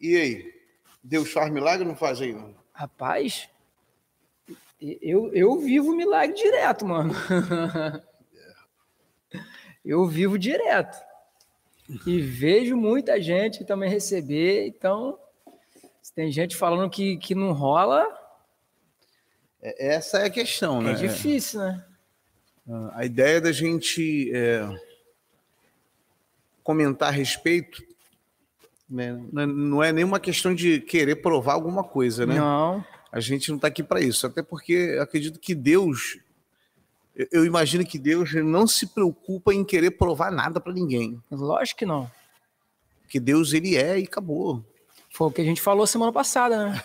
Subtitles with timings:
[0.00, 0.54] E aí?
[1.02, 2.32] Deus faz milagre ou não faz aí?
[2.32, 2.54] Não?
[2.72, 3.48] Rapaz,
[4.80, 7.12] eu, eu vivo milagre direto, mano.
[9.84, 10.98] Eu vivo direto.
[12.06, 14.66] E vejo muita gente também receber.
[14.66, 15.18] Então,
[16.02, 18.06] se tem gente falando que, que não rola.
[19.62, 20.92] É, essa é a questão, né?
[20.92, 21.84] É difícil, né?
[22.92, 24.68] A ideia da gente é,
[26.62, 27.82] comentar a respeito
[28.88, 29.16] né?
[29.32, 32.36] não é nenhuma questão de querer provar alguma coisa, né?
[32.36, 32.84] Não.
[33.10, 36.18] A gente não está aqui para isso, até porque acredito que Deus,
[37.32, 41.20] eu imagino que Deus não se preocupa em querer provar nada para ninguém.
[41.30, 42.10] Lógico que não.
[43.08, 44.62] Que Deus ele é e acabou.
[45.10, 46.82] Foi o que a gente falou semana passada, né?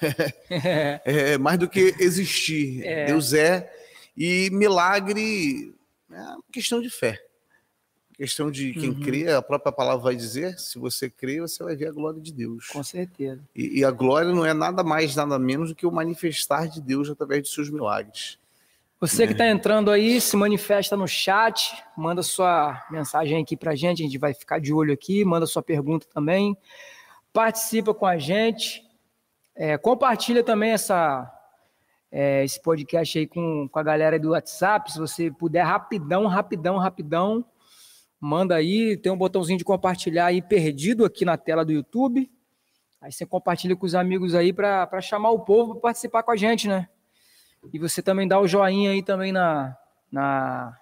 [0.49, 2.85] é, é mais do que existir.
[2.85, 3.05] É.
[3.05, 3.69] Deus é
[4.15, 5.73] e milagre
[6.09, 7.19] é uma questão de fé.
[8.13, 8.99] Questão de quem uhum.
[8.99, 12.31] crê, a própria palavra vai dizer: se você crê, você vai ver a glória de
[12.31, 12.67] Deus.
[12.67, 13.41] Com certeza.
[13.55, 16.79] E, e a glória não é nada mais, nada menos do que o manifestar de
[16.79, 18.37] Deus através de seus milagres.
[18.99, 23.75] Você que está entrando aí, se manifesta no chat, manda sua mensagem aqui para a
[23.75, 26.55] gente, a gente vai ficar de olho aqui, manda sua pergunta também,
[27.33, 28.81] participa com a gente,
[29.53, 31.29] é, compartilha também essa,
[32.09, 36.77] é, esse podcast aí com, com a galera do WhatsApp, se você puder, rapidão, rapidão,
[36.77, 37.43] rapidão,
[38.23, 42.31] manda aí, tem um botãozinho de compartilhar aí perdido aqui na tela do YouTube.
[43.01, 46.37] Aí você compartilha com os amigos aí para chamar o povo para participar com a
[46.37, 46.87] gente, né?
[47.73, 49.77] E você também dá o joinha aí também na,
[50.09, 50.77] na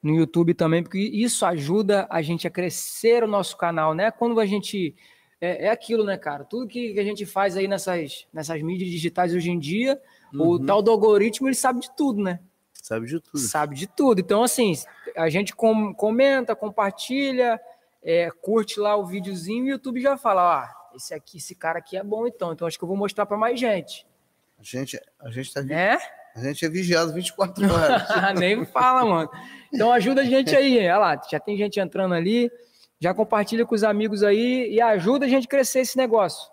[0.00, 4.12] no YouTube também, porque isso ajuda a gente a crescer o nosso canal, né?
[4.12, 4.94] Quando a gente
[5.40, 6.44] é, é aquilo, né, cara?
[6.44, 10.00] Tudo que, que, a gente faz aí nessas, nessas mídias digitais hoje em dia,
[10.32, 10.50] uhum.
[10.50, 12.38] o tal do algoritmo ele sabe de tudo, né?
[12.88, 13.38] Sabe de tudo.
[13.38, 14.18] Sabe de tudo.
[14.18, 14.72] Então, assim,
[15.14, 17.60] a gente com, comenta, compartilha,
[18.02, 21.80] é, curte lá o videozinho e o YouTube já fala, ah, esse aqui, esse cara
[21.80, 24.06] aqui é bom então, então acho que eu vou mostrar para mais gente.
[24.58, 25.98] A gente, a gente tá né?
[26.34, 28.38] A gente é vigiado 24 horas.
[28.38, 29.30] Nem fala, mano.
[29.70, 32.50] Então ajuda a gente aí, olha lá, já tem gente entrando ali,
[32.98, 36.50] já compartilha com os amigos aí e ajuda a gente a crescer esse negócio.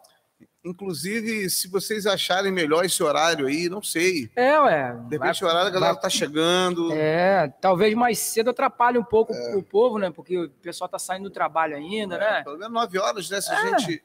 [0.66, 4.32] Inclusive, se vocês acharem melhor esse horário aí, não sei.
[4.36, 4.94] É, ué.
[5.08, 6.92] De repente vai, o horário a galera vai, tá chegando.
[6.92, 9.56] É, talvez mais cedo atrapalhe um pouco é.
[9.56, 10.10] o povo, né?
[10.10, 12.44] Porque o pessoal tá saindo do trabalho ainda, é, né?
[12.44, 13.40] Pelo menos nove horas, né?
[13.42, 13.78] Se a é.
[13.78, 14.04] gente.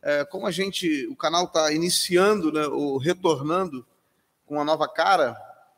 [0.00, 1.06] É, como a gente.
[1.08, 2.66] O canal tá iniciando, né?
[2.66, 3.86] Ou retornando
[4.46, 5.36] com uma nova cara.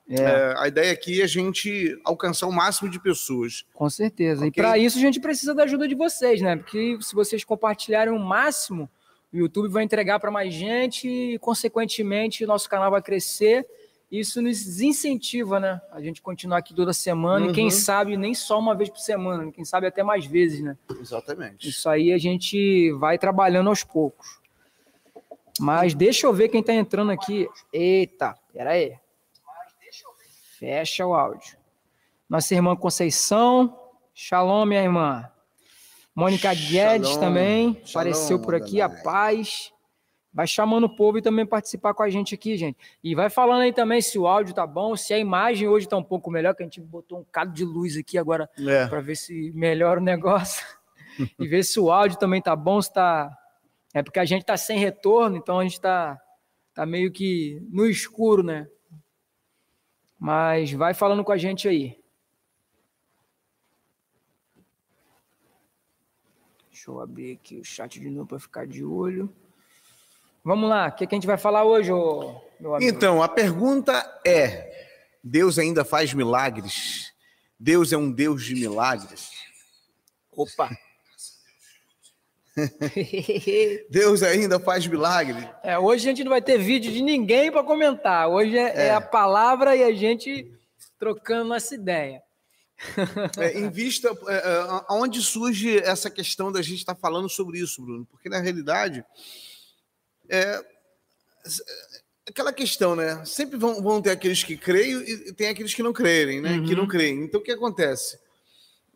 [0.09, 0.15] É.
[0.15, 3.65] é a ideia aqui é a gente alcançar o máximo de pessoas.
[3.75, 4.47] Com certeza.
[4.47, 4.49] Okay?
[4.49, 6.55] E para isso a gente precisa da ajuda de vocês, né?
[6.55, 8.89] Porque se vocês compartilharem o máximo
[9.33, 13.67] o YouTube vai entregar para mais gente e, consequentemente, nosso canal vai crescer.
[14.11, 15.81] Isso nos incentiva, né?
[15.93, 17.53] A gente continuar aqui toda semana uhum.
[17.53, 17.71] e quem uhum.
[17.71, 20.77] sabe nem só uma vez por semana, quem sabe até mais vezes, né?
[21.01, 21.69] Exatamente.
[21.69, 24.41] Isso aí a gente vai trabalhando aos poucos.
[25.61, 27.49] Mas deixa eu ver quem está entrando aqui.
[27.73, 28.97] Eita, pera aí.
[30.59, 31.57] Fecha o áudio.
[32.29, 33.79] Nossa irmã Conceição.
[34.13, 35.31] Shalom, minha irmã.
[36.15, 37.21] Mônica Guedes Shalom.
[37.21, 39.73] também Shalom, apareceu por aqui, a paz.
[40.33, 42.79] Vai chamando o povo e também participar com a gente aqui, gente.
[43.03, 45.97] E vai falando aí também se o áudio tá bom, se a imagem hoje tá
[45.97, 48.87] um pouco melhor, que a gente botou um cado de luz aqui agora é.
[48.87, 50.65] para ver se melhora o negócio.
[51.39, 53.37] e ver se o áudio também tá bom, se tá.
[53.93, 56.17] É porque a gente tá sem retorno, então a gente tá,
[56.75, 58.69] tá meio que no escuro, né?
[60.17, 62.00] Mas vai falando com a gente aí.
[66.81, 69.31] Deixa eu abrir aqui o chat de novo para ficar de olho.
[70.43, 72.91] Vamos lá, o que, que, a gente vai falar hoje, meu amigo?
[72.91, 73.93] Então, a pergunta
[74.27, 74.89] é:
[75.23, 77.13] Deus ainda faz milagres?
[77.59, 79.31] Deus é um Deus de milagres?
[80.33, 80.71] Opa!
[83.91, 85.51] Deus ainda faz milagre.
[85.63, 88.27] É, hoje a gente não vai ter vídeo de ninguém para comentar.
[88.27, 88.87] Hoje é, é.
[88.87, 90.51] é, a palavra e a gente
[90.99, 92.23] trocando essa ideia
[93.39, 97.59] é, em vista é, é, aonde surge essa questão da gente estar tá falando sobre
[97.59, 98.07] isso, Bruno?
[98.07, 99.05] Porque na realidade
[100.29, 100.65] é
[102.27, 103.25] aquela questão, né?
[103.25, 106.53] Sempre vão, vão ter aqueles que creem e tem aqueles que não creem, né?
[106.53, 106.65] Uhum.
[106.65, 107.25] Que não creem.
[107.25, 108.19] Então o que acontece?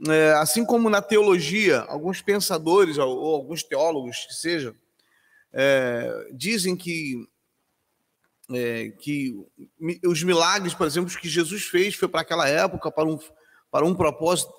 [0.08, 4.74] É, assim como na teologia, alguns pensadores ou, alguns teólogos que sejam
[5.52, 7.26] é, dizem que
[8.50, 9.34] é, que
[10.04, 13.18] os milagres, por exemplo, que Jesus fez foi para aquela época, para um,
[13.74, 14.52] para um propósito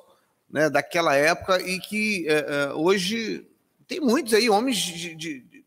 [0.50, 3.48] né, daquela época e que é, é, hoje
[3.88, 5.64] tem muitos aí, homens de, de,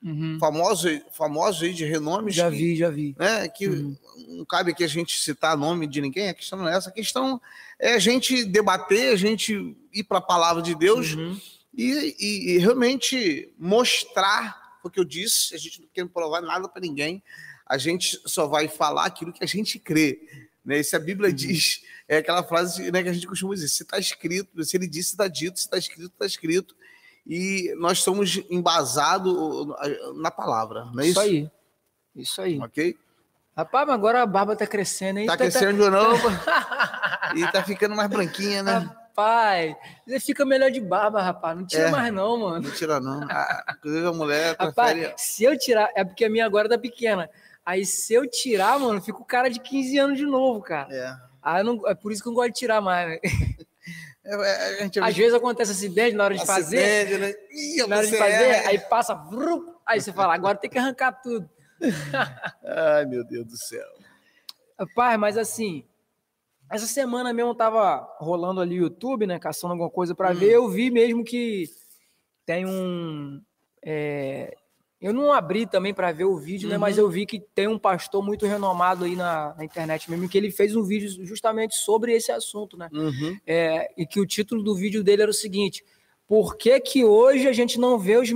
[0.00, 0.38] uhum.
[0.38, 2.30] famosos, famosos aí de renome.
[2.30, 3.16] Já que, vi, já vi.
[3.18, 3.96] Né, que uhum.
[4.28, 6.88] não cabe aqui a gente citar nome de ninguém, a questão não é essa.
[6.88, 7.40] A questão
[7.80, 11.14] é a gente debater, a gente ir para a palavra de Deus.
[11.14, 11.36] Uhum.
[11.76, 15.52] e, e, e realmente mostrar o que eu disse.
[15.52, 17.20] A gente não quer provar nada para ninguém,
[17.66, 20.44] a gente só vai falar aquilo que a gente crê.
[20.64, 20.78] Né?
[20.78, 21.34] E se a Bíblia uhum.
[21.34, 24.86] diz, é aquela frase né, que a gente costuma dizer: se está escrito, se ele
[24.86, 26.76] disse, está dito, se está escrito, está escrito.
[27.26, 29.66] E nós somos embasados
[30.16, 31.12] na palavra, não é isso?
[31.12, 31.50] Isso aí.
[32.14, 32.58] Isso aí.
[32.60, 32.96] Ok?
[33.56, 35.26] Rapaz, mas agora a barba tá crescendo, hein?
[35.26, 35.90] Tá, tá crescendo tá...
[35.90, 36.28] novo.
[37.36, 38.72] e tá ficando mais branquinha, né?
[38.72, 41.56] Rapaz, você fica melhor de barba, rapaz.
[41.56, 42.62] Não tira é, mais, não, mano.
[42.62, 43.22] Não tira, não.
[43.30, 44.56] Ah, inclusive a mulher.
[44.58, 45.14] Rapaz, prefere...
[45.16, 47.30] se eu tirar, é porque a minha agora tá pequena.
[47.64, 50.92] Aí se eu tirar, mano, fica o cara de 15 anos de novo, cara.
[50.92, 51.16] É.
[51.44, 53.18] Aí não, é por isso que eu não gosto de tirar mais, né?
[54.26, 55.16] É, é, Às visto...
[55.16, 57.18] vezes acontece acidente na hora de acidente, fazer.
[57.18, 57.34] Né?
[57.50, 58.66] Ih, na hora de fazer, é.
[58.68, 59.14] aí passa.
[59.14, 61.46] Vrum, aí você fala, agora tem que arrancar tudo.
[62.64, 63.86] Ai, meu Deus do céu.
[64.94, 65.84] Pai, mas assim,
[66.70, 69.38] essa semana mesmo eu tava rolando ali o YouTube, né?
[69.38, 70.34] Caçando alguma coisa para hum.
[70.34, 70.52] ver.
[70.52, 71.68] Eu vi mesmo que
[72.46, 73.42] tem um.
[73.84, 74.56] É,
[75.04, 76.72] eu não abri também para ver o vídeo, uhum.
[76.72, 76.78] né?
[76.78, 77.04] Mas uhum.
[77.04, 80.50] eu vi que tem um pastor muito renomado aí na, na, internet mesmo, que ele
[80.50, 82.88] fez um vídeo justamente sobre esse assunto, né?
[82.90, 83.38] Uhum.
[83.46, 85.84] É, e que o título do vídeo dele era o seguinte:
[86.26, 88.30] Por que, que hoje a gente não vê os,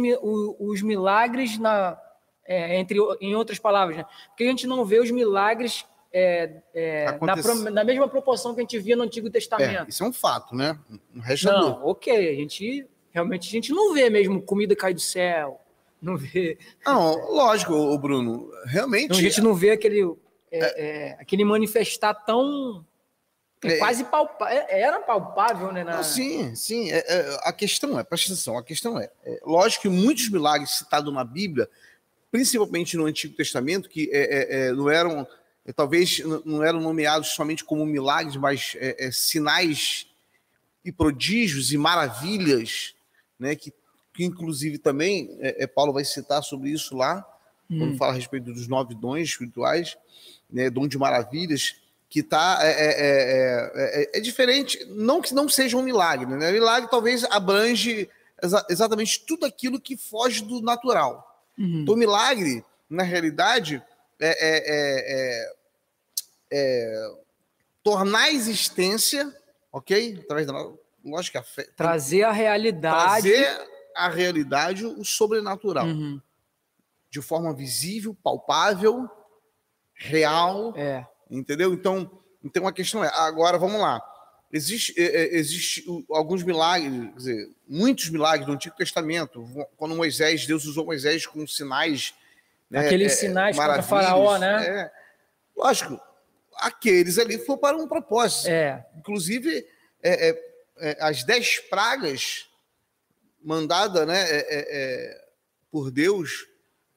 [0.60, 1.98] os milagres na,
[2.44, 4.04] é, entre, em outras palavras, né?
[4.26, 8.62] Porque a gente não vê os milagres é, é, na, na, mesma proporção que a
[8.62, 9.86] gente via no Antigo Testamento.
[9.86, 10.78] É, isso é um fato, né?
[10.90, 15.58] Um não, ok, a gente realmente a gente não vê mesmo comida cair do céu,
[16.00, 16.58] não vê.
[16.84, 19.12] Não, lógico, o Bruno, realmente.
[19.12, 20.02] a gente não vê aquele
[20.50, 22.84] é, é, aquele manifestar tão
[23.78, 25.82] quase palpável, era palpável, né?
[25.82, 25.96] Na...
[25.96, 26.90] Não, sim, sim.
[27.42, 29.10] a questão é, presta atenção, a questão é,
[29.44, 31.68] lógico que muitos milagres citados na Bíblia
[32.30, 35.26] principalmente no Antigo Testamento, que é, é, é não eram,
[35.64, 40.06] é, talvez não eram nomeados somente como milagres, mas é, sinais
[40.84, 42.94] e prodígios e maravilhas,
[43.38, 43.72] né, que,
[44.18, 45.38] que inclusive também
[45.76, 47.24] Paulo vai citar sobre isso lá,
[47.70, 47.78] hum.
[47.78, 49.96] quando fala a respeito dos nove dons espirituais,
[50.50, 51.76] né, dom de maravilhas,
[52.10, 56.50] que tá é, é, é, é, diferente, não que não seja um milagre, né?
[56.50, 58.10] Milagre talvez abrange
[58.42, 61.44] exa exatamente tudo aquilo que foge do natural.
[61.56, 61.82] Uhum.
[61.82, 63.80] Então, o milagre, na realidade,
[64.18, 65.52] é, é, é,
[66.50, 67.10] é,
[67.84, 69.32] tornar a existência,
[69.70, 70.18] ok?
[70.24, 70.72] Através da
[71.04, 76.20] lógica, fé, trazer a realidade, trazer a realidade, o sobrenatural, uhum.
[77.10, 79.08] de forma visível, palpável,
[79.94, 81.04] real, é.
[81.30, 81.74] entendeu?
[81.74, 82.10] Então,
[82.44, 84.00] então a questão é, agora vamos lá.
[84.50, 89.44] Existe, é, é, existe alguns milagres, dizer, muitos milagres do Antigo Testamento.
[89.76, 92.14] Quando Moisés, Deus usou Moisés com sinais.
[92.70, 94.66] Né, Aqueles é, sinais para Faraó, né?
[94.66, 94.90] É,
[95.54, 96.00] lógico,
[96.56, 98.48] aqueles ali foram para um propósito.
[98.48, 98.86] É.
[98.96, 99.66] Inclusive,
[100.02, 100.30] é,
[100.78, 102.47] é, as dez pragas
[103.42, 104.24] mandadas né,
[105.70, 106.46] por Deus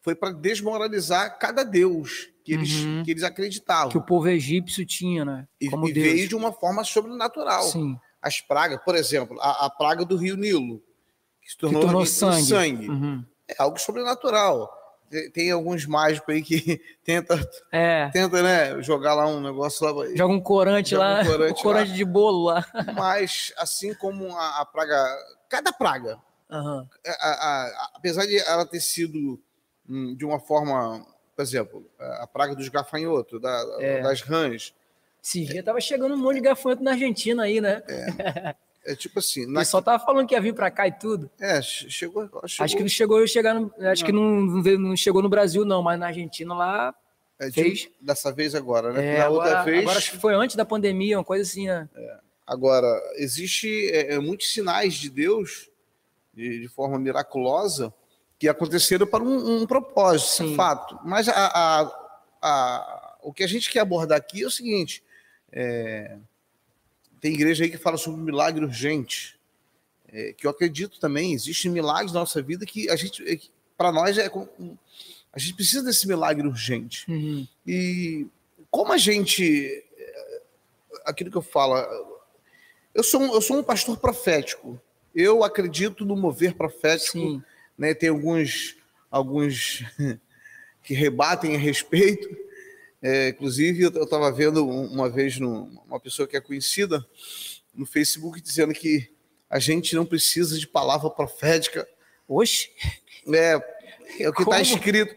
[0.02, 3.04] foi para desmoralizar cada Deus que eles, uhum.
[3.04, 3.90] que eles acreditavam.
[3.90, 5.48] Que o povo egípcio tinha, né?
[5.70, 6.06] Como e, Deus.
[6.06, 7.64] veio de uma forma sobrenatural.
[7.64, 7.98] Sim.
[8.22, 10.82] As pragas, por exemplo, a, a praga do rio Nilo,
[11.42, 12.44] que se tornou, que tornou sangue.
[12.44, 12.90] sangue.
[12.90, 13.24] Uhum.
[13.48, 14.72] É algo sobrenatural.
[15.34, 17.38] Tem, alguns mágicos aí que tenta,
[17.72, 18.10] é.
[18.10, 20.08] tenta né, jogar lá um negócio lá.
[20.16, 21.96] Joga um corante lá, um corante, um corante lá.
[21.98, 22.66] de bolo lá.
[22.96, 25.18] Mas, assim como a, a praga,
[25.50, 26.18] cada praga,
[26.52, 26.88] uhum.
[27.06, 29.42] a, a, apesar de ela ter sido
[29.90, 31.06] hum, de uma forma
[31.42, 34.02] por exemplo, a praga dos gafanhotos, da, é.
[34.02, 34.76] das rãs.
[35.24, 37.82] Esse dia tava chegando um monte de gafanhoto na Argentina aí, né?
[37.88, 38.56] É,
[38.94, 39.48] é tipo assim.
[39.48, 39.66] Na...
[39.66, 41.32] só tava falando que ia vir para cá e tudo.
[41.40, 41.90] É, chegou,
[42.28, 42.42] chegou.
[42.44, 44.06] Acho que não chegou chegar no, acho não.
[44.06, 46.94] que não, não chegou no Brasil não, mas na Argentina lá
[47.40, 47.90] é, fez.
[48.00, 49.16] Dessa vez agora, né?
[49.16, 49.82] É, na agora, outra vez.
[49.82, 51.90] Agora acho que foi antes da pandemia, uma coisa assim, né?
[51.96, 52.18] É.
[52.46, 55.71] Agora existe é, é muitos sinais de Deus
[56.34, 57.94] de, de forma miraculosa
[58.40, 60.56] que aconteceram para um, um propósito, Sim.
[60.56, 61.00] fato.
[61.04, 61.82] Mas a, a,
[62.42, 65.04] a, o que a gente quer abordar aqui é o seguinte:
[65.52, 66.18] é,
[67.20, 69.40] tem igreja aí que fala sobre milagre urgente,
[70.08, 73.40] é, que eu acredito também, existem milagres na nossa vida que a gente, é,
[73.78, 74.30] para nós, é
[75.34, 77.10] a gente precisa desse milagre urgente.
[77.10, 77.48] Uhum.
[77.66, 78.28] E
[78.70, 80.42] como a gente, é,
[81.06, 81.76] aquilo que eu falo,
[82.94, 84.82] eu sou, um, eu sou um pastor profético.
[85.14, 87.20] Eu acredito no mover profético.
[87.20, 87.44] Sim
[87.82, 87.96] né?
[87.96, 88.78] Tem alguns,
[89.10, 89.84] alguns
[90.84, 92.30] que rebatem a respeito.
[93.02, 97.04] É, inclusive, eu estava vendo uma vez no, uma pessoa que é conhecida
[97.74, 99.10] no Facebook dizendo que
[99.50, 101.88] a gente não precisa de palavra profética.
[102.28, 102.70] Oxe!
[103.34, 103.60] É,
[104.20, 105.16] é o que está escrito.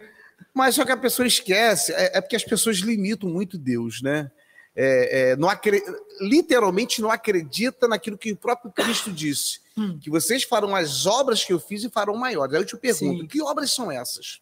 [0.54, 4.30] Mas só que a pessoa esquece, é, é, porque as pessoas limitam muito Deus, né?
[4.76, 5.82] É, é, não acre...
[6.20, 9.60] literalmente não acredita naquilo que o próprio Cristo disse.
[9.76, 9.98] Hum.
[9.98, 12.54] Que vocês farão as obras que eu fiz e farão maiores.
[12.54, 13.26] Aí eu te pergunto, Sim.
[13.26, 14.40] que obras são essas?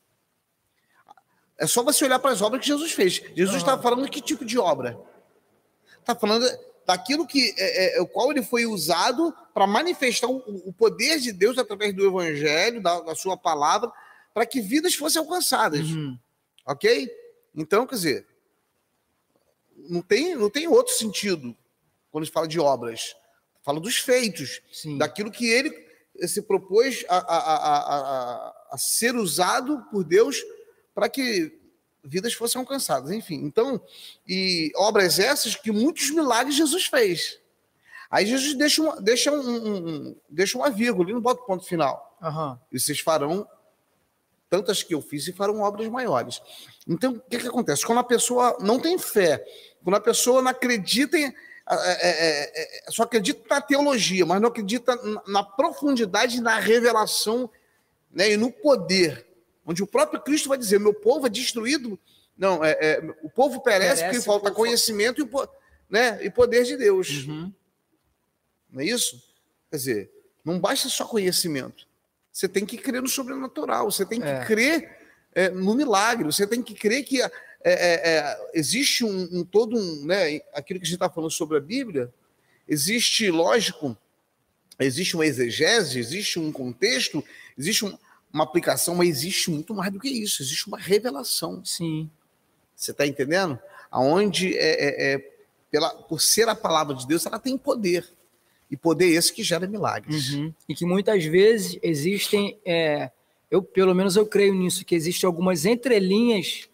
[1.58, 3.22] É só você olhar para as obras que Jesus fez.
[3.36, 3.82] Jesus está uhum.
[3.82, 4.98] falando que tipo de obra?
[6.00, 6.44] Está falando
[6.84, 11.30] daquilo que é, é, o qual ele foi usado para manifestar o, o, poder de
[11.30, 13.92] Deus através do Evangelho, da, da sua palavra,
[14.34, 15.88] para que vidas fossem alcançadas.
[15.90, 16.18] Uhum.
[16.66, 17.08] Ok?
[17.54, 18.26] Então, quer dizer,
[19.92, 21.54] não tem, não tem outro sentido
[22.11, 23.14] quando se fala de obras.
[23.62, 24.96] Fala dos feitos, Sim.
[24.96, 25.70] daquilo que ele
[26.26, 30.42] se propôs a, a, a, a, ser usado por Deus
[30.94, 31.58] para que
[32.02, 33.11] vidas fossem alcançadas.
[33.11, 33.80] Enfim, então,
[34.26, 37.38] e obras essas que muitos milagres Jesus fez.
[38.11, 41.64] Aí Jesus deixa uma, deixa um, um deixa uma vírgula, ele não bota o ponto
[41.64, 42.18] final.
[42.20, 42.58] Uhum.
[42.72, 43.46] E vocês farão
[44.49, 46.42] tantas que eu fiz e farão obras maiores.
[46.87, 47.87] Então, o que, que acontece?
[47.87, 49.42] Quando a pessoa não tem fé,
[49.82, 51.34] quando a pessoa não acredita em.
[51.68, 57.48] É, é, é, só acredita na teologia, mas não acredita na profundidade, na revelação
[58.10, 59.26] né, e no poder.
[59.64, 61.98] Onde o próprio Cristo vai dizer: meu povo é destruído.
[62.36, 65.28] Não, é, é o povo perece, porque falta conhecimento e,
[65.88, 67.26] né, e poder de Deus.
[67.26, 67.52] Uhum.
[68.70, 69.22] Não é isso?
[69.70, 70.10] Quer dizer,
[70.44, 71.86] não basta só conhecimento.
[72.32, 74.44] Você tem que crer no sobrenatural, você tem que é.
[74.44, 75.01] crer
[75.34, 77.30] é, no milagre, você tem que crer que é,
[77.64, 81.56] é, é, existe um, um, todo um, né, aquilo que a gente está falando sobre
[81.56, 82.12] a Bíblia,
[82.68, 83.96] existe, lógico,
[84.78, 87.24] existe uma exegese, existe um contexto,
[87.56, 87.96] existe um,
[88.32, 91.64] uma aplicação, mas existe muito mais do que isso, existe uma revelação.
[91.64, 92.10] Sim.
[92.74, 93.58] Você está entendendo?
[93.90, 95.32] Aonde é, é,
[95.70, 98.08] pela, por ser a palavra de Deus, ela tem poder.
[98.70, 100.32] E poder esse que gera milagres.
[100.32, 100.52] Uhum.
[100.66, 103.10] E que muitas vezes existem, é,
[103.52, 106.71] eu pelo menos eu creio nisso, que existem algumas entrelinhas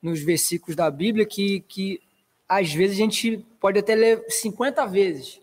[0.00, 2.00] nos versículos da Bíblia que, que
[2.48, 5.40] às vezes a gente pode até ler 50 vezes,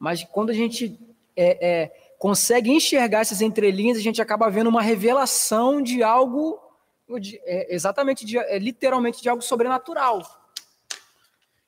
[0.00, 0.98] mas quando a gente
[1.36, 6.60] é, é, consegue enxergar essas entrelinhas, a gente acaba vendo uma revelação de algo,
[7.20, 10.20] de, é, exatamente, de, é, literalmente de algo sobrenatural.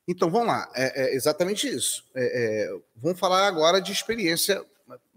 [0.08, 2.04] Então vamos lá, é, é exatamente isso.
[2.16, 4.60] É, vamos falar agora de experiência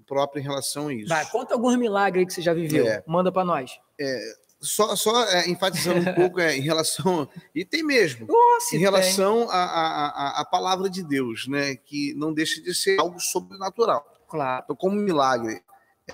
[0.07, 1.09] própria em relação a isso.
[1.09, 2.87] Vai, conta alguns milagres que você já viveu.
[2.87, 3.03] É.
[3.05, 3.77] Manda para nós.
[3.99, 4.19] É,
[4.59, 7.29] só só é, enfatizando um pouco em relação.
[7.53, 8.25] E tem mesmo.
[8.27, 11.75] Nossa, em relação à palavra de Deus, né?
[11.75, 14.05] Que não deixa de ser algo sobrenatural.
[14.27, 14.63] Claro.
[14.63, 15.61] Então, como milagre.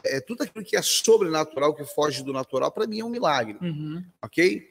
[0.04, 3.60] É, tudo aquilo que é sobrenatural, que foge do natural, para mim é um milagre.
[3.62, 4.04] Uhum.
[4.24, 4.68] Ok?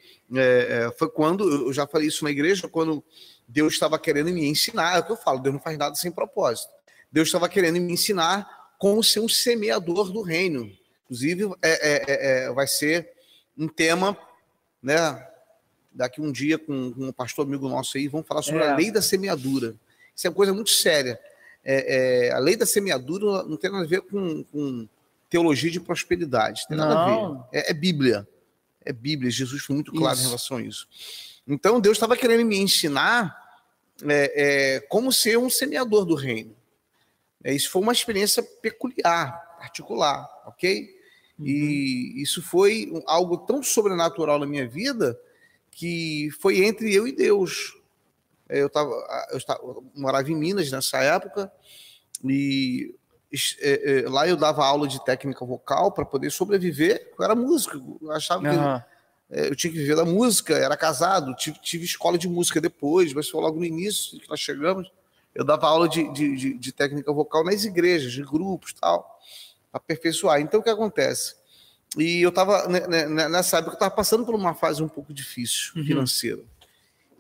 [0.99, 3.05] foi quando, eu já falei isso na igreja, quando
[3.47, 6.11] Deus estava querendo me ensinar, é o que eu falo, Deus não faz nada sem
[6.11, 6.73] propósito.
[7.13, 10.69] Deus estava querendo me ensinar como ser um semeador do reino.
[11.05, 13.13] Inclusive, é, é, é, é vai ser
[13.57, 14.19] um tema,
[14.83, 15.25] né?
[15.93, 18.77] Daqui um dia, com, com um pastor amigo nosso aí, vamos falar sobre a é.
[18.77, 19.77] lei da semeadura.
[20.17, 21.17] Isso é uma coisa muito séria.
[21.65, 24.89] É, a lei da semeadura não tem nada a ver com, com
[25.31, 27.35] teologia de prosperidade, tem nada não.
[27.35, 27.65] a ver.
[27.69, 28.27] É, Bíblia.
[28.85, 29.31] É Bíblia.
[29.31, 30.25] Jesus foi muito claro isso.
[30.25, 30.89] em relação a isso.
[31.47, 33.63] Então, Deus estava querendo me ensinar
[34.09, 34.33] é,
[34.75, 36.57] é, como ser um semeador do reino.
[37.45, 40.89] É, isso foi uma experiência peculiar, particular, ok?
[41.39, 41.47] Uhum.
[41.47, 45.19] E isso foi algo tão sobrenatural na minha vida
[45.71, 47.77] que foi entre eu e Deus.
[48.49, 48.93] É, eu, tava,
[49.31, 51.51] eu, estava, eu morava em Minas nessa época
[52.25, 52.95] e
[53.61, 57.13] é, é, lá eu dava aula de técnica vocal para poder sobreviver.
[57.19, 58.79] Eu era músico, eu achava uhum.
[58.79, 58.85] que
[59.33, 63.15] é, eu tinha que viver da música, era casado, tive, tive, escola de música depois,
[63.15, 64.93] mas foi logo no início que nós chegamos.
[65.35, 69.19] Eu dava aula de, de, de, de técnica vocal nas igrejas, de grupos tal,
[69.73, 70.41] aperfeiçoar.
[70.41, 71.35] Então o que acontece?
[71.97, 74.89] E eu estava, né, né, né, nessa época, eu estava passando por uma fase um
[74.89, 75.85] pouco difícil uhum.
[75.85, 76.43] financeira.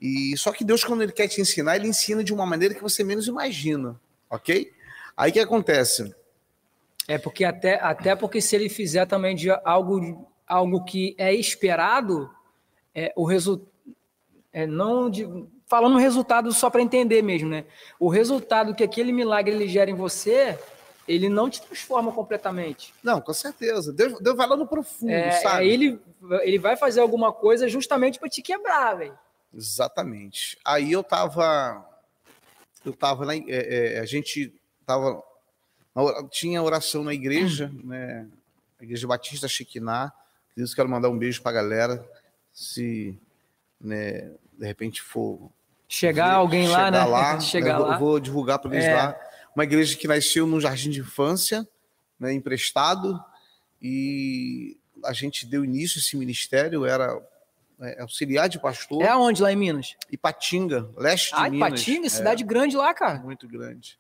[0.01, 2.83] E só que Deus, quando Ele quer te ensinar, Ele ensina de uma maneira que
[2.83, 4.73] você menos imagina, ok?
[5.17, 6.15] Aí o que acontece?
[7.07, 12.31] É porque até, até porque se ele fizer também de algo algo que é esperado,
[12.95, 13.71] é, o resultado.
[14.53, 15.27] É, não de,
[15.73, 17.65] falando resultado só para entender mesmo, né?
[17.99, 20.59] O resultado que aquele milagre ele gera em você,
[21.09, 22.93] ele não te transforma completamente.
[23.03, 23.91] Não, com certeza.
[23.91, 25.67] Deus, Deus vai lá no profundo, é, sabe?
[25.67, 25.99] Ele,
[26.43, 29.19] ele vai fazer alguma coisa justamente para te quebrar, velho.
[29.55, 30.59] Exatamente.
[30.63, 31.83] Aí eu tava.
[32.85, 33.35] Eu tava na.
[33.35, 34.53] É, é, a gente
[34.85, 35.23] tava.
[36.31, 38.29] Tinha oração na igreja, né?
[38.79, 40.13] A igreja Batista Chiquiná.
[40.55, 42.07] Por isso quero mandar um beijo para a galera.
[42.53, 43.19] Se
[43.81, 45.51] né, de repente for.
[45.95, 47.05] Chegar alguém chegar lá, né?
[47.05, 47.97] Lá, chegar né, lá.
[47.99, 48.95] Vou, vou divulgar para eles é.
[48.95, 49.21] lá.
[49.55, 51.69] Uma igreja que nasceu num jardim de infância,
[52.19, 53.23] né, emprestado,
[53.81, 56.87] e a gente deu início a esse ministério.
[56.87, 57.21] Era
[57.79, 59.03] é, auxiliar de pastor.
[59.03, 59.95] É aonde lá em Minas?
[60.11, 61.69] Ipatinga, leste de Ah, Minas.
[61.69, 63.19] Ipatinga, É, cidade grande lá, cara.
[63.19, 63.99] muito grande.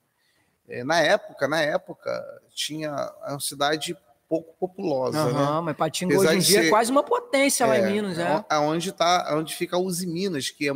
[0.66, 2.10] É, na época, na época,
[2.54, 2.88] tinha
[3.26, 3.94] é uma cidade
[4.26, 5.60] pouco populosa, Aham, né?
[5.60, 8.18] mas Ipatinga Apesar hoje em de dia é ser- quase uma potência lá em Minas,
[8.18, 8.42] é.
[8.48, 10.72] Aonde tá, aonde fica a Uzi Minas, que é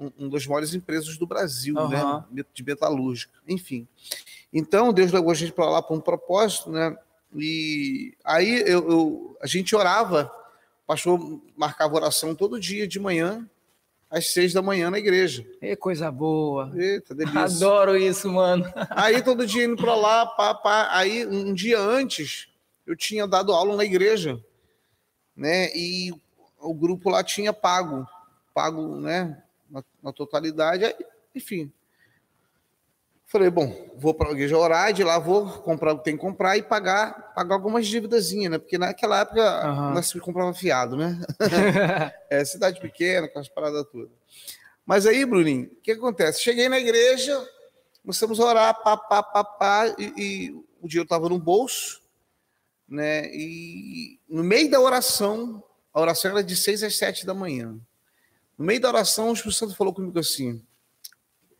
[0.00, 2.24] um, um, das maiores empresas do Brasil, Aham.
[2.32, 2.44] né?
[2.54, 3.86] De metalúrgica, enfim.
[4.52, 6.96] Então, Deus levou a gente para lá para um propósito, né?
[7.36, 10.24] E aí eu, eu- a gente orava,
[10.82, 13.48] o pastor marcava oração todo dia de manhã,
[14.10, 15.46] às seis da manhã na igreja.
[15.60, 16.72] É coisa boa.
[16.74, 17.38] Eita, delícia.
[17.44, 18.64] Adoro isso, mano.
[18.90, 20.88] Aí todo dia indo para lá, pá, pá.
[20.90, 22.48] Aí um dia antes
[22.84, 24.42] eu tinha dado aula na igreja,
[25.36, 25.70] né?
[25.76, 26.12] E
[26.58, 28.04] o grupo lá tinha pago,
[28.52, 29.40] pago, né?
[29.70, 30.84] Na, na totalidade.
[30.84, 30.94] Aí,
[31.34, 31.72] enfim.
[33.30, 36.20] Falei, bom, vou para a igreja orar, de lá vou comprar o que tem que
[36.20, 38.58] comprar e pagar, pagar algumas dívidazinhas, né?
[38.58, 39.94] Porque naquela época Aham.
[39.94, 41.20] nós se comprava fiado, né?
[42.28, 44.10] É, cidade pequena, com as paradas todas.
[44.84, 46.42] Mas aí, Bruninho, o que acontece?
[46.42, 47.40] Cheguei na igreja,
[48.02, 50.50] começamos a orar, pá, pá, pá, pá, e, e
[50.80, 52.02] o dinheiro estava no bolso,
[52.88, 53.32] né?
[53.32, 55.62] E no meio da oração,
[55.92, 57.78] a oração era de seis às sete da manhã.
[58.60, 60.62] No meio da oração, o Espírito Santo falou comigo assim: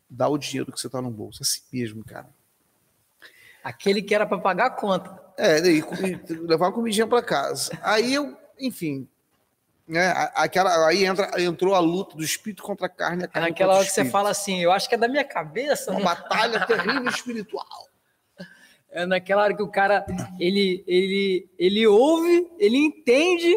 [0.07, 1.41] dá o dinheiro que você está no bolso.
[1.41, 2.29] Assim mesmo, cara.
[3.63, 5.19] Aquele que era para pagar a conta.
[5.35, 7.71] É, comi- levar uma comidinha para casa.
[7.81, 9.07] Aí eu, enfim,
[9.87, 10.11] né?
[10.35, 13.23] Aquela, aí entra, entrou a luta do espírito contra a carne.
[13.23, 15.23] A É carne naquela hora que você fala assim, eu acho que é da minha
[15.23, 15.89] cabeça.
[15.89, 16.05] uma né?
[16.05, 17.89] batalha terrível espiritual.
[18.91, 20.05] É naquela hora que o cara
[20.39, 23.55] ele ele ele ouve, ele entende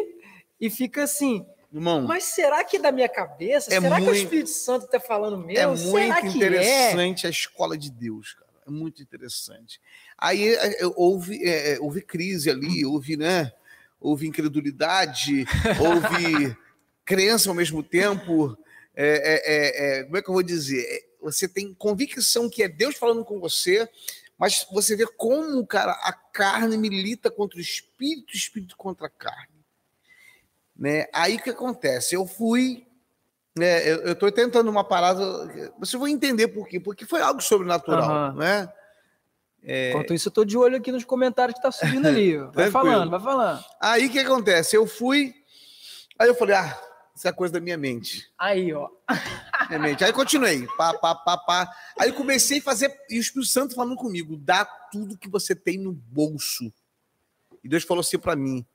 [0.59, 1.45] e fica assim.
[1.75, 3.69] Irmão, Mas será que é da minha cabeça?
[3.73, 6.29] É será que o muito- Espírito Santo está falando é será muito que é?
[6.29, 8.45] interessante a escola de Deus, cara.
[8.65, 9.81] É muito interessante.
[10.17, 13.51] Aí é, é, houve, é, é, houve crise ali, houve, né?
[13.99, 15.45] Houve incredulidade,
[15.77, 16.57] houve
[17.03, 18.57] crença ao mesmo tempo.
[18.95, 20.81] É, é, é, é, como é que eu vou dizer?
[20.81, 23.87] É, Você tem convicção que é Deus falando com você,
[24.37, 29.09] mas você vê como, cara, a carne milita contra o espírito, o espírito contra a
[29.09, 29.54] carne.
[30.75, 31.05] Né?
[31.13, 32.15] Aí o que acontece?
[32.15, 32.85] Eu fui
[33.57, 35.23] É, eu estou tentando uma parada.
[35.79, 36.79] Vocês vão entender por quê.
[36.79, 38.33] Porque foi algo sobrenatural, Aham.
[38.33, 38.69] né?
[39.89, 42.37] Enquanto isso, eu tô de olho aqui nos comentários que tá subindo ali.
[42.53, 43.63] Vai falando, vai falando.
[43.81, 44.75] Aí o que acontece?
[44.75, 45.33] Eu fui.
[46.19, 46.79] Aí eu falei, ah,
[47.15, 48.29] isso é coisa da minha mente.
[48.37, 48.89] Aí, ó.
[49.69, 50.03] Minha mente.
[50.03, 50.67] Aí continuei.
[50.77, 51.71] Pá, pá, pá, pá.
[51.97, 52.93] Aí comecei a fazer.
[53.09, 56.71] E o Espírito Santo falando comigo: dá tudo que você tem no bolso.
[57.63, 58.65] E Deus falou assim para mim: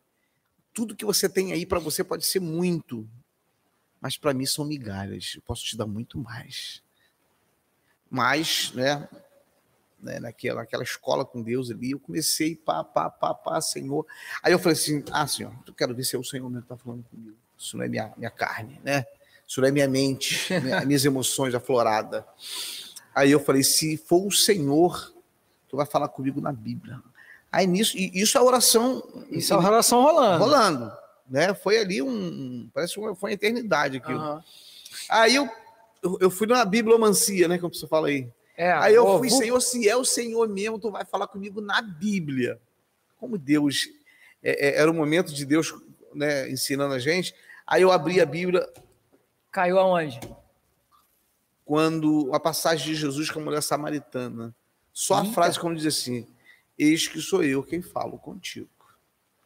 [0.73, 3.09] tudo que você tem aí para você pode ser muito,
[4.01, 5.33] mas para mim são migalhas.
[5.37, 6.83] Eu posso te dar muito mais.
[8.11, 9.09] Mas, né?
[10.03, 14.07] né, naquela, naquela escola com Deus ali, eu comecei, pá, pá, pá, pá, Senhor.
[14.43, 16.73] Aí eu falei assim: ah, Senhor, eu quero ver se é o Senhor mesmo que
[16.73, 17.37] está falando comigo.
[17.57, 19.05] Isso não é minha, minha carne, né?
[19.47, 22.25] Isso não é minha mente, minha- minhas emoções afloradas.
[23.15, 25.15] Aí eu falei: se for o Senhor,
[25.69, 27.01] tu vai falar comigo na Bíblia.
[27.53, 30.45] Aí nisso, e isso é oração Isso é uma relação rolando.
[30.45, 30.93] rolando,
[31.29, 31.53] né?
[31.55, 34.19] Foi ali um, parece uma, foi uma eternidade aquilo.
[34.21, 34.45] Aham.
[35.09, 35.49] Aí eu,
[36.21, 37.59] eu, fui na bibliomancia, né?
[37.59, 38.29] Como você fala aí.
[38.57, 41.27] É, Aí eu ó, fui, vou- Senhor, se é o Senhor mesmo, tu vai falar
[41.27, 42.61] comigo na Bíblia.
[43.17, 43.89] Como Deus,
[44.43, 45.75] é, é, era o momento de Deus
[46.15, 47.35] né, ensinando a gente.
[47.67, 48.69] Aí eu abri a Bíblia
[49.51, 50.21] Caiu aonde?
[51.65, 54.55] quando a passagem de Jesus com a mulher samaritana.
[54.93, 55.33] Só a Eita.
[55.33, 56.27] frase como diz assim:
[56.83, 58.69] Eis que sou eu quem falo contigo.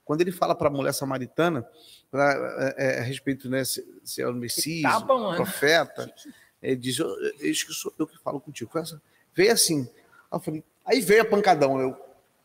[0.05, 1.67] Quando ele fala para a mulher samaritana,
[2.11, 5.37] pra, é, é, a respeito né, se, se é o Messias, tapa, o mano.
[5.37, 6.15] profeta,
[6.63, 6.99] ele diz:
[7.41, 8.79] Eis que sou eu que falo contigo.
[8.79, 9.01] Essa-
[9.35, 9.89] Veio assim.
[10.31, 11.81] Aí, falei, aí veio a pancadão.
[11.81, 11.97] Eu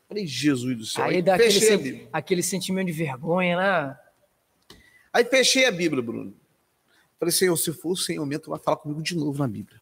[0.08, 1.04] falei, Jesus do céu.
[1.04, 4.00] Aí dá aquele, sen- aquele sentimento de vergonha, né?
[5.14, 6.34] Aí fechei a Bíblia, Bruno.
[7.20, 9.79] Falei, Senhor, se for o Senhor mesmo, vai falar comigo de novo na Bíblia.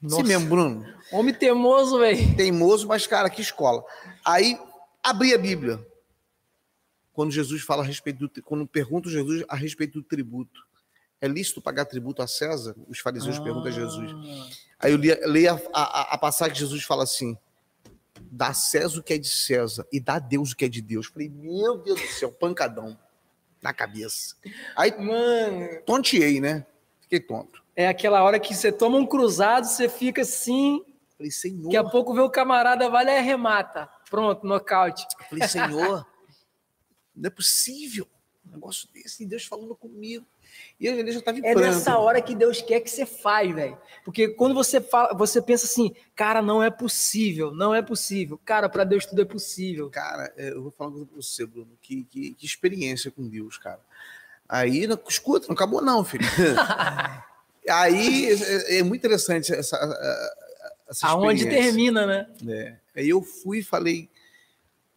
[0.00, 0.16] Nossa.
[0.16, 0.86] Sim mesmo, Bruno.
[1.12, 2.36] Homem teimoso, velho.
[2.36, 3.84] teimoso, mas, cara, que escola.
[4.24, 4.58] Aí
[5.02, 5.84] abri a Bíblia.
[7.12, 8.42] Quando Jesus fala a respeito do.
[8.42, 10.68] Quando pergunta Jesus a respeito do tributo.
[11.20, 12.74] É lícito pagar tributo a César?
[12.88, 14.10] Os fariseus perguntam a Jesus.
[14.78, 17.36] Aí eu li, li a, a, a passagem que Jesus fala assim:
[18.30, 21.08] dá César o que é de César e dá Deus o que é de Deus.
[21.08, 22.98] Falei, meu Deus do céu, pancadão
[23.62, 24.36] na cabeça.
[24.74, 26.64] Aí Mano, tonteei, né?
[27.02, 27.62] Fiquei tonto.
[27.80, 30.84] É aquela hora que você toma um cruzado, você fica assim,
[31.16, 31.62] Falei, Senhor.
[31.64, 33.88] daqui a pouco vê o camarada, vai lá e arremata.
[34.08, 35.06] Pronto, nocaute.
[35.28, 36.06] Falei, Senhor,
[37.14, 38.06] não é possível
[38.46, 40.26] um negócio desse, e Deus falando comigo.
[40.78, 41.60] E eu ele já estava em É pranto.
[41.60, 43.78] nessa hora que Deus quer que você faz, velho.
[44.04, 48.38] Porque quando você fala, você pensa assim, cara, não é possível, não é possível.
[48.44, 49.88] Cara, para Deus tudo é possível.
[49.90, 51.78] Cara, é, eu vou falar uma coisa pra você, Bruno.
[51.80, 53.80] Que, que, que experiência com Deus, cara.
[54.48, 56.24] Aí, não, escuta, não acabou não, filho.
[57.70, 59.76] Aí é, é, muito interessante essa,
[60.88, 62.26] essa Aonde termina, né?
[62.48, 62.76] É.
[62.96, 64.08] Aí eu fui e falei,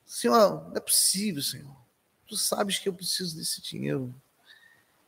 [0.05, 1.75] Senhor, não é possível, Senhor.
[2.27, 4.13] Tu sabes que eu preciso desse dinheiro.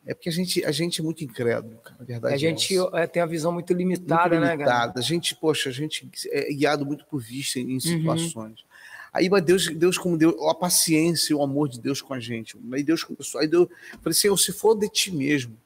[0.06, 2.36] É porque a gente, a gente é muito incrédulo, cara, na verdade.
[2.36, 4.58] A gente é, tem a visão muito limitada, muito limitada.
[4.58, 4.94] né, cara?
[4.96, 7.80] A gente, poxa, a gente é guiado muito por vista em uhum.
[7.80, 8.60] situações.
[8.60, 8.66] Uhum.
[9.12, 12.20] Aí, mas Deus, Deus como Deus, a paciência e o amor de Deus com a
[12.20, 12.56] gente.
[12.72, 13.42] Aí Deus começou.
[13.42, 13.68] Aí Deus,
[14.02, 15.58] falei, Senhor, se for de ti mesmo,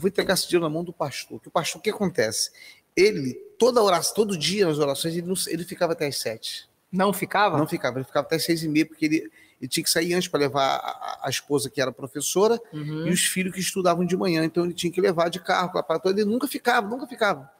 [0.00, 1.40] vou entregar esse dinheiro na mão do pastor.
[1.40, 2.50] Que o pastor, o que acontece?
[2.96, 6.68] Ele, toda oração, todo dia nas orações, ele, não, ele ficava até as sete.
[6.90, 7.58] Não ficava?
[7.58, 9.30] Não ficava, ele ficava até seis e meia, porque ele,
[9.60, 13.06] ele tinha que sair antes para levar a, a, esposa, que era professora, uhum.
[13.06, 14.44] e os filhos que estudavam de manhã.
[14.44, 17.50] Então ele tinha que levar de carro para Ele nunca ficava, nunca ficava.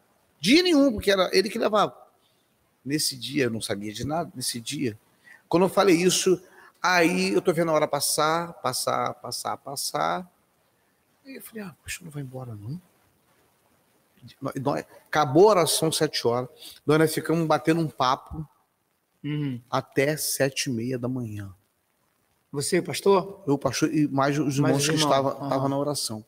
[0.40, 1.94] Dia nenhum, porque era ele que levava.
[2.84, 4.98] Nesse dia, eu não sabia de nada, nesse dia.
[5.48, 6.40] Quando eu falei isso,
[6.82, 10.30] aí eu tô vendo a hora passar, passar, passar, passar.
[11.34, 12.80] Eu falei, ah, poxa, não vai embora, não?
[15.06, 16.48] Acabou a oração sete horas.
[16.84, 18.46] Nós ficamos batendo um papo
[19.22, 19.60] uhum.
[19.70, 21.54] até sete e meia da manhã.
[22.50, 23.42] Você, pastor?
[23.46, 25.68] Eu, pastor, e mais os irmãos mais que estavam uhum.
[25.68, 26.24] na oração.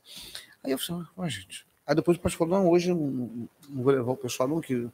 [0.63, 1.67] Aí eu falei, ah, gente.
[1.87, 4.89] Aí depois o pastor falou, não, hoje não, não vou levar o pessoal não, que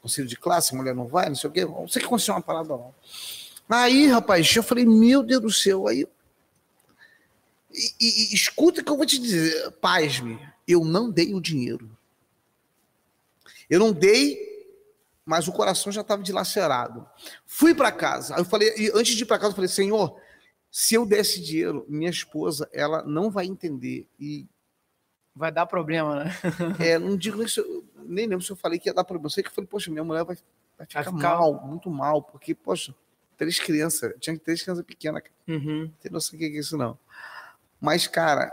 [0.00, 1.64] conselho de classe, mulher não vai, não sei o quê.
[1.64, 2.94] Não sei que aconteceu uma parada não.
[3.68, 6.06] Aí, rapaz, eu falei, meu Deus do céu, aí.
[7.76, 11.90] E, e, escuta que eu vou te dizer, paz-me, eu não dei o dinheiro.
[13.68, 14.56] Eu não dei
[15.26, 17.04] mas o coração já estava dilacerado.
[17.44, 18.36] Fui para casa.
[18.36, 20.16] Eu falei, e antes de ir para casa, eu falei, Senhor,
[20.70, 24.46] se eu desse dinheiro, minha esposa, ela não vai entender e
[25.34, 26.30] vai dar problema, né?
[26.78, 27.48] é, não digo nem,
[28.06, 29.26] nem lembro se eu falei que ia dar problema.
[29.26, 30.38] Eu sei que eu falei, poxa, minha mulher vai,
[30.78, 31.36] vai ficar, vai ficar...
[31.38, 32.94] mal, muito mal, porque, poxa,
[33.36, 35.24] três crianças, tinha três crianças pequenas.
[35.48, 35.90] Uhum.
[36.00, 36.96] Tem noção do que é isso, não.
[37.86, 38.52] Mas, cara,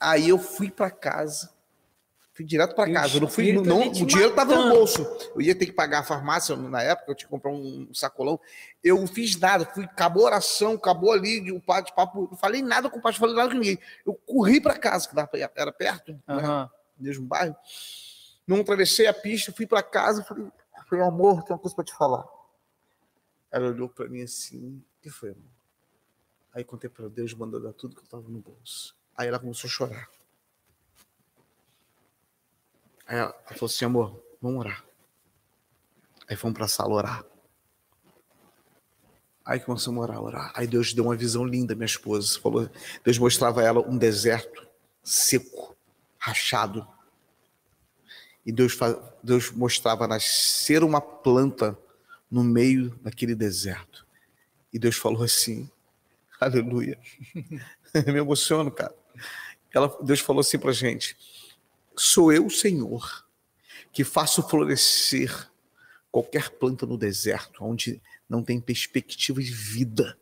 [0.00, 1.52] aí eu fui para casa
[2.34, 3.18] Fui direto para casa.
[3.18, 5.02] Eu não fui, não, não, o dinheiro estava no bolso.
[5.34, 8.40] Eu ia ter que pagar a farmácia na época, eu tinha que comprar um sacolão.
[8.82, 9.66] Eu não fiz nada.
[9.66, 12.28] Fui, acabou a oração, acabou ali o de papo.
[12.30, 13.78] Não falei nada com o pastor, falei nada com ninguém.
[14.06, 15.14] Eu corri para casa, que
[15.54, 16.36] era perto, uhum.
[16.36, 16.70] né?
[16.98, 17.54] mesmo bairro.
[18.46, 20.46] Não atravessei a pista, fui para casa, falei,
[20.88, 22.24] falei, amor, tem uma coisa para te falar.
[23.50, 25.61] Ela olhou para mim assim, o que foi, amor?
[26.54, 28.94] Aí contei para Deus, mandou dar tudo que eu estava no bolso.
[29.16, 30.08] Aí ela começou a chorar.
[33.06, 34.84] Aí ela falou assim, amor, vamos orar.
[36.28, 37.24] Aí fomos para a sala orar.
[39.44, 40.52] Aí começamos a orar, orar.
[40.54, 42.38] Aí Deus deu uma visão linda, minha esposa.
[42.38, 42.70] Falou,
[43.04, 44.66] Deus mostrava a ela um deserto
[45.02, 45.76] seco,
[46.16, 46.86] rachado.
[48.46, 48.78] E Deus,
[49.22, 51.76] Deus mostrava nascer uma planta
[52.30, 54.06] no meio daquele deserto.
[54.72, 55.70] E Deus falou assim,
[56.44, 56.98] aleluia.
[58.06, 58.94] Me emociono, cara.
[59.74, 61.16] Ela, Deus falou assim pra gente,
[61.96, 63.26] Sou eu, Senhor,
[63.92, 65.50] que faço florescer
[66.10, 70.16] qualquer planta no deserto, onde não tem perspectiva de vida.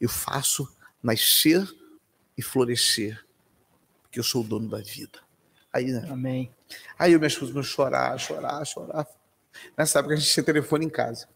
[0.00, 0.68] Eu faço
[1.02, 1.66] nascer
[2.36, 3.24] e florescer,
[4.02, 5.18] porque eu sou o dono da vida.
[5.72, 6.06] Aí, né?
[6.08, 6.50] Amém.
[6.98, 9.06] Aí eu me esposa chorar, chorar, chorar.
[9.76, 11.28] Nessa época a gente tinha telefone em casa.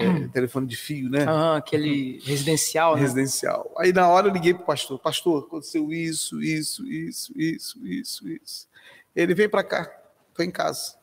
[0.00, 0.28] É, hum.
[0.30, 1.26] Telefone de fio, né?
[1.28, 3.02] Ah, aquele residencial, né?
[3.02, 3.70] Residencial.
[3.76, 4.98] Aí na hora eu liguei pro pastor.
[4.98, 8.68] Pastor, aconteceu isso, isso, isso, isso, isso, isso.
[9.14, 9.92] Ele veio para cá,
[10.34, 10.94] foi em casa.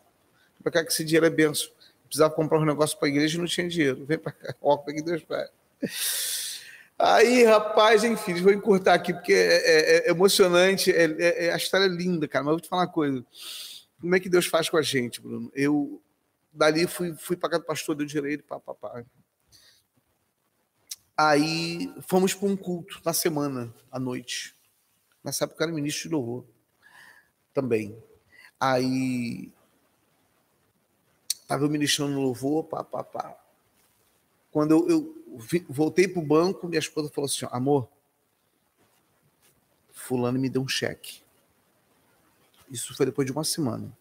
[0.63, 1.69] Para cá que esse dinheiro é benção.
[2.05, 4.03] Precisava comprar um negócio para a igreja e não tinha dinheiro.
[4.05, 5.45] Vem para cá, ó, que Deus pai.
[6.97, 11.57] Aí, rapaz, enfim, vou encurtar aqui, porque é, é, é emocionante, é, é, é, a
[11.57, 12.43] história é linda, cara.
[12.43, 13.23] Mas eu vou te falar uma coisa.
[14.01, 15.51] Como é que Deus faz com a gente, Bruno?
[15.53, 16.01] Eu,
[16.57, 19.05] dali, fui, fui para pastor, deu direito, pá, pá, pá.
[21.15, 24.55] Aí, fomos para um culto na semana, à noite.
[25.23, 26.45] Nessa época, eu era ministro de louvor
[27.53, 27.97] também.
[28.59, 29.51] Aí
[31.41, 33.37] estava ministrando no louvor, pá, pá, pá.
[34.51, 37.89] Quando eu, eu vi, voltei para o banco, minha esposa falou assim: amor,
[39.91, 41.21] Fulano me deu um cheque.
[42.69, 43.96] Isso foi depois de uma semana.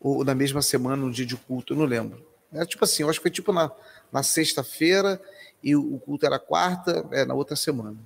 [0.00, 2.24] Ou na mesma semana, no dia de culto, eu não lembro.
[2.52, 3.70] Era tipo assim, eu acho que foi tipo na,
[4.10, 5.20] na sexta-feira
[5.62, 7.96] e o, o culto era quarta, é, na outra semana.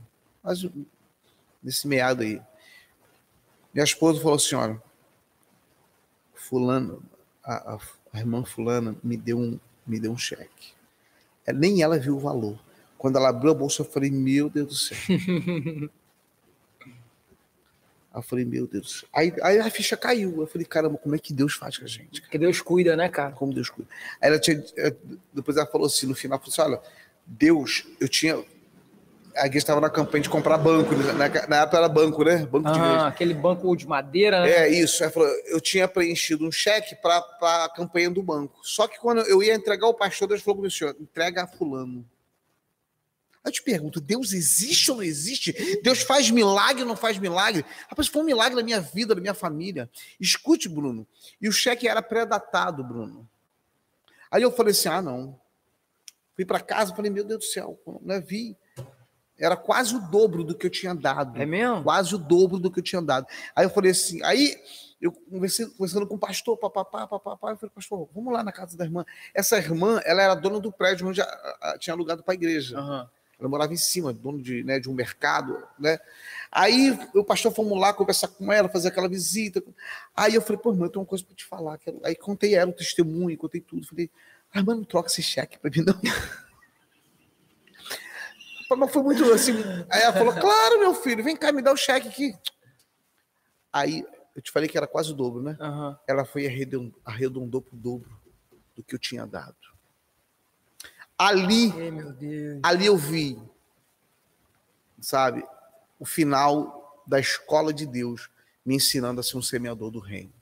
[0.42, 0.66] Mas
[1.62, 2.40] nesse meado aí.
[3.72, 4.82] Minha esposa falou assim: olha,
[6.34, 7.02] fulano,
[7.42, 7.78] a, a,
[8.12, 10.74] a irmã fulana me deu um, me deu um cheque.
[11.46, 12.58] É, nem ela viu o valor.
[12.98, 14.98] Quando ela abriu a bolsa, eu falei, meu Deus do céu.
[18.14, 19.04] aí eu falei, meu Deus.
[19.12, 20.40] Aí, aí, a ficha caiu.
[20.40, 22.20] Eu falei, caramba, como é que Deus faz com a gente?
[22.20, 22.30] Cara?
[22.30, 23.32] Que Deus cuida, né, cara?
[23.32, 23.90] Como Deus cuida.
[24.22, 24.62] Aí ela tinha,
[25.32, 26.80] depois ela falou assim, no final, falou assim, olha,
[27.26, 28.42] Deus, eu tinha
[29.36, 31.12] a igreja estava na campanha de comprar banco, né?
[31.12, 32.46] na, na época era banco, né?
[32.46, 33.06] Banco de igreja.
[33.06, 34.50] aquele banco de madeira, né?
[34.50, 35.08] É, isso.
[35.10, 38.60] Falou, eu tinha preenchido um cheque para a campanha do banco.
[38.62, 41.46] Só que quando eu ia entregar o pastor, Deus falou para o senhor, entrega a
[41.46, 42.04] fulano.
[43.44, 45.52] Eu te pergunto, Deus existe ou não existe?
[45.82, 47.64] Deus faz milagre ou não faz milagre?
[47.88, 49.90] Rapaz, foi um milagre na minha vida, na minha família.
[50.18, 51.06] Escute, Bruno.
[51.40, 53.28] E o cheque era pré-datado, Bruno.
[54.30, 55.38] Aí eu falei assim: ah, não.
[56.34, 58.56] Fui para casa, falei, meu Deus do céu, não é vi.
[59.38, 61.40] Era quase o dobro do que eu tinha dado.
[61.40, 61.82] É mesmo?
[61.84, 63.26] Quase o dobro do que eu tinha dado.
[63.54, 64.56] Aí eu falei assim, aí
[65.00, 68.76] eu conversei, conversando com o pastor, papapá, papapá, eu falei, pastor, vamos lá na casa
[68.76, 69.04] da irmã.
[69.34, 72.80] Essa irmã, ela era dona do prédio onde a, a, tinha alugado para a igreja.
[72.80, 73.06] Uhum.
[73.38, 75.98] Ela morava em cima, dono de, né, de um mercado, né?
[76.50, 79.62] Aí o pastor fomos lá conversar com ela, fazer aquela visita.
[80.14, 81.78] Aí eu falei, pô, irmã, eu tenho uma coisa para te falar.
[82.04, 83.86] Aí contei ela o testemunho, contei tudo.
[83.86, 84.08] Falei,
[84.52, 86.00] ah, irmã, não troca esse cheque para mim, não.
[88.76, 89.52] Mas foi muito assim.
[89.90, 92.34] Aí ela falou, claro, meu filho, vem cá, me dá o cheque aqui.
[93.72, 95.56] Aí eu te falei que era quase o dobro, né?
[95.60, 95.96] Uhum.
[96.06, 98.20] Ela foi arredondou, arredondou para o dobro
[98.74, 99.56] do que eu tinha dado.
[101.24, 101.72] Ali,
[102.20, 103.38] Ei, ali eu vi,
[105.00, 105.42] sabe,
[105.98, 108.28] o final da escola de Deus
[108.64, 110.32] me ensinando a ser um semeador do reino.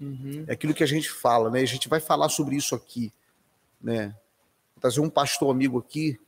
[0.00, 0.44] Uhum.
[0.46, 1.60] É aquilo que a gente fala, né?
[1.60, 3.12] A gente vai falar sobre isso aqui,
[3.80, 4.08] né?
[4.74, 6.18] Vou trazer um pastor amigo aqui,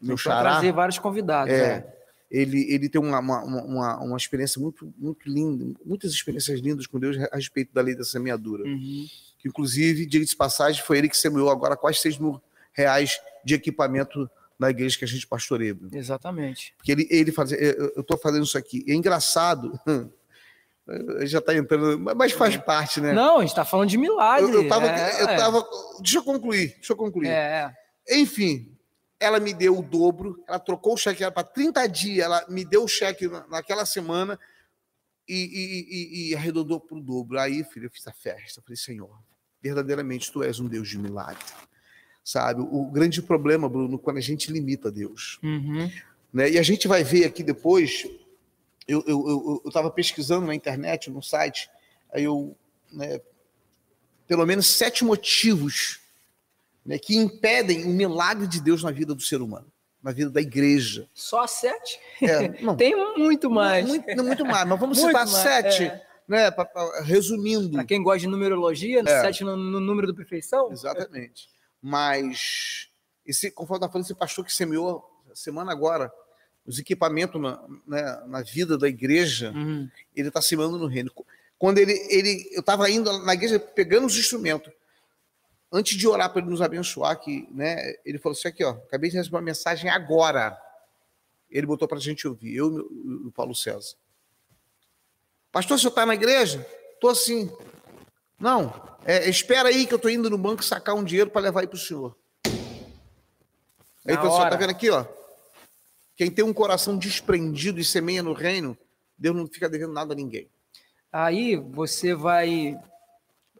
[0.00, 0.52] meu xará.
[0.52, 1.52] trazer vários convidados.
[1.52, 1.98] É, é.
[2.30, 6.98] Ele, ele tem uma, uma, uma, uma, experiência muito, muito linda, muitas experiências lindas com
[6.98, 8.64] Deus a respeito da lei da semeadura.
[8.64, 9.06] Uhum.
[9.38, 12.40] Que, inclusive, diga de passagem, foi ele que semeou agora quase 6 mil
[12.78, 15.76] reais de equipamento na igreja que a gente pastoreia.
[15.92, 16.74] Exatamente.
[16.76, 18.84] Porque ele, ele fazia, eu estou fazendo isso aqui.
[18.88, 19.78] É engraçado.
[21.24, 22.58] Já está entrando, mas faz é.
[22.58, 23.12] parte, né?
[23.12, 24.50] Não, a gente está falando de milagre.
[24.50, 25.68] Eu, eu, tava, é, eu tava.
[26.00, 27.28] Deixa eu concluir, deixa eu concluir.
[27.28, 27.70] É.
[28.08, 28.74] Enfim,
[29.20, 32.84] ela me deu o dobro, ela trocou o cheque para 30 dias, ela me deu
[32.84, 34.40] o cheque naquela semana
[35.28, 37.38] e, e, e, e arredondou para o dobro.
[37.38, 38.62] Aí, filho, eu fiz a festa.
[38.62, 39.14] Falei, Senhor,
[39.60, 41.44] verdadeiramente tu és um Deus de milagre
[42.28, 42.60] sabe?
[42.60, 45.38] O grande problema, Bruno, quando a gente limita Deus.
[45.42, 45.90] Uhum.
[46.30, 46.50] Né?
[46.50, 48.06] E a gente vai ver aqui depois,
[48.86, 51.70] eu estava pesquisando na internet, no site,
[52.12, 52.54] aí eu,
[52.92, 53.18] né,
[54.26, 56.00] pelo menos sete motivos
[56.84, 60.42] né, que impedem o milagre de Deus na vida do ser humano, na vida da
[60.42, 61.08] igreja.
[61.14, 61.98] Só sete?
[62.20, 63.88] É, não, Tem muito mais.
[63.88, 65.84] Muito, muito mais, mas vamos citar mais, sete.
[65.84, 66.06] É.
[66.28, 67.70] Né, pra, pra, resumindo.
[67.70, 69.22] Para quem gosta de numerologia, é.
[69.22, 70.70] sete no, no número da perfeição?
[70.70, 71.48] Exatamente.
[71.80, 72.88] Mas,
[73.26, 76.12] esse, conforme está falando, esse pastor que semeou semana agora
[76.68, 79.88] os equipamentos na, né, na vida da igreja, uhum.
[80.14, 81.10] ele está semeando no reino.
[81.58, 84.70] Quando ele, ele eu estava indo na igreja pegando os instrumentos,
[85.72, 89.08] antes de orar para ele nos abençoar, que, né, ele falou assim: aqui, ó, acabei
[89.08, 90.60] de receber uma mensagem agora.
[91.50, 93.96] Ele botou para a gente ouvir, eu e o Paulo César.
[95.50, 96.66] Pastor, você está na igreja?
[96.92, 97.50] Estou assim.
[98.38, 98.72] Não,
[99.04, 101.66] é, espera aí que eu estou indo no banco sacar um dinheiro para levar aí
[101.66, 102.16] para o senhor.
[104.06, 105.04] Aí o senhor está vendo aqui, ó.
[106.16, 108.78] Quem tem um coração desprendido e semeia no reino,
[109.16, 110.48] Deus não fica devendo nada a ninguém.
[111.12, 112.78] Aí você vai,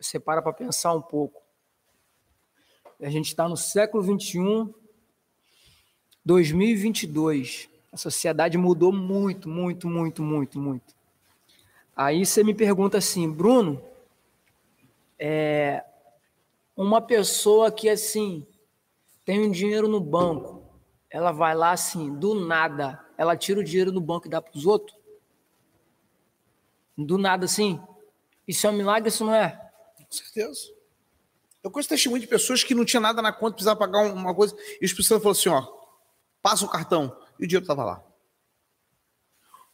[0.00, 1.42] você para para pensar um pouco.
[3.00, 4.72] A gente está no século 21,
[6.24, 7.68] 2022.
[7.92, 10.94] A sociedade mudou muito, muito, muito, muito, muito.
[11.96, 13.82] Aí você me pergunta assim, Bruno,
[15.18, 15.84] é,
[16.76, 18.46] uma pessoa que assim
[19.24, 20.64] tem um dinheiro no banco,
[21.10, 24.56] ela vai lá assim, do nada, ela tira o dinheiro do banco e dá para
[24.56, 24.96] os outros?
[26.96, 27.80] Do nada assim?
[28.46, 29.50] Isso é um milagre, isso não é?
[29.96, 30.72] Com certeza.
[31.62, 34.56] Eu conheço testemunho de pessoas que não tinha nada na conta, precisava pagar uma coisa,
[34.80, 35.66] e o Espírito Santo assim: ó,
[36.40, 38.04] passa o cartão, e o dinheiro estava lá.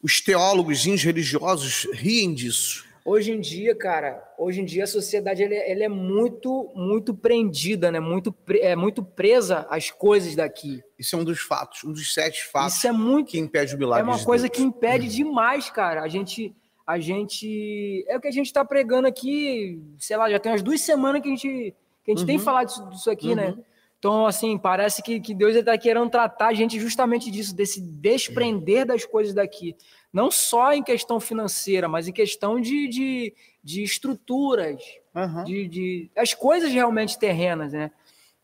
[0.01, 2.85] Os teólogos religiosos riem disso.
[3.07, 7.91] Hoje em dia, cara, hoje em dia a sociedade ele, ele é muito, muito prendida,
[7.91, 7.99] né?
[7.99, 10.83] Muito, é muito presa às coisas daqui.
[10.97, 13.77] Isso é um dos fatos, um dos sete fatos Isso é muito, que impede o
[13.77, 14.09] milagre.
[14.09, 14.57] É uma coisa Deus.
[14.57, 16.01] que impede demais, cara.
[16.01, 20.39] A gente, a gente, é o que a gente está pregando aqui, sei lá, já
[20.39, 22.25] tem umas duas semanas que a gente, que a gente uhum.
[22.25, 23.49] tem falado disso, disso aqui, né?
[23.49, 23.55] uhum.
[23.57, 23.63] né?
[23.97, 28.85] Então, assim, parece que, que Deus está querendo tratar a gente justamente disso, desse desprender
[28.85, 29.75] das coisas daqui.
[30.13, 34.81] Não só em questão financeira, mas em questão de, de, de estruturas,
[35.13, 35.43] uhum.
[35.43, 37.91] de, de as coisas realmente terrenas, né?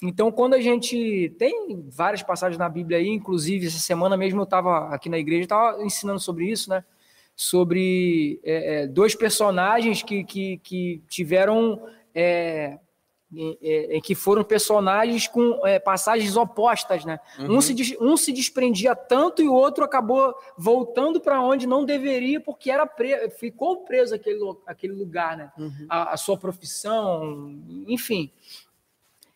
[0.04, 4.46] Então, quando a gente tem várias passagens na Bíblia aí, inclusive essa semana mesmo eu
[4.46, 6.84] estava aqui na igreja, estava ensinando sobre isso, né?
[7.36, 11.80] Sobre é, é, dois personagens que, que, que tiveram
[12.16, 12.80] é,
[13.34, 17.20] em, em, que foram personagens com é, passagens opostas, né?
[17.40, 17.58] Uhum.
[17.58, 22.42] Um, se, um se desprendia tanto e o outro acabou voltando para onde não deveria
[22.42, 25.52] porque era pre ficou preso aquele, aquele lugar, né?
[25.58, 25.86] Uhum.
[25.88, 28.32] A, a, sua profissão, enfim.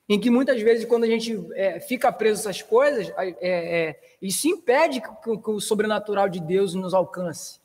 [0.08, 4.48] Em que muitas vezes, quando a gente é, fica preso essas coisas, é, é, isso
[4.48, 7.60] impede que, que o sobrenatural de Deus nos alcance.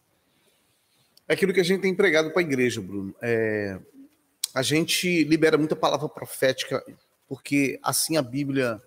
[1.28, 3.14] É aquilo que a gente tem empregado para a igreja, Bruno.
[3.20, 3.78] É,
[4.54, 6.84] a gente libera muita palavra profética,
[7.28, 8.80] porque assim a Bíblia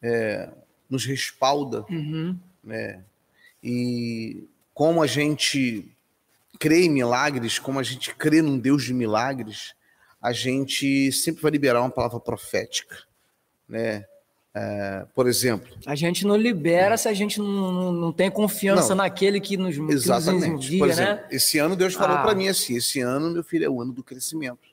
[0.00, 0.50] é,
[0.88, 2.38] nos respalda, uhum.
[2.62, 3.02] né?
[3.62, 5.88] E como a gente
[6.58, 9.74] crê em milagres, como a gente crê num Deus de milagres,
[10.20, 12.96] a gente sempre vai liberar uma palavra profética,
[13.68, 14.04] né?
[14.54, 15.74] É, por exemplo.
[15.86, 19.56] A gente não libera se a gente não, não, não tem confiança não, naquele que
[19.56, 20.44] nos, exatamente.
[20.44, 21.28] Que nos envia, por exemplo, né?
[21.30, 22.22] Esse ano Deus falou ah.
[22.22, 24.71] para mim assim: esse ano, meu filho, é o ano do crescimento.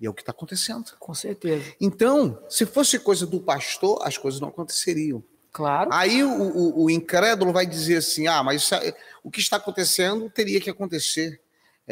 [0.00, 0.92] E é o que está acontecendo.
[0.98, 1.74] Com certeza.
[1.78, 5.22] Então, se fosse coisa do pastor, as coisas não aconteceriam.
[5.52, 5.90] Claro.
[5.92, 10.30] Aí o, o, o incrédulo vai dizer assim: ah, mas é, o que está acontecendo
[10.30, 11.40] teria que acontecer.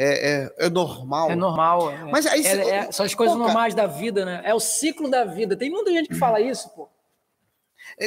[0.01, 1.29] É, é, é normal.
[1.29, 1.91] É normal.
[1.91, 2.03] É.
[2.05, 4.41] Mas aí é, são as coisas pô, normais da vida, né?
[4.45, 5.57] É o ciclo da vida.
[5.57, 6.87] Tem muita gente que fala isso, pô.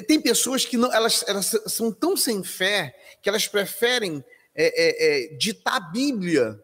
[0.06, 4.24] Tem pessoas que não, elas, elas são tão sem fé que elas preferem
[5.38, 6.58] ditar a Bíblia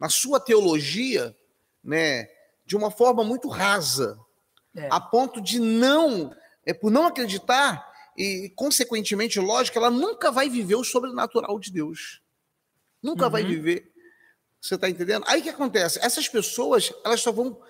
[0.00, 1.36] na sua teologia,
[1.84, 2.28] né?
[2.72, 4.18] De uma forma muito rasa,
[4.74, 4.88] é.
[4.90, 10.76] a ponto de não, é, por não acreditar, e consequentemente, lógico, ela nunca vai viver
[10.76, 12.22] o sobrenatural de Deus.
[13.02, 13.30] Nunca uhum.
[13.30, 13.92] vai viver.
[14.58, 15.22] Você está entendendo?
[15.28, 15.98] Aí o que acontece?
[16.02, 17.60] Essas pessoas, elas só vão,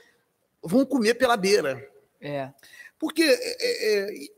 [0.62, 1.84] vão comer pela beira.
[2.20, 2.52] É.
[2.96, 4.28] Porque é, é,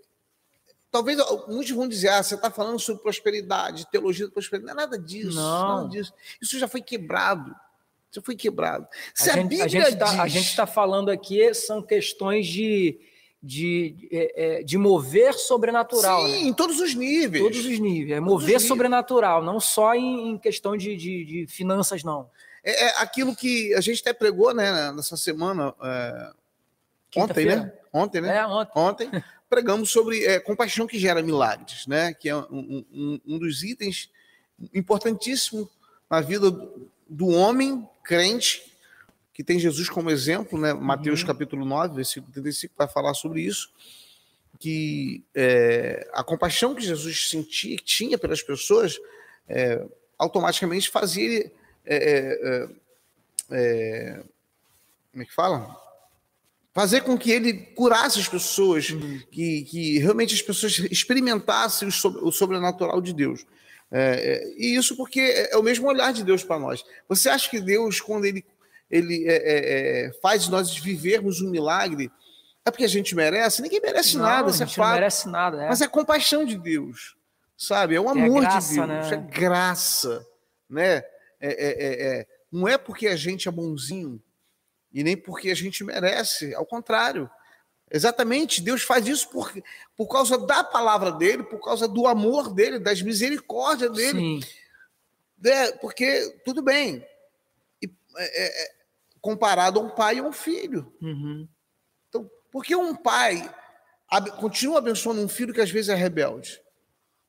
[0.90, 4.74] talvez muitos vão dizer, ah, você está falando sobre prosperidade, teologia da prosperidade.
[4.74, 5.36] Não é nada disso.
[5.36, 5.76] Não.
[5.82, 6.14] Nada disso.
[6.40, 7.54] Isso já foi quebrado.
[8.14, 8.86] Já foi quebrado.
[9.12, 9.36] Se a, a
[9.68, 10.54] gente está diz...
[10.54, 13.00] tá falando aqui são questões de,
[13.42, 16.24] de, de, é, é, de mover sobrenatural.
[16.26, 16.38] Sim, né?
[16.48, 17.42] em todos os níveis.
[17.42, 18.16] Todos os níveis.
[18.16, 22.30] É mover sobrenatural, não só em, questão de, de, de, finanças, não.
[22.62, 25.74] É, é, aquilo que a gente até pregou né, nessa semana.
[25.82, 26.30] É...
[27.16, 27.72] Ontem, né?
[27.92, 28.36] Ontem, né?
[28.38, 28.72] É, ontem.
[28.74, 29.10] Ontem
[29.50, 32.14] pregamos sobre é, compaixão que gera milagres, né?
[32.14, 34.10] Que é um, um, um dos itens
[34.72, 35.68] importantíssimos
[36.10, 36.50] na vida
[37.08, 38.74] do homem crente
[39.34, 40.72] que tem Jesus como exemplo, né?
[40.72, 41.26] Mateus uhum.
[41.26, 43.68] capítulo 9, versículo 35, vai falar sobre isso,
[44.60, 48.96] que é, a compaixão que Jesus sentia, tinha pelas pessoas,
[49.48, 49.84] é,
[50.16, 51.52] automaticamente fazia ele,
[51.84, 52.68] é, é,
[53.50, 54.22] é,
[55.10, 55.82] como é que fala?
[56.72, 59.20] Fazer com que ele curasse as pessoas, uhum.
[59.32, 63.44] que, que realmente as pessoas experimentassem o sobrenatural de Deus.
[63.96, 66.84] É, é, e isso porque é o mesmo olhar de Deus para nós.
[67.08, 68.44] Você acha que Deus, quando Ele,
[68.90, 72.10] ele é, é, é, faz nós vivermos um milagre,
[72.64, 73.62] é porque a gente merece?
[73.62, 74.88] Ninguém merece não, nada, isso é fato.
[74.88, 75.68] Não merece nada, é.
[75.68, 77.16] Mas é compaixão de Deus,
[77.56, 77.94] sabe?
[77.94, 79.10] É o amor graça, de Deus, né?
[79.12, 80.26] é graça,
[80.68, 81.04] né?
[81.40, 84.20] É, não é porque a gente é bonzinho
[84.92, 87.30] e nem porque a gente merece, ao contrário.
[87.94, 89.52] Exatamente, Deus faz isso por,
[89.96, 94.42] por causa da palavra dele, por causa do amor dele, das misericórdias dele.
[94.42, 95.48] Sim.
[95.48, 97.06] É, porque, tudo bem,
[98.16, 98.74] é, é,
[99.20, 100.92] comparado a um pai e a um filho.
[101.00, 101.46] Uhum.
[102.08, 103.48] Então, por que um pai
[104.40, 106.60] continua abençoando um filho que às vezes é rebelde?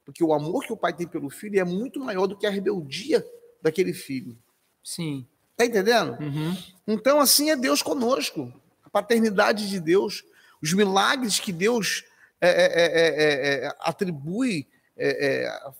[0.03, 2.49] Porque o amor que o pai tem pelo filho é muito maior do que a
[2.49, 3.23] rebeldia
[3.61, 4.35] daquele filho.
[4.83, 5.27] Sim.
[5.55, 6.19] Tá entendendo?
[6.19, 6.57] Uhum.
[6.87, 8.51] Então, assim é Deus conosco.
[8.83, 10.23] A paternidade de Deus
[10.61, 12.03] os milagres que Deus
[12.41, 14.67] é, é, é, atribui,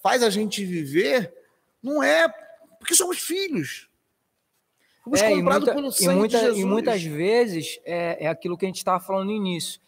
[0.01, 1.33] faz a gente viver,
[1.81, 2.27] não é
[2.79, 3.89] porque somos filhos.
[5.03, 6.61] Fomos é, comprados pelo sangue e muita, de Jesus.
[6.61, 9.79] E muitas vezes é, aquilo que a gente estava falando no início.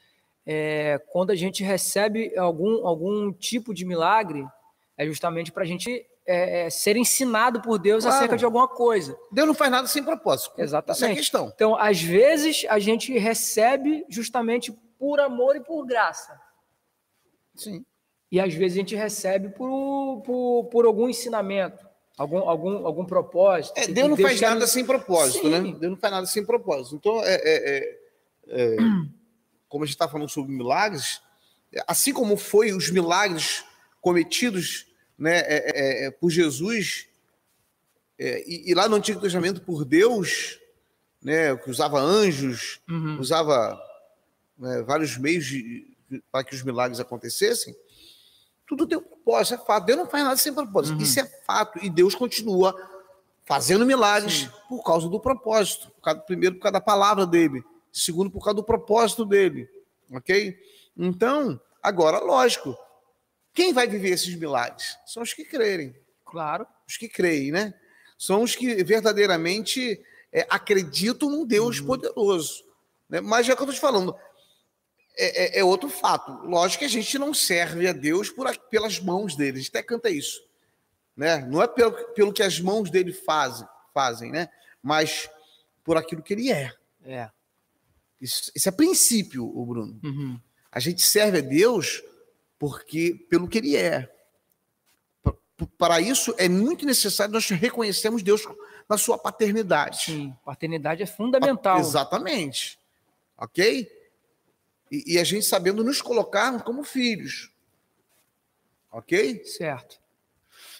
[0.45, 4.45] É, quando a gente recebe algum, algum tipo de milagre,
[4.97, 8.17] é justamente para a gente é, é, ser ensinado por Deus claro.
[8.17, 9.17] acerca de alguma coisa.
[9.31, 10.51] Deus não faz nada sem propósito.
[10.57, 10.97] Exatamente.
[10.97, 11.51] Essa é a questão.
[11.55, 16.39] Então, às vezes, a gente recebe justamente por amor e por graça.
[17.55, 17.85] Sim.
[18.29, 21.87] E às vezes a gente recebe por, por, por algum ensinamento,
[22.17, 23.77] algum, algum, algum propósito.
[23.77, 25.61] É, Deus não Deus faz nada sem propósito, né?
[25.61, 25.71] Sim.
[25.71, 25.79] né?
[25.79, 26.95] Deus não faz nada sem propósito.
[26.95, 27.77] Então, é, é,
[28.49, 28.77] é, é
[29.69, 31.21] como a gente está falando sobre milagres,
[31.87, 33.63] assim como foi os milagres
[34.01, 34.87] cometidos
[35.17, 37.07] né, é, é, por Jesus,
[38.19, 40.59] e, e, lá no Antigo Testamento por Deus,
[41.21, 43.19] né, que usava anjos, uhum.
[43.19, 43.79] usava
[44.57, 47.75] né, vários meios de, de, para que os milagres acontecessem,
[48.67, 49.85] tudo tem um propósito, é fato.
[49.85, 50.95] Deus não faz nada sem propósito.
[50.95, 51.01] Uhum.
[51.01, 51.79] Isso é fato.
[51.81, 52.75] E Deus continua
[53.45, 54.49] fazendo milagres Sim.
[54.67, 55.89] por causa do propósito.
[55.91, 57.63] Por causa, primeiro, por causa da palavra dele.
[57.93, 59.69] Segundo, por causa do propósito dele.
[60.11, 60.59] Ok?
[60.97, 62.77] Então, agora, lógico,
[63.57, 64.99] quem vai viver esses milagres?
[65.03, 65.95] São os que crerem.
[66.23, 66.67] Claro.
[66.87, 67.73] Os que creem, né?
[68.15, 69.99] São os que verdadeiramente
[70.31, 71.87] é, acreditam num Deus uhum.
[71.87, 72.63] poderoso.
[73.09, 73.19] Né?
[73.19, 74.15] Mas é o que eu estou te falando.
[75.17, 76.33] É, é, é, outro fato.
[76.45, 79.57] Lógico que a gente não serve a Deus por, pelas mãos dele.
[79.57, 80.39] A gente até canta isso.
[81.15, 81.39] Né?
[81.49, 84.49] Não é pelo, pelo que as mãos dele fazem, fazem, né?
[84.83, 85.27] mas
[85.83, 86.71] por aquilo que ele é.
[87.03, 87.27] É.
[88.21, 89.99] Isso, isso é princípio, o Bruno.
[90.03, 90.39] Uhum.
[90.71, 92.03] A gente serve a Deus
[92.59, 94.11] porque pelo que ele é.
[95.77, 98.43] Para isso é muito necessário nós reconhecermos Deus
[98.87, 100.03] na sua paternidade.
[100.05, 101.79] Sim, paternidade é fundamental.
[101.79, 102.79] Exatamente.
[103.37, 103.91] Ok?
[104.91, 107.51] E, e a gente sabendo nos colocar como filhos.
[108.91, 109.43] Ok?
[109.45, 109.99] Certo.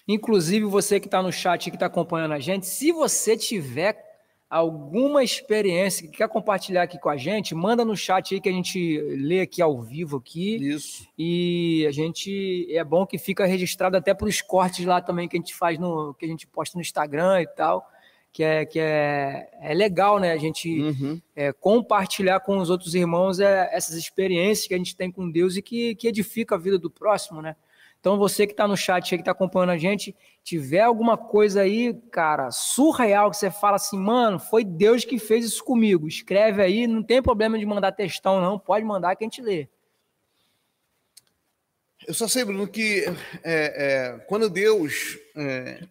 [0.06, 4.07] Inclusive, você que está no chat que está acompanhando a gente, se você tiver
[4.48, 8.52] alguma experiência que quer compartilhar aqui com a gente, manda no chat aí que a
[8.52, 10.56] gente lê aqui ao vivo aqui.
[10.56, 11.06] Isso.
[11.18, 15.36] E a gente é bom que fica registrado até para os cortes lá também que
[15.36, 17.86] a gente faz no que a gente posta no Instagram e tal,
[18.32, 20.32] que é que é, é legal, né?
[20.32, 21.20] A gente uhum.
[21.36, 25.56] é, compartilhar com os outros irmãos é, essas experiências que a gente tem com Deus
[25.56, 27.54] e que, que edifica a vida do próximo, né?
[28.00, 31.62] Então, você que está no chat aí, que está acompanhando a gente, tiver alguma coisa
[31.62, 36.06] aí, cara, surreal, que você fala assim, mano, foi Deus que fez isso comigo.
[36.06, 38.58] Escreve aí, não tem problema de mandar textão, não.
[38.58, 39.68] Pode mandar que a gente lê.
[42.06, 43.04] Eu só sei, Bruno, que
[43.42, 45.82] é, é, quando Deus é,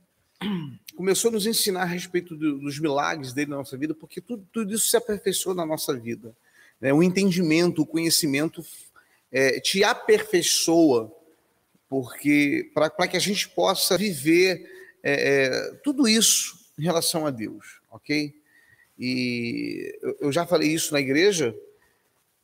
[0.95, 4.47] começou a nos ensinar a respeito do, dos milagres dele na nossa vida, porque tudo,
[4.51, 6.35] tudo isso se aperfeiçoou na nossa vida.
[6.79, 6.93] Né?
[6.93, 8.65] O entendimento, o conhecimento
[9.31, 11.13] é, te aperfeiçoa
[11.89, 14.69] porque para que a gente possa viver
[15.03, 18.33] é, é, tudo isso em relação a Deus, ok?
[18.99, 21.55] E eu, eu já falei isso na igreja.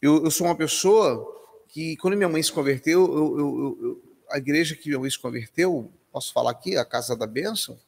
[0.02, 1.26] Eu, eu, sou uma pessoa
[1.70, 6.32] que, quando minha mãe se converteu, eu, a igreja que minha mãe se converteu, posso
[6.32, 7.80] falar aqui, a Casa da Bênção,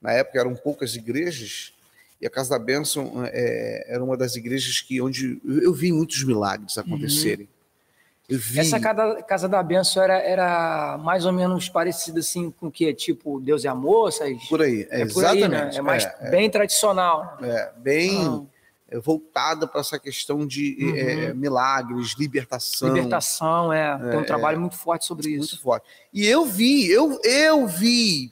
[0.00, 1.74] na época eram poucas igrejas,
[2.20, 6.24] e a Casa da Bênção é, era uma das igrejas que onde eu vi muitos
[6.24, 7.46] milagres acontecerem.
[7.46, 7.57] Uhum.
[8.56, 12.92] Essa casa, casa da benção era, era mais ou menos parecida assim com o que?
[12.92, 14.10] Tipo, Deus é amor?
[14.10, 14.44] Essas...
[14.44, 15.44] Por aí, é, é por exatamente.
[15.44, 15.70] Aí, né?
[15.74, 17.38] É mais é, bem tradicional.
[17.40, 17.48] Né?
[17.50, 18.46] É, bem
[18.92, 18.98] ah.
[19.00, 20.96] voltada para essa questão de uhum.
[20.96, 22.92] é, milagres, libertação.
[22.92, 23.96] Libertação, é.
[23.96, 25.54] Tem um é, trabalho muito forte sobre isso.
[25.54, 25.86] Muito forte.
[26.12, 28.30] E eu vi, eu, eu vi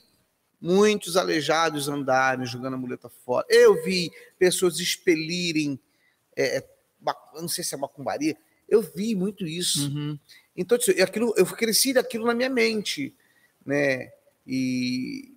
[0.60, 3.46] muitos aleijados andarem jogando a muleta fora.
[3.48, 5.80] Eu vi pessoas expelirem,
[6.36, 6.62] é,
[7.34, 8.36] não sei se é macumbaria,
[8.68, 9.88] eu vi muito isso.
[9.88, 10.18] Uhum.
[10.56, 13.14] Então, aquilo, eu cresci daquilo na minha mente,
[13.64, 14.10] né?
[14.46, 15.32] E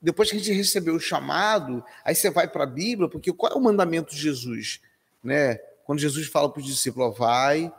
[0.00, 3.52] depois que a gente recebeu o chamado, aí você vai para a Bíblia, porque qual
[3.52, 4.80] é o mandamento de Jesus,
[5.22, 5.56] né?
[5.84, 7.72] Quando Jesus fala para os discípulos, vai,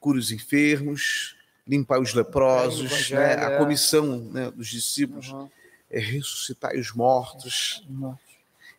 [0.00, 1.36] cura os enfermos,
[1.66, 3.34] limpar os leprosos, é, né?
[3.44, 5.50] a comissão né, dos discípulos uhum.
[5.90, 7.84] é ressuscitar os mortos.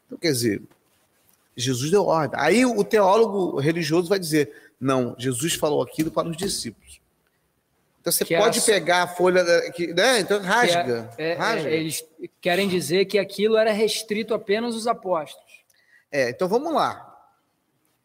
[0.05, 0.61] Então, quer dizer,
[1.57, 2.39] Jesus deu ordem.
[2.39, 7.01] Aí o teólogo religioso vai dizer: não, Jesus falou aquilo para os discípulos.
[7.99, 10.19] Então você que é pode é pegar a folha, que, né?
[10.19, 11.69] Então rasga, é, é, rasga.
[11.69, 12.05] Eles
[12.39, 15.51] querem dizer que aquilo era restrito apenas aos apóstolos.
[16.11, 17.03] É, então vamos lá.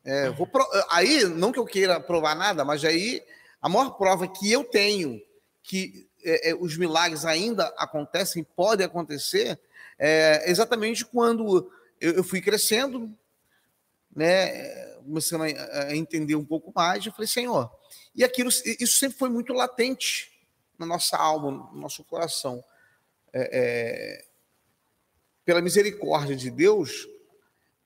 [0.05, 0.67] É, vou pro...
[0.91, 3.23] Aí, não que eu queira provar nada, mas aí
[3.61, 5.23] a maior prova que eu tenho
[5.63, 9.59] que é, os milagres ainda acontecem, podem acontecer,
[9.99, 13.09] é exatamente quando eu, eu fui crescendo,
[14.15, 17.71] né, começando a, entender um pouco mais, eu falei, Senhor,
[18.15, 20.31] e aquilo, isso sempre foi muito latente
[20.79, 22.63] na nossa alma, no nosso coração.
[23.33, 24.25] É, é,
[25.45, 27.09] pela misericórdia de Deus,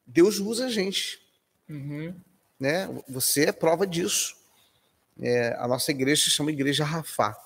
[0.07, 1.21] Deus usa a gente.
[1.69, 2.15] Uhum.
[2.59, 2.89] Né?
[3.09, 4.37] Você é prova disso.
[5.21, 7.37] É, a nossa igreja se chama Igreja Rafá,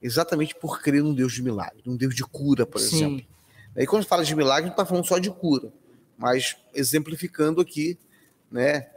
[0.00, 2.96] exatamente por crer num Deus de milagre, num Deus de cura, por Sim.
[2.96, 3.26] exemplo.
[3.76, 5.72] Aí quando fala de milagre, não está falando só de cura,
[6.16, 7.98] mas exemplificando aqui
[8.50, 8.88] né?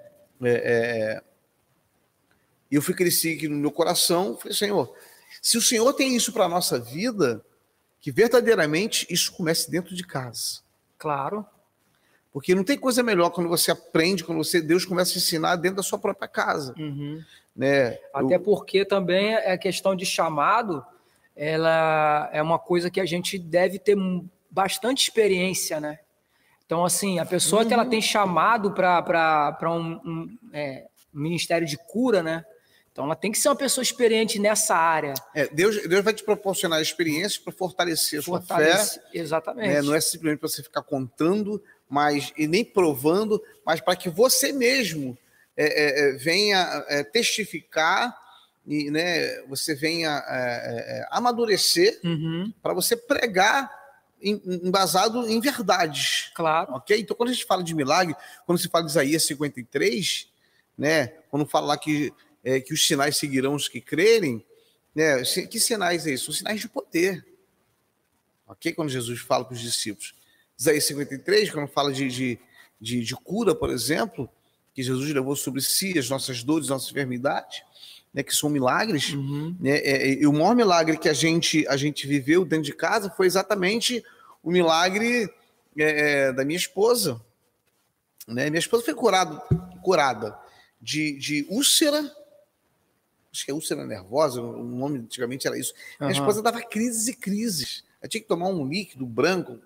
[0.44, 1.24] É, é,
[2.72, 4.96] eu fui crescer aqui no meu coração, falei, Senhor,
[5.42, 7.44] se o Senhor tem isso para a nossa vida,
[8.00, 10.62] que verdadeiramente isso comece dentro de casa.
[10.98, 11.46] Claro.
[12.32, 15.78] Porque não tem coisa melhor quando você aprende, quando você Deus começa a ensinar dentro
[15.78, 16.74] da sua própria casa.
[16.78, 17.22] Uhum.
[17.56, 18.00] Né?
[18.14, 18.40] Até eu...
[18.40, 20.84] porque também é a questão de chamado,
[21.36, 23.98] ela é uma coisa que a gente deve ter
[24.50, 26.00] bastante experiência, né?
[26.72, 27.68] Então, assim, a pessoa uhum.
[27.68, 27.90] que ela uhum.
[27.90, 32.46] tem chamado para um, um é, ministério de cura, né?
[32.90, 35.14] Então ela tem que ser uma pessoa experiente nessa área.
[35.36, 39.06] É, Deus, Deus vai te proporcionar experiências para fortalecer a sua Fortalece- fé.
[39.16, 39.68] Exatamente.
[39.68, 39.82] né?
[39.82, 44.54] Não é simplesmente para você ficar contando, mas e nem provando, mas para que você
[44.54, 45.18] mesmo
[45.58, 48.18] é, é, é, venha é, testificar
[48.66, 53.81] e né, você venha é, amadurecer Uhum, para você pregar
[54.24, 56.32] embasado em verdades.
[56.34, 56.74] claro.
[56.76, 57.00] Ok?
[57.00, 58.16] Então, quando a gente fala de milagre,
[58.46, 60.28] quando se fala de Isaías 53,
[60.78, 61.08] né?
[61.30, 62.14] Quando fala lá que,
[62.44, 64.46] é, que os sinais seguirão os que crerem,
[64.96, 65.24] né?
[65.50, 66.26] Que sinais é isso?
[66.26, 67.26] São sinais de poder.
[68.48, 68.74] Ok?
[68.74, 70.14] Quando Jesus fala para os discípulos.
[70.58, 72.40] Isaías 53, quando fala de, de,
[72.80, 74.30] de, de cura, por exemplo,
[74.74, 77.64] que Jesus levou sobre si as nossas dores, nossas enfermidades,
[78.14, 78.24] né?
[78.24, 79.56] Que são milagres Uhum.
[79.60, 79.78] né?
[79.78, 83.26] É, e o maior milagre que a gente, a gente viveu dentro de casa foi
[83.26, 84.04] exatamente
[84.44, 85.30] o milagre
[85.78, 85.84] é,
[86.28, 87.22] é, da minha esposa.
[88.28, 88.50] Né?
[88.50, 89.42] Minha esposa foi curado,
[89.82, 90.38] curada
[90.82, 92.00] de, de úlcera,
[93.32, 95.74] acho que é úlcera nervosa, o nome antigamente era isso.
[96.00, 96.20] Minha Aham.
[96.20, 97.84] esposa dava crises e crises.
[98.02, 99.60] Eu tinha que tomar um líquido branco.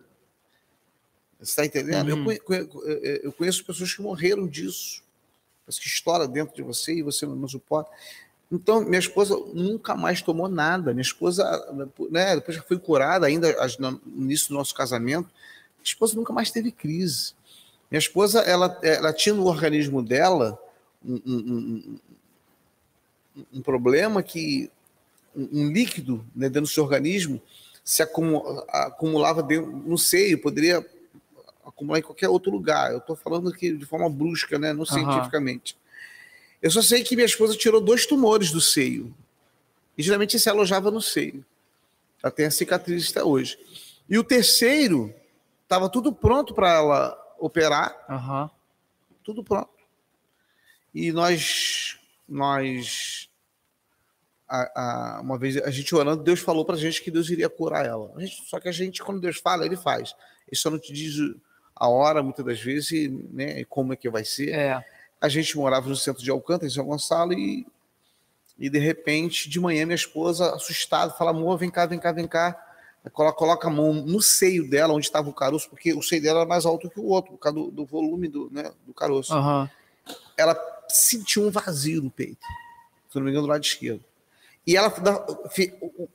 [1.39, 2.09] Você está entendendo?
[2.09, 2.23] Eu, Uhum.
[2.25, 2.69] conhe- conhe-
[3.23, 5.03] eu conheço pessoas que morreram disso.
[5.65, 7.89] Parece que estoura dentro de você e você não suporta.
[8.51, 10.91] Então, minha esposa nunca mais tomou nada.
[10.93, 11.43] Minha esposa,
[12.11, 15.25] né, depois que foi curada, ainda no início do nosso casamento,
[15.77, 17.33] minha esposa nunca mais teve crise.
[17.89, 20.59] Minha esposa, ela, ela tinha no organismo dela
[21.03, 21.99] um, um-
[23.35, 24.71] um- um problema que
[25.35, 27.41] um, líquido né, dentro do seu organismo
[27.83, 30.83] se acumu- acumulava dentro, no seio, poderia
[31.65, 32.91] acumular em qualquer outro lugar.
[32.91, 34.93] Eu estou falando aqui de forma brusca, né, não Aham.
[34.93, 35.77] cientificamente.
[36.61, 39.15] Eu só sei que minha esposa tirou dois tumores do seio.
[39.97, 41.45] E geralmente se alojava no seio.
[42.23, 43.57] Ela tem a cicatriz até hoje.
[44.09, 45.13] E o terceiro,
[45.63, 48.49] estava tudo pronto para ela operar, Aham.
[49.23, 49.69] tudo pronto.
[50.93, 51.97] E nós,
[52.27, 53.29] nós
[54.47, 57.49] a- a- uma vez a gente orando, Deus falou para a gente que Deus iria
[57.49, 58.13] curar ela.
[58.19, 60.15] Gente- só que a gente, quando Deus fala, Ele faz.
[60.47, 61.15] Ele só não te diz
[61.75, 64.49] a hora, muitas das vezes, e, né, e como é que vai ser.
[64.53, 64.85] É.
[65.25, 67.65] A gente morava no centro de Alcântara, em São Gonçalo, e,
[68.59, 72.27] e de repente, de manhã, minha esposa, assustada, fala: amor, vem cá, vem cá, vem
[72.27, 72.61] cá.
[73.11, 76.41] Coloca, coloca a mão no seio dela, onde estava o caroço, porque o seio dela
[76.41, 79.33] era mais alto que o outro, por causa do, do volume do, né, do caroço.
[79.33, 79.69] Aham.
[80.37, 80.55] Ela
[80.87, 82.45] sentiu um vazio no peito,
[83.09, 84.03] se não me engano, do lado esquerdo.
[84.65, 84.93] E ela,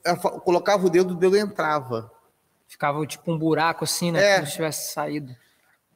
[0.04, 2.12] ela colocava o dedo, o dedo entrava.
[2.68, 4.24] Ficava tipo um buraco assim, né?
[4.24, 4.34] É.
[4.36, 5.34] Como se tivesse saído.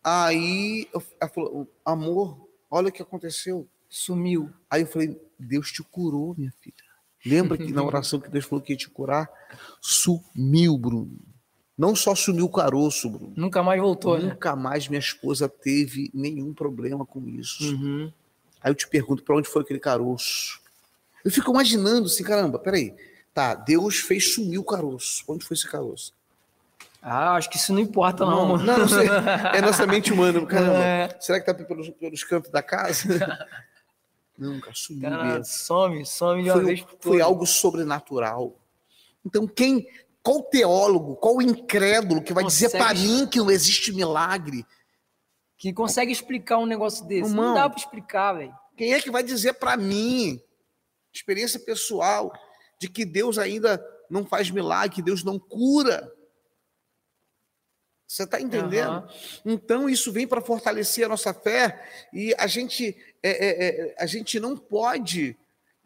[0.02, 0.88] Aí
[1.20, 3.68] ela falou: amor, olha o que aconteceu.
[3.88, 4.50] Sumiu.
[4.68, 6.74] Aí eu falei, Deus te curou, minha filha.
[7.24, 9.28] Lembra que na oração que Deus falou que ia te curar?
[9.80, 11.18] Sumiu, Bruno.
[11.76, 13.32] Não só sumiu o caroço, Bruno.
[13.36, 14.30] Nunca mais voltou, né?
[14.30, 17.64] Nunca mais minha esposa teve nenhum problema com isso.
[17.64, 18.12] Uhum.
[18.62, 20.60] Aí eu te pergunto, para onde foi aquele caroço?
[21.24, 22.94] Eu fico imaginando assim, caramba, peraí.
[23.32, 25.24] Tá, Deus fez sumir o caroço.
[25.26, 26.12] Onde foi esse caroço?
[27.06, 28.64] Ah, acho que isso não importa, não, mano.
[28.64, 29.06] não, não sei.
[29.52, 30.78] É nossa mente humana, caramba.
[30.78, 31.16] É.
[31.20, 33.06] Será que tá pelos, pelos cantos da casa?
[34.36, 35.44] Não, cara, sumiu Cara, mesmo.
[35.44, 37.20] some, some de uma foi, vez por foi todas.
[37.20, 38.58] algo sobrenatural.
[39.24, 39.86] Então, quem,
[40.24, 44.66] qual teólogo, qual incrédulo que vai dizer Consegue- para mim que não existe milagre?
[45.56, 47.30] Que consegue explicar um negócio desse.
[47.30, 47.44] Irmão.
[47.44, 48.52] Não dá pra explicar, velho.
[48.76, 50.40] Quem é que vai dizer para mim,
[51.12, 52.32] experiência pessoal,
[52.80, 53.80] de que Deus ainda
[54.10, 56.12] não faz milagre, que Deus não cura?
[58.06, 58.90] Você está entendendo?
[58.90, 59.08] Aham.
[59.44, 64.06] Então, isso vem para fortalecer a nossa fé e a gente, é, é, é, a
[64.06, 65.36] gente não pode,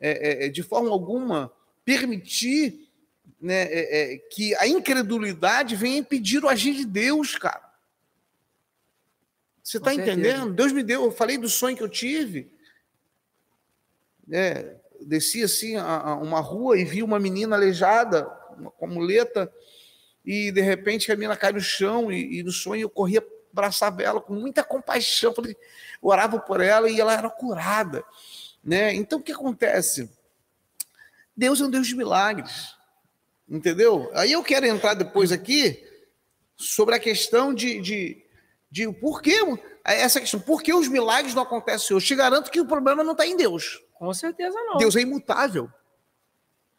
[0.01, 1.53] é, é, de forma alguma,
[1.85, 2.89] permitir
[3.41, 7.67] né, é, é, que a incredulidade venha impedir o agir de Deus, cara.
[9.63, 10.53] Você está entendendo?
[10.55, 12.51] Deus me deu, eu falei do sonho que eu tive.
[14.31, 18.27] É, desci assim a, a uma rua e vi uma menina aleijada,
[18.59, 19.53] uma- com a muleta,
[20.29, 24.03] e de repente a menina cai no chão e, e no sonho eu corria abraçava
[24.03, 25.57] ela com muita compaixão, falei,
[26.03, 28.05] eu orava por ela e ela era curada,
[28.63, 28.95] né?
[28.95, 30.09] Então o que acontece?
[31.35, 32.75] Deus é um Deus de milagres,
[33.49, 34.11] entendeu?
[34.13, 35.83] Aí eu quero entrar depois aqui
[36.59, 38.23] sobre a questão de, de,
[38.71, 39.35] de por que
[39.83, 42.07] essa questão, por que os milagres não acontecem hoje?
[42.07, 43.83] Te garanto que o problema não está em Deus.
[43.95, 44.77] Com certeza não.
[44.77, 45.73] Deus é imutável.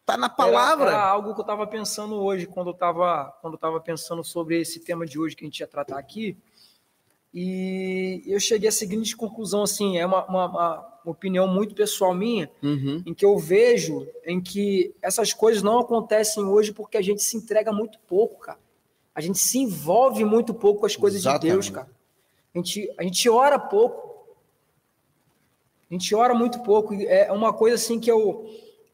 [0.09, 0.89] Está na palavra.
[0.89, 4.23] Era, era algo que eu estava pensando hoje, quando eu estava quando eu tava pensando
[4.23, 6.37] sobre esse tema de hoje que a gente ia tratar aqui.
[7.33, 12.49] E eu cheguei à seguinte conclusão, assim, é uma, uma, uma opinião muito pessoal minha,
[12.63, 13.03] Uhum.
[13.05, 17.37] em que eu vejo em que essas coisas não acontecem hoje porque a gente se
[17.37, 18.57] entrega muito pouco, cara.
[19.13, 21.45] A gente se envolve muito pouco com as coisas Exatamente.
[21.45, 21.89] de Deus, cara.
[22.53, 24.25] A gente, a gente ora pouco.
[25.89, 26.93] A gente ora muito pouco.
[26.95, 28.45] É uma coisa assim que eu,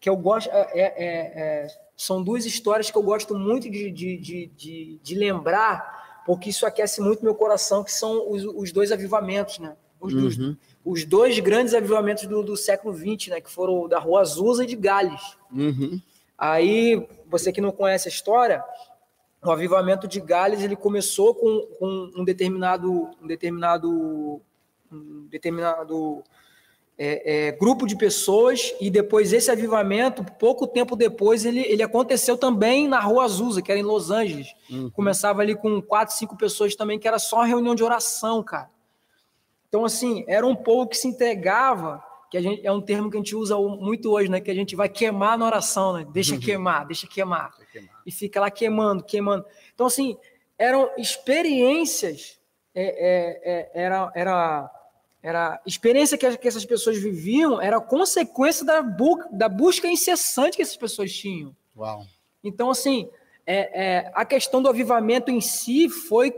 [0.05, 0.51] que eu gosto.
[0.51, 5.15] É, é, é, são duas histórias que eu gosto muito de, de, de, de, de
[5.15, 9.75] lembrar, porque isso aquece muito meu coração, que são os, os dois avivamentos, né?
[9.99, 10.55] Os, uhum.
[10.85, 13.41] os dois grandes avivamentos do, do século XX, né?
[13.41, 15.37] Que foram da Rua Azusa e de Gales.
[15.51, 15.99] Uhum.
[16.37, 18.63] Aí, você que não conhece a história,
[19.43, 24.39] o avivamento de Gales ele começou com, com um determinado, um determinado,
[24.91, 26.23] um determinado
[26.97, 32.37] é, é, grupo de pessoas e depois esse avivamento, pouco tempo depois, ele, ele aconteceu
[32.37, 34.55] também na Rua Azusa, que era em Los Angeles.
[34.69, 34.89] Uhum.
[34.91, 38.69] Começava ali com quatro, cinco pessoas também, que era só uma reunião de oração, cara.
[39.67, 43.17] Então, assim, era um povo que se entregava, que a gente, é um termo que
[43.17, 44.39] a gente usa muito hoje, né?
[44.39, 46.07] Que a gente vai queimar na oração, né?
[46.13, 47.51] Deixa queimar, deixa queimar.
[47.57, 48.01] deixa queimar.
[48.05, 49.45] E fica lá queimando, queimando.
[49.73, 50.17] Então, assim,
[50.57, 52.39] eram experiências,
[52.73, 54.71] é, é, é era, era
[55.25, 60.61] era experiência que, que essas pessoas viviam era consequência da, bu da busca incessante que
[60.61, 61.55] essas pessoas tinham.
[61.75, 62.05] Uau.
[62.43, 63.09] Então, assim,
[63.43, 66.31] é, é, a questão do avivamento em si foi,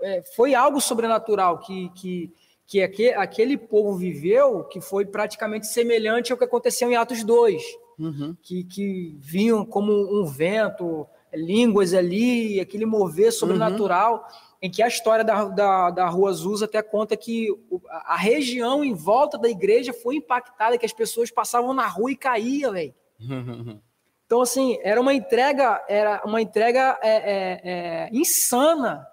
[0.00, 2.32] é, foi algo sobrenatural que, que,
[2.66, 7.62] que aquele, aquele povo viveu, que foi praticamente semelhante ao que aconteceu em Atos 2,
[7.98, 8.34] uhum.
[8.42, 14.14] que, que vinham como um vento, línguas ali, aquele mover sobrenatural.
[14.14, 17.48] Uhum em que a história da, da, da Rua Azusa até conta que
[17.90, 22.16] a região em volta da igreja foi impactada, que as pessoas passavam na rua e
[22.16, 22.94] caíam, velho.
[24.24, 29.06] Então, assim, era uma entrega, era uma entrega é, é, é, insana,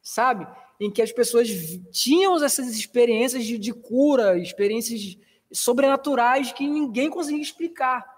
[0.00, 0.48] sabe?
[0.80, 1.46] Em que as pessoas
[1.92, 5.18] tinham essas experiências de, de cura, experiências
[5.52, 8.13] sobrenaturais que ninguém conseguia explicar.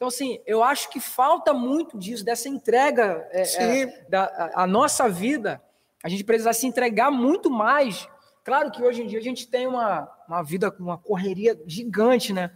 [0.00, 4.66] Então, assim, eu acho que falta muito disso, dessa entrega é, é, da a, a
[4.66, 5.62] nossa vida
[6.02, 8.08] a gente precisa se entregar muito mais.
[8.42, 12.32] Claro que hoje em dia a gente tem uma, uma vida com uma correria gigante,
[12.32, 12.50] né?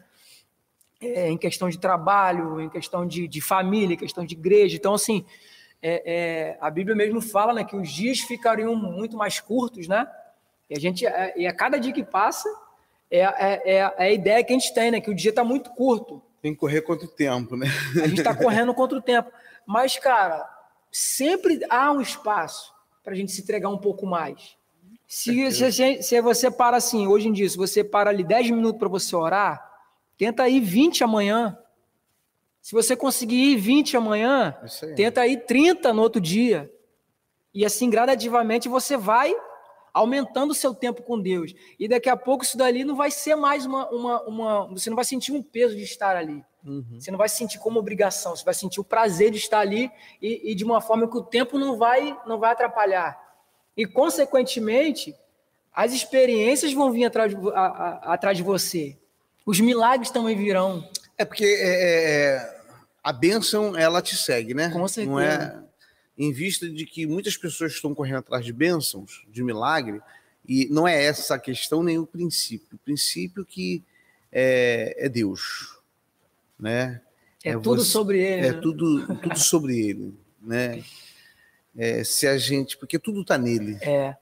[1.02, 4.78] É, em questão de trabalho, em questão de, de família, em questão de igreja.
[4.78, 5.26] Então, assim,
[5.82, 10.10] é, é, a Bíblia mesmo fala né, que os dias ficariam muito mais curtos, né?
[10.70, 12.48] E a gente, é, e a cada dia que passa,
[13.10, 14.98] é, é, é, é a ideia que a gente tem, né?
[14.98, 16.22] Que o dia está muito curto.
[16.44, 17.66] Tem que correr contra o tempo, né?
[18.04, 19.32] A gente está correndo contra o tempo.
[19.64, 20.46] Mas, cara,
[20.92, 22.70] sempre há um espaço
[23.02, 24.54] para a gente se entregar um pouco mais.
[25.08, 28.78] Se, se, se, você para assim, hoje em dia, se você para ali 10 minutos
[28.78, 29.72] para você orar,
[30.18, 31.56] tenta ir 20 amanhã.
[32.60, 34.54] Se você conseguir ir 20 amanhã,
[34.94, 36.70] tenta ir 30 no outro dia.
[37.54, 39.34] E assim, gradativamente, você vai
[39.94, 41.54] aumentando o seu tempo com Deus.
[41.78, 43.88] E daqui a pouco isso dali não vai ser mais uma.
[43.90, 46.44] uma, uma você não vai sentir um peso de estar ali.
[46.66, 46.98] Uhum.
[46.98, 49.90] Você não vai sentir como obrigação, você vai sentir o prazer de estar ali
[50.20, 53.22] e, e, de uma forma que o tempo não vai, não vai atrapalhar.
[53.76, 55.14] E, consequentemente,
[55.72, 58.96] as experiências vão vir atrás de, a, a, atrás de você.
[59.44, 60.88] Os milagres também virão.
[61.18, 62.60] É porque é, é, é
[63.02, 64.70] a bênção, ela te segue, né?
[64.70, 65.10] Com certeza.
[65.10, 65.63] Não é,
[66.16, 70.00] em vista de que muitas pessoas estão correndo atrás de bênçãos, de milagre,
[70.46, 72.76] e não é essa a questão nem o princípio.
[72.76, 73.82] O princípio que
[74.30, 75.74] é, é Deus
[76.58, 77.00] né?
[77.44, 78.46] É, é tudo você, sobre ele.
[78.46, 78.60] É né?
[78.60, 80.82] tudo, tudo sobre ele, né?
[81.76, 83.76] É, se a gente, porque tudo está nele.
[83.82, 84.16] É.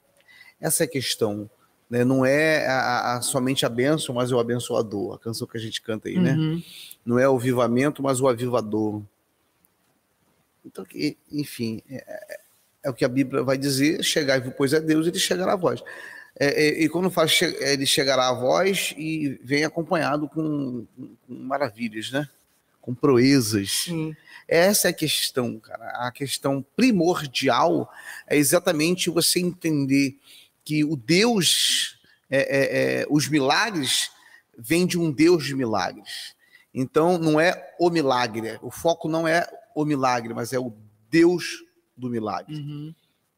[0.61, 1.49] Essa é a questão.
[1.89, 2.05] Né?
[2.05, 5.15] Não é a, a, somente a bênção, mas o abençoador.
[5.15, 6.33] A canção que a gente canta aí, né?
[6.33, 6.57] uhum.
[6.57, 6.63] né?
[7.05, 9.03] Não é o vivamento, mas o avivador.
[10.65, 10.85] Então,
[11.31, 12.41] enfim, é, é,
[12.85, 15.57] é o que a Bíblia vai dizer: chegar e pois é Deus, ele chegará a
[15.57, 15.83] voz.
[16.39, 22.11] É, é, e quando faz, ele chegará a voz e vem acompanhado com, com maravilhas,
[22.11, 22.29] né?
[22.81, 23.85] Com proezas.
[23.85, 24.17] Sim.
[24.49, 25.85] Essa é a questão, cara.
[26.07, 27.91] A questão primordial
[28.27, 30.19] é exatamente você entender
[30.65, 31.99] que o Deus,
[32.31, 34.11] é, é, é os milagres,
[34.59, 36.35] vêm de um Deus de milagres.
[36.75, 38.59] Então, não é o milagre.
[38.63, 40.73] O foco não é o milagre, mas é o
[41.09, 41.63] Deus
[41.97, 42.55] do milagre.
[42.57, 42.95] Uhum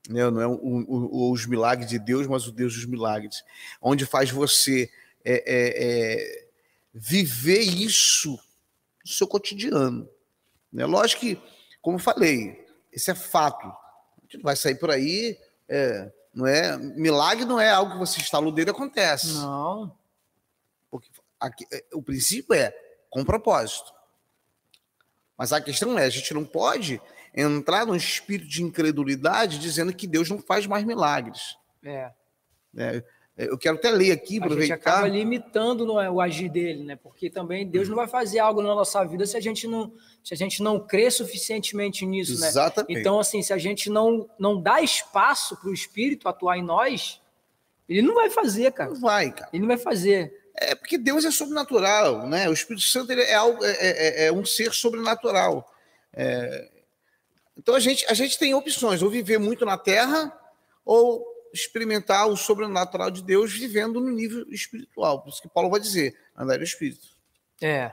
[0.09, 3.43] não é o, o, os milagres de Deus, mas o Deus dos milagres,
[3.81, 4.91] onde faz você
[5.25, 6.49] é, é, é,
[6.93, 8.39] viver isso
[9.05, 10.09] no seu cotidiano.
[10.71, 10.85] Né?
[10.85, 11.41] Lógico que,
[11.81, 13.67] como eu falei, esse é fato.
[13.67, 17.99] A gente não vai sair por aí, é, não é milagre não é algo que
[17.99, 19.33] você está o dedo e acontece.
[19.35, 19.97] Não.
[20.91, 21.09] Porque
[21.41, 22.75] aqui, é, o princípio é
[23.09, 23.94] com propósito.
[25.37, 27.01] Mas a questão é, a gente não pode
[27.35, 31.57] entrar num espírito de incredulidade dizendo que Deus não faz mais milagres.
[31.85, 32.13] É.
[32.77, 33.03] é
[33.37, 34.75] eu quero até ler aqui, aproveitar.
[34.75, 36.95] A gente acaba limitando no, o agir dele, né?
[36.95, 40.33] Porque também Deus não vai fazer algo na nossa vida se a gente não, se
[40.33, 42.47] a gente não crê suficientemente nisso, né?
[42.47, 43.01] Exatamente.
[43.01, 47.21] Então, assim, se a gente não, não dá espaço para o Espírito atuar em nós,
[47.89, 48.91] ele não vai fazer, cara.
[48.91, 49.51] Não vai, cara.
[49.53, 50.44] Ele não vai fazer.
[50.57, 52.49] É porque Deus é sobrenatural, né?
[52.49, 55.73] O Espírito Santo é, algo, é, é, é um ser sobrenatural.
[56.13, 56.71] É...
[57.57, 60.33] Então a gente, a gente tem opções, ou viver muito na terra,
[60.85, 65.23] ou experimentar o sobrenatural de Deus vivendo no nível espiritual.
[65.23, 67.07] Por isso que Paulo vai dizer, andar no Espírito.
[67.63, 67.93] É.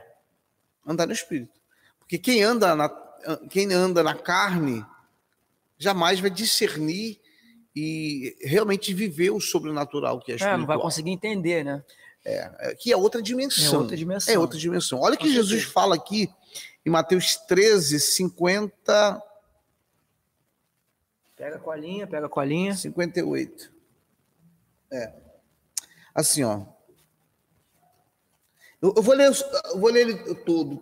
[0.86, 1.60] Andar no Espírito.
[1.98, 2.88] Porque quem anda na,
[3.48, 4.84] quem anda na carne
[5.78, 7.20] jamais vai discernir
[7.74, 10.56] e realmente viver o sobrenatural que é espiritual.
[10.56, 11.82] É, não vai conseguir entender, né?
[12.24, 13.74] É, é, que é outra dimensão.
[13.74, 14.34] É outra dimensão.
[14.34, 15.00] É outra dimensão.
[15.00, 16.30] Olha que Jesus fala aqui
[16.86, 19.22] em Mateus 13, 50.
[21.36, 22.76] Pega a colinha, pega a colinha.
[22.76, 23.72] 58.
[24.92, 25.12] É.
[26.14, 26.62] Assim, ó.
[28.80, 29.30] Eu, eu vou ler,
[29.72, 30.76] eu vou ler ele todo.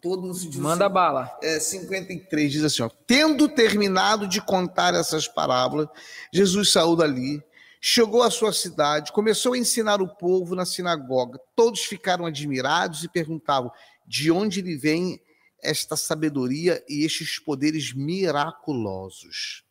[0.00, 0.22] todo
[0.58, 1.38] Manda assim, bala.
[1.42, 2.88] É, 53 diz assim, ó.
[3.06, 5.88] Tendo terminado de contar essas parábolas,
[6.32, 7.42] Jesus saiu dali
[7.82, 11.40] Chegou à sua cidade, começou a ensinar o povo na sinagoga.
[11.56, 13.72] Todos ficaram admirados e perguntavam:
[14.06, 15.18] de onde lhe vem
[15.62, 19.64] esta sabedoria e estes poderes miraculosos?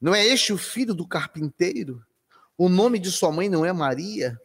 [0.00, 2.02] Não é este o filho do carpinteiro?
[2.56, 4.40] O nome de sua mãe não é Maria?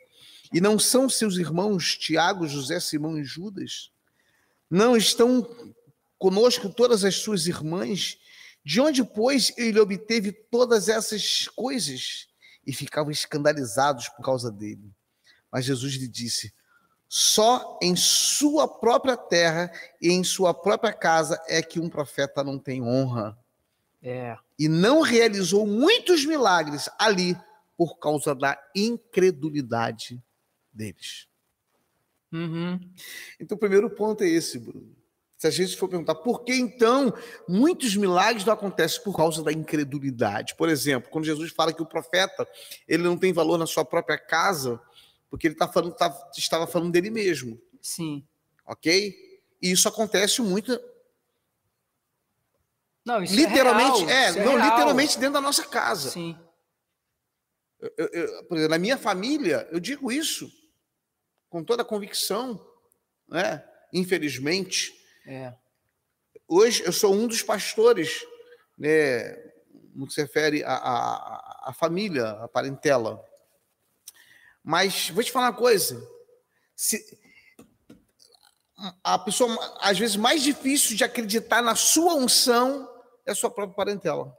[0.54, 3.90] E não são seus irmãos Tiago, José, Simão e Judas?
[4.70, 5.48] Não estão
[6.18, 8.18] conosco todas as suas irmãs?
[8.66, 12.28] De onde, pois, ele obteve todas essas coisas?
[12.68, 14.92] E ficavam escandalizados por causa dele.
[15.50, 16.54] Mas Jesus lhe disse:
[17.08, 22.60] só em sua própria terra e em sua própria casa é que um profeta não
[22.60, 23.38] tem honra.
[24.04, 24.38] É.
[24.60, 27.38] E não realizou muitos milagres ali
[27.78, 30.22] por causa da incredulidade
[30.74, 31.28] deles.
[32.32, 32.80] Uhum.
[33.40, 34.97] Então, o primeiro ponto é esse, Bruno.
[35.38, 37.14] Se a gente for perguntar por que então
[37.48, 40.56] muitos milagres não acontecem por causa da incredulidade.
[40.56, 42.48] Por exemplo, quando Jesus fala que o profeta
[42.88, 44.82] ele não tem valor na sua própria casa,
[45.30, 47.62] porque ele tá falando, tá, estava falando dele mesmo.
[47.80, 48.26] Sim.
[48.66, 49.16] Ok?
[49.62, 50.80] E isso acontece muito.
[53.06, 54.70] Não, isso literalmente, é, real, é, é não, real.
[54.72, 56.10] literalmente dentro da nossa casa.
[56.10, 56.36] Sim.
[57.80, 60.52] Eu, eu, por exemplo, na minha família, eu digo isso
[61.48, 62.60] com toda a convicção,
[63.28, 63.64] né?
[63.94, 64.97] Infelizmente,
[65.28, 65.54] é.
[66.48, 68.26] Hoje eu sou um dos pastores,
[68.78, 69.36] né,
[69.94, 73.24] no que se refere à, família, à parentela.
[74.64, 76.02] Mas vou te falar uma coisa.
[76.76, 77.04] Se,
[79.04, 82.88] a pessoa, às vezes, mais difícil de acreditar na sua unção
[83.26, 84.34] é a sua própria parentela.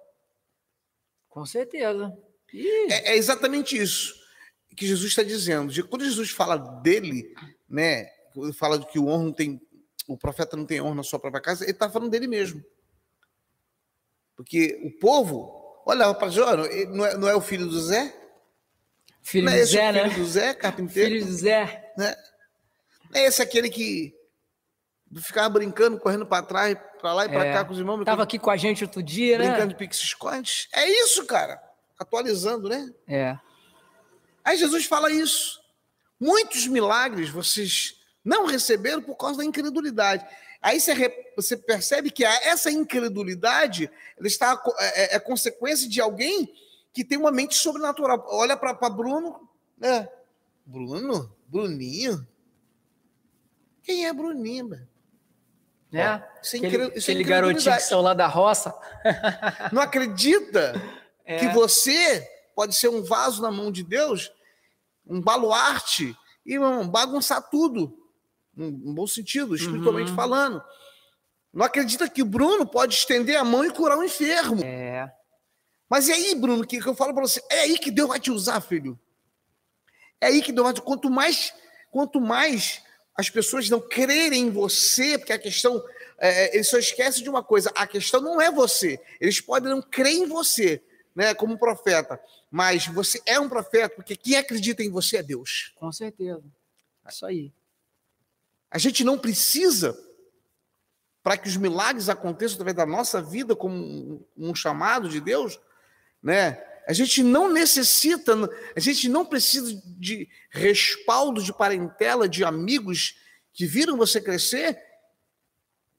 [1.28, 2.16] Com certeza.
[2.54, 4.18] É, é, exatamente isso
[4.76, 5.72] que Jesus está dizendo.
[5.88, 7.34] Quando Jesus fala dele,
[7.68, 8.08] né,
[8.54, 9.60] fala que o honra não tem
[10.08, 12.64] o profeta não tem honra na sua própria casa, ele está falando dele mesmo.
[14.34, 18.14] Porque o povo olhava para Jó, não é, não é o filho do Zé?
[19.20, 20.08] Filho não é do Zé, né?
[20.08, 21.10] Filho do Zé, carpinteiro?
[21.10, 21.92] Filho do Zé.
[21.98, 22.16] Né?
[23.10, 24.14] Não é esse aquele que
[25.16, 27.52] ficava brincando, correndo para trás, para lá e para é.
[27.52, 28.00] cá com os irmãos.
[28.00, 29.50] Estava aqui com a gente outro dia, brincando né?
[29.50, 30.68] Brincando de pique-esconde.
[30.72, 31.62] É isso, cara.
[31.98, 32.90] Atualizando, né?
[33.06, 33.36] É.
[34.42, 35.60] Aí Jesus fala isso.
[36.18, 37.97] Muitos milagres vocês
[38.28, 40.24] não receberam por causa da incredulidade.
[40.60, 46.52] Aí você, você percebe que essa incredulidade está, é, é, é, consequência de alguém
[46.92, 48.22] que tem uma mente sobrenatural.
[48.28, 49.48] Olha para Bruno,
[49.78, 50.06] né?
[50.66, 51.34] Bruno?
[51.46, 52.26] Bruninho?
[53.82, 54.88] Quem é Bruninho, mano?
[55.90, 58.74] É, isso é aquele, é aquele garotinho que saiu lá da roça.
[59.72, 60.74] Não acredita
[61.24, 61.38] é.
[61.38, 64.30] que você pode ser um vaso na mão de Deus,
[65.06, 66.14] um baluarte,
[66.44, 67.96] e irmão, bagunçar tudo
[68.64, 70.16] um bom sentido, espiritualmente uhum.
[70.16, 70.62] falando.
[71.52, 74.62] Não acredita que o Bruno pode estender a mão e curar um enfermo.
[74.64, 75.10] É.
[75.88, 78.20] Mas é aí, Bruno, que, que eu falo para você, é aí que Deus vai
[78.20, 78.98] te usar, filho.
[80.20, 80.82] É aí que Deus vai te...
[80.82, 81.54] Quanto mais,
[81.90, 82.82] quanto mais
[83.16, 85.82] as pessoas não crerem em você, porque a questão,
[86.18, 89.00] é, é eles só esquecem de uma coisa, a questão não é você.
[89.20, 90.82] Eles podem não crer em você,
[91.16, 95.72] né, como profeta, mas você é um profeta, porque quem acredita em você é Deus.
[95.76, 96.44] Com certeza.
[97.04, 97.52] É isso aí.
[98.70, 99.98] A gente não precisa,
[101.22, 105.58] para que os milagres aconteçam através da nossa vida, como um, chamado de Deus,
[106.22, 106.62] né?
[106.86, 108.34] A gente não necessita,
[108.74, 113.16] a gente não precisa de respaldo de parentela, de amigos
[113.52, 114.82] que viram você crescer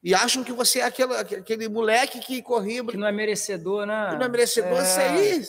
[0.02, 2.84] e acham que você é aquele, aquele moleque que corria.
[2.86, 4.10] Que não é merecedor, né?
[4.12, 4.84] Que não é merecedor, é...
[4.84, 5.48] isso aí.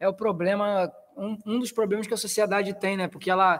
[0.00, 3.08] É o problema, um, um dos problemas que a sociedade tem, né?
[3.08, 3.58] Porque ela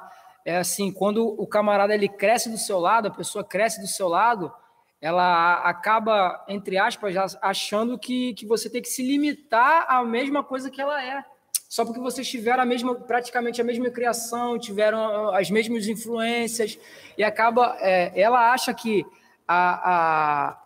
[0.49, 4.09] é assim, quando o camarada ele cresce do seu lado, a pessoa cresce do seu
[4.09, 4.51] lado,
[4.99, 10.71] ela acaba, entre aspas, achando que, que você tem que se limitar à mesma coisa
[10.71, 11.23] que ela é.
[11.69, 16.79] só porque vocês tiveram a mesma, praticamente a mesma criação, tiveram as mesmas influências,
[17.19, 19.05] e acaba, é, ela acha que
[19.47, 20.63] a, a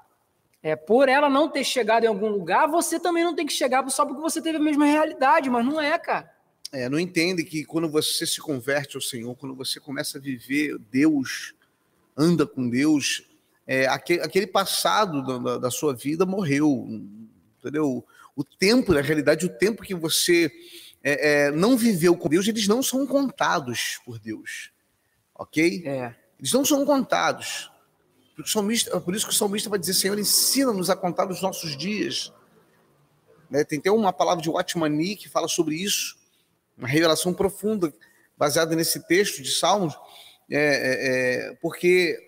[0.63, 3.85] é, por ela não ter chegado em algum lugar, você também não tem que chegar
[3.91, 6.31] só porque você teve a mesma realidade, mas não é, cara.
[6.73, 10.79] É, não entende que quando você se converte ao Senhor, quando você começa a viver
[10.91, 11.53] Deus,
[12.17, 13.29] anda com Deus,
[13.67, 16.89] é, aquele, aquele, passado da, da, sua vida morreu,
[17.59, 18.03] entendeu?
[18.35, 20.51] O tempo, na realidade, o tempo que você
[21.05, 24.71] é, é, não viveu com Deus, eles não são contados por Deus,
[25.35, 25.83] ok?
[25.85, 26.15] É.
[26.39, 27.71] Eles não são contados.
[28.35, 31.77] Por, salmista, por isso que o salmista vai dizer, Senhor, ensina-nos a contar os nossos
[31.77, 32.33] dias.
[33.51, 33.63] Né?
[33.63, 36.17] Tem até uma palavra de Watchmani que fala sobre isso,
[36.83, 37.95] uma revelação profunda,
[38.37, 39.95] baseada nesse texto de Salmos,
[40.51, 42.19] é, é, é, porque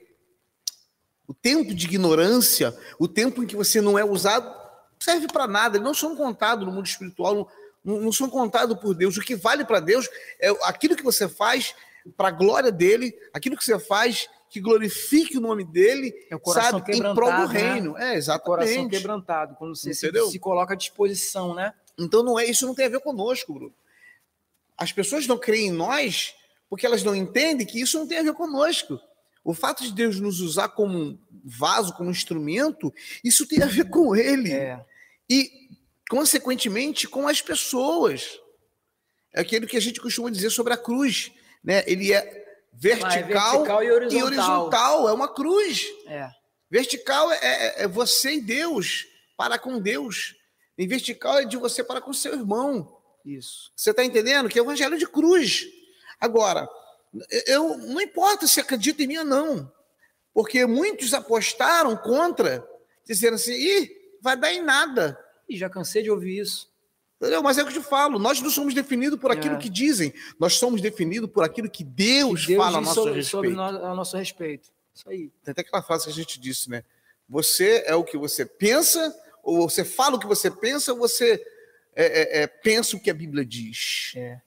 [1.26, 4.54] o tempo de ignorância, o tempo em que você não é usado,
[5.00, 7.50] serve para nada, eles não são contados no mundo espiritual,
[7.84, 9.16] não, não, são contados por Deus.
[9.16, 10.08] O que vale para Deus
[10.40, 11.74] é aquilo que você faz
[12.16, 16.52] para a glória dele, aquilo que você faz que glorifique o nome dele, é o
[16.52, 17.72] sabe, em prol do né?
[17.72, 17.98] reino.
[17.98, 18.42] É, exatamente.
[18.42, 21.74] O coração quebrantado, quando você se, se, coloca à disposição, né?
[21.98, 23.74] Então não é, isso não tem a ver conosco, Bruno.
[24.76, 26.34] As pessoas não creem em nós
[26.68, 28.98] porque elas não entendem que isso não tem a ver conosco.
[29.44, 33.66] O fato de Deus nos usar como um vaso, como um instrumento, isso tem a
[33.66, 34.52] ver com Ele.
[34.52, 34.84] É.
[35.30, 35.68] E,
[36.08, 38.40] consequentemente, com as pessoas.
[39.32, 41.30] É aquilo que a gente costuma dizer sobre a cruz.
[41.62, 41.84] Né?
[41.86, 44.18] Ele é vertical, é vertical e, horizontal.
[44.18, 45.08] e, horizontal.
[45.08, 45.84] É uma cruz.
[46.06, 46.30] É.
[46.70, 49.06] Vertical é, é, é, você e Deus,
[49.36, 50.34] para com Deus.
[50.76, 52.96] E vertical é de você para com seu irmão.
[53.24, 53.72] Isso.
[53.74, 54.48] Você está entendendo?
[54.48, 55.66] Que é o evangelho de cruz.
[56.20, 56.68] Agora,
[57.46, 59.72] eu não importa se acredita em mim ou não,
[60.32, 62.66] porque muitos apostaram contra,
[63.06, 65.18] dizendo assim: Ih, vai dar em nada.
[65.48, 66.72] E já cansei de ouvir isso.
[67.16, 67.42] Entendeu?
[67.42, 69.58] Mas é o que eu te falo, nós não somos definidos por aquilo é.
[69.58, 73.14] que dizem, nós somos definidos por aquilo que Deus, que Deus fala a nosso sobre,
[73.14, 73.56] respeito.
[73.56, 74.68] Sobre a nosso respeito.
[74.94, 75.30] Isso aí.
[75.42, 76.84] Tem até aquela frase que a gente disse, né?
[77.28, 81.42] Você é o que você pensa, ou você fala o que você pensa, ou você
[81.96, 84.12] é, é, é pensa o que a Bíblia diz.
[84.16, 84.40] É.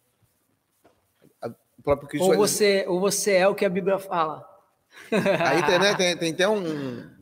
[1.77, 4.45] O próprio Cristo ou, você, ou você é o que a Bíblia fala.
[5.11, 6.61] Aí tem, né, tem, tem até um.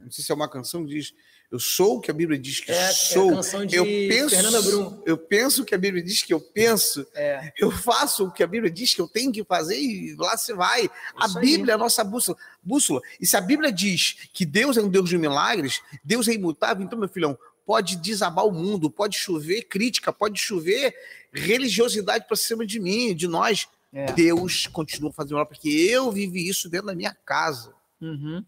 [0.04, 1.14] Não sei se é uma canção que diz
[1.52, 3.32] eu sou o que a Bíblia diz que é, sou.
[3.32, 7.08] É eu penso, eu penso o que a Bíblia diz que eu penso.
[7.16, 7.54] É.
[7.58, 10.54] Eu faço o que a Bíblia diz que eu tenho que fazer e lá se
[10.54, 10.90] vai.
[11.16, 12.38] a Bíblia é a nossa bússola.
[12.62, 13.02] bússola.
[13.22, 16.84] E se a Bíblia diz que Deus é um Deus de milagres, Deus é imutável,
[16.84, 20.96] então, meu filhão, pode desabar o mundo, pode chover crítica, pode chover
[21.34, 23.68] religiosidade para cima de mim, de nós.
[23.92, 24.06] É.
[24.12, 27.74] Deus continua fazendo obra, porque eu vivi isso dentro da minha casa.
[28.00, 28.44] Uhum.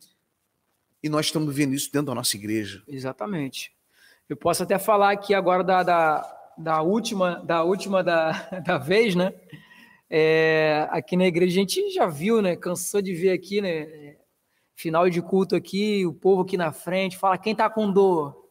[1.02, 2.84] E nós estamos vendo isso dentro da nossa igreja.
[2.88, 3.72] Exatamente.
[4.28, 8.32] Eu posso até falar aqui agora da, da, da última, da última da,
[8.66, 9.34] da vez, né?
[10.10, 12.56] É, aqui na igreja a gente já viu, né?
[12.56, 14.18] Cansou de ver aqui, né?
[14.76, 18.47] Final de culto aqui, o povo aqui na frente fala quem tá com dor.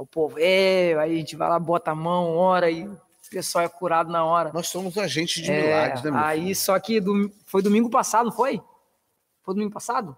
[0.00, 2.98] O povo, é, aí a gente vai lá, bota a mão, ora e o
[3.30, 4.50] pessoal é curado na hora.
[4.52, 6.56] Nós somos agentes de é, milagres, né, meu Aí, filho?
[6.56, 8.60] só que do, foi domingo passado, não foi?
[9.42, 10.16] Foi domingo passado?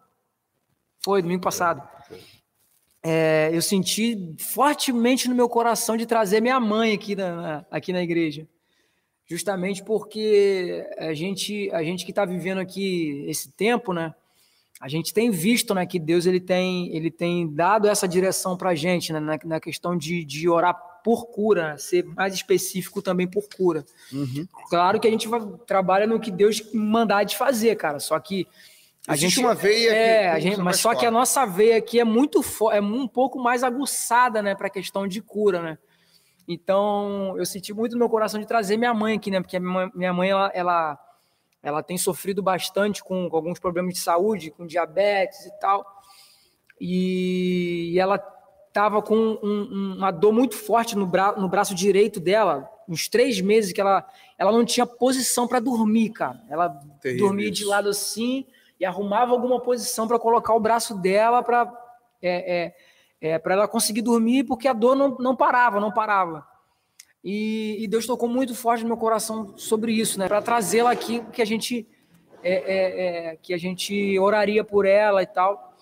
[1.03, 1.83] Foi, domingo passado.
[3.03, 8.03] É, eu senti fortemente no meu coração de trazer minha mãe aqui na, aqui na
[8.03, 8.47] igreja.
[9.27, 14.15] Justamente porque a gente, a gente que está vivendo aqui esse tempo, né?
[14.81, 18.71] A gente tem visto né, que Deus ele tem, ele tem dado essa direção para
[18.71, 20.75] a gente né, na, na, questão de, de orar
[21.05, 23.85] por cura, ser mais específico também por cura.
[24.11, 24.47] Uhum.
[24.71, 28.01] Claro que a gente vai, trabalha no que Deus mandar de fazer, cara.
[28.01, 28.47] Só que
[29.07, 32.01] a Existe gente uma veia é, a gente, mas só que a nossa veia aqui
[32.01, 35.79] é muito é um pouco mais aguçada, né, para a questão de cura, né?
[36.47, 39.41] Então, eu senti muito no meu coração de trazer minha mãe aqui, né?
[39.41, 40.99] Porque minha mãe ela, ela,
[41.63, 45.85] ela tem sofrido bastante com, com, alguns problemas de saúde, com diabetes e tal.
[46.81, 48.23] E, e ela
[48.69, 53.41] estava com um, uma dor muito forte no, bra, no braço direito dela, uns três
[53.41, 54.07] meses que ela,
[54.39, 56.41] ela não tinha posição para dormir, cara.
[56.49, 56.69] Ela
[57.01, 57.27] Terrível.
[57.27, 58.47] dormia de lado assim
[58.79, 61.71] e arrumava alguma posição para colocar o braço dela para
[62.23, 62.75] é, é,
[63.21, 66.47] é, para ela conseguir dormir, porque a dor não, não parava, não parava.
[67.23, 70.27] E, e Deus tocou muito forte no meu coração sobre isso, né?
[70.27, 71.87] Para trazê-la aqui, que a gente
[72.43, 75.75] é, é, é, que a gente oraria por ela e tal.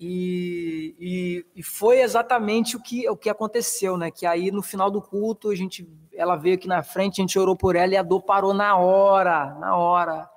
[0.00, 4.10] E, e, e, foi exatamente o que, o que aconteceu, né?
[4.10, 7.38] Que aí no final do culto a gente, ela veio aqui na frente, a gente
[7.38, 10.28] orou por ela e a dor parou na hora, na hora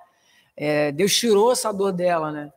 [0.56, 2.50] é, Deus tirou essa dor dela, né?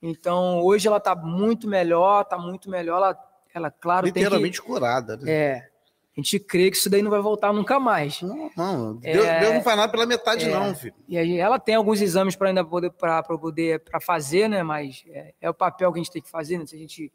[0.00, 2.96] Então, hoje ela está muito melhor, está muito melhor.
[2.96, 3.18] Ela,
[3.54, 5.16] ela claro, Literalmente tem que, curada.
[5.18, 5.30] Né?
[5.30, 5.68] É.
[6.16, 8.20] A gente crê que isso daí não vai voltar nunca mais.
[8.20, 8.96] Não, não.
[8.96, 10.48] Deus, É, Deus não faz nada pela metade, é.
[10.50, 10.94] não, filho.
[11.08, 14.62] E aí ela tem alguns exames para ainda poder para poder para fazer, né?
[14.62, 16.66] Mas é, é o papel que a gente tem que fazer, né?
[16.66, 17.10] Se a gente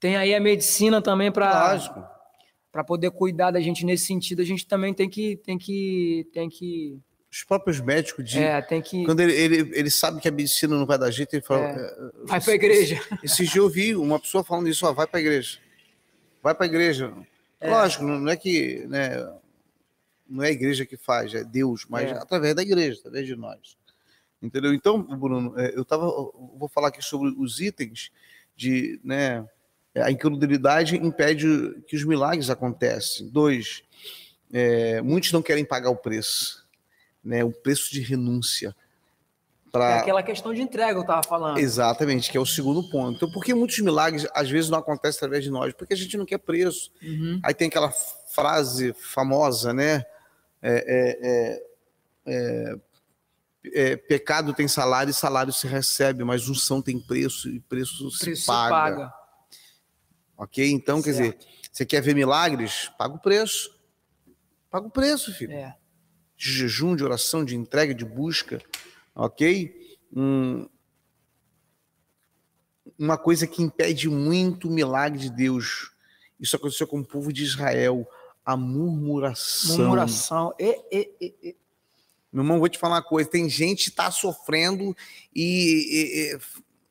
[0.00, 1.78] tem aí a medicina também para
[2.72, 6.48] para poder cuidar da gente nesse sentido, a gente também tem que tem que tem
[6.48, 6.98] que
[7.30, 8.44] Os próprios médicos dizem.
[8.44, 11.34] é, tem que Quando ele, ele, ele sabe que a medicina não vai dar jeito,
[11.34, 11.66] ele fala.
[11.66, 11.72] É.
[11.74, 12.98] "É, vai para a igreja.
[13.22, 15.58] Esse dia eu vi uma pessoa falando isso, ó, vai para a igreja.
[16.42, 17.12] Vai para a igreja.
[17.68, 18.86] Lógico, não, não é que.
[18.86, 19.10] Né,
[20.28, 22.14] não é a igreja que faz, é Deus, mas É.
[22.14, 23.76] através da igreja, através de nós.
[24.40, 24.72] Entendeu?
[24.72, 26.04] Então, Bruno, é, eu tava.
[26.06, 28.10] eu vou falar aqui sobre os itens
[28.56, 28.98] de.
[29.04, 29.46] Né,
[29.94, 31.46] a incredulidade impede
[31.86, 33.28] que os milagres aconteçam.
[33.28, 33.84] Dois,
[34.52, 36.66] é, muitos não querem pagar o preço.
[37.22, 38.74] Né, o preço de renúncia.
[39.72, 41.56] É Pra, aquela questão de entrega eu tava falando.
[41.56, 43.16] Exatamente, que é o segundo ponto.
[43.16, 45.72] Então, por que muitos milagres às vezes não acontecem através de nós?
[45.72, 46.92] Porque a gente não quer preço.
[47.02, 47.40] Uhum.
[47.42, 50.04] Aí tem aquela frase famosa, né?
[50.60, 51.62] É, é, é,
[52.26, 52.76] é,
[53.92, 58.42] é, pecado tem salário e salário se recebe, mas unção tem preço e preço, Preço
[58.42, 59.10] se paga.
[60.36, 60.70] Ok?
[60.70, 61.38] Então, quer dizer,
[61.72, 62.90] você quer ver milagres?
[62.98, 63.74] Paga o preço.
[64.70, 65.74] Paga o preço, filho É.
[66.36, 68.60] de jejum, de oração, de entrega, de busca,
[69.14, 69.96] ok?
[70.14, 70.68] Um-
[72.98, 75.90] uma coisa que impede muito o milagre de Deus.
[76.38, 78.06] Isso aconteceu com o povo de Israel,
[78.44, 79.78] a murmuração.
[79.78, 80.54] Murmuração.
[80.58, 81.56] E, e, e.
[82.32, 84.96] Meu irmão, vou te falar uma coisa: tem gente que está sofrendo
[85.34, 86.36] e,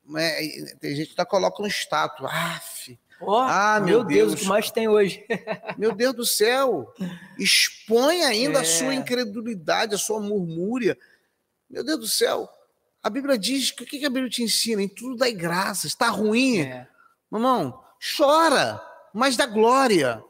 [0.06, 0.32] né,
[0.80, 2.26] tem gente que tá coloca no status.
[2.30, 4.34] Aff, Ó, Ah, meu meu Deus, Deus.
[4.34, 5.24] o que mais tem hoje?
[5.78, 6.92] Meu Deus do céu!
[7.38, 8.62] Expõe ainda É.
[8.62, 10.98] a sua incredulidade, a sua murmúria.
[11.72, 12.50] Meu Deus do céu!
[13.02, 14.82] A Bíblia diz que o que a Bíblia te ensina?
[14.84, 15.88] Em tudo dai graça.
[15.88, 16.88] Está ruim, É.
[17.32, 17.82] meu irmão,
[18.18, 18.80] chora,
[19.14, 20.24] mas dá glória.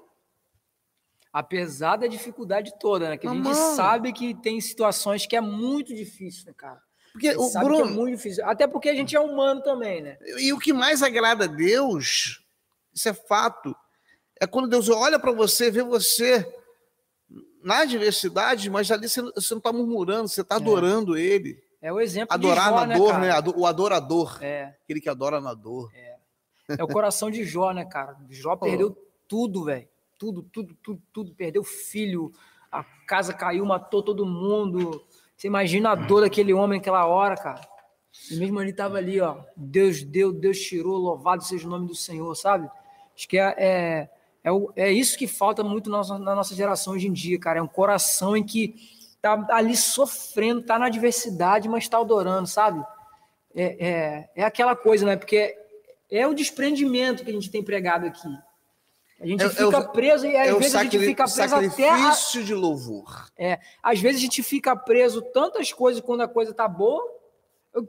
[1.33, 3.17] Apesar da dificuldade toda, né?
[3.17, 3.75] Que a gente Mamão.
[3.75, 6.81] sabe que tem situações que é muito difícil, né, cara?
[7.13, 8.45] Porque o que é Bruno, muito difícil.
[8.47, 10.17] Até porque a gente é humano também, né?
[10.39, 12.41] e o que mais agrada a Deus,
[12.93, 13.75] isso é fato,
[14.39, 16.43] é quando Deus olha para você, vê você
[17.64, 21.62] na adversidade, mas ali você não está murmurando, você está adorando Ele.
[21.82, 23.32] É o exemplo Adorar de Jó, na né, dor, né?
[23.55, 24.38] O adorador.
[24.41, 25.91] É, Aquele que adora na dor.
[26.68, 28.16] é o coração de Jó, né, cara?
[28.30, 28.95] Jó perdeu
[29.28, 29.88] tudo, velho.
[30.18, 31.34] Tudo, tudo, tudo, tudo.
[31.34, 32.32] Perdeu filho,
[32.72, 35.03] a casa caiu, matou todo mundo.
[35.36, 37.62] Você imagina a dor daquele homem naquela hora, cara.
[38.30, 39.38] E mesmo ele tava ali, ó.
[39.57, 42.70] Deus deu, Deus tirou, louvado seja o nome do Senhor, sabe?
[43.16, 44.09] Acho que é, é,
[44.43, 47.39] é, o- é isso que falta muito na nossa, na nossa geração hoje em dia,
[47.39, 47.59] cara.
[47.59, 48.75] É um coração em que
[49.21, 52.83] tá ali sofrendo, tá na adversidade, mas tá adorando, sabe?
[53.55, 55.15] É, é, é aquela coisa, né?
[55.15, 55.55] Porque
[56.09, 58.27] é o desprendimento que a gente tem pregado aqui.
[59.19, 61.55] A gente É- é fica o- preso e às É vezes a gente fica preso
[61.55, 63.27] até a, sacrifício de louvor.
[63.37, 67.03] é, às vezes a gente fica preso tantas coisas quando a coisa tá boa,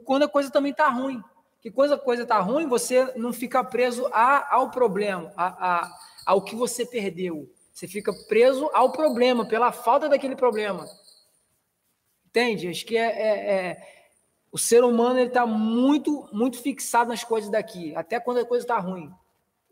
[0.05, 1.23] quando a coisa também tá ruim.
[1.59, 5.91] Que quando a coisa tá ruim, você não fica preso a, ao problema, a, a-
[6.25, 7.49] ao que você perdeu.
[7.73, 10.85] Você fica preso ao problema, pela falta daquele problema.
[12.27, 12.67] Entende?
[12.67, 13.93] Acho que é, é- é-
[14.51, 18.77] o ser humano está muito, muito fixado nas coisas daqui, até quando a coisa está
[18.77, 19.11] ruim.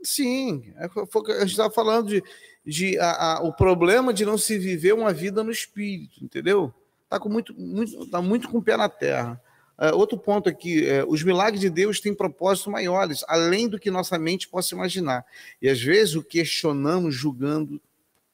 [0.04, 2.24] Sim, é, a gente estava falando de,
[2.66, 6.74] de a- a- o problema de não se viver uma vida no espírito, entendeu?
[7.04, 9.40] Está muito, muito, tá muito com o pé na terra.
[9.82, 13.90] É, outro ponto aqui, é, os milagres de Deus têm propósitos maiores, além do que
[13.90, 15.26] nossa mente possa imaginar.
[15.60, 17.82] E às vezes o questionamos julgando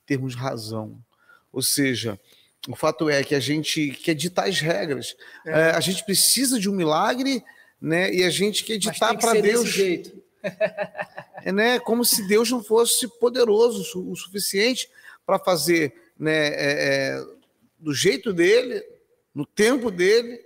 [0.06, 1.00] termos razão.
[1.54, 2.20] Ou seja,
[2.68, 5.16] o fato é que a gente quer ditar as regras.
[5.46, 7.42] É, a gente precisa de um milagre,
[7.80, 8.14] né?
[8.14, 9.64] E a gente quer ditar para Deus.
[9.64, 10.24] desse jeito.
[11.44, 14.90] É, né, como se Deus não fosse poderoso o suficiente
[15.26, 17.26] para fazer né, é, é,
[17.80, 18.84] do jeito dele,
[19.34, 20.42] no tempo dele,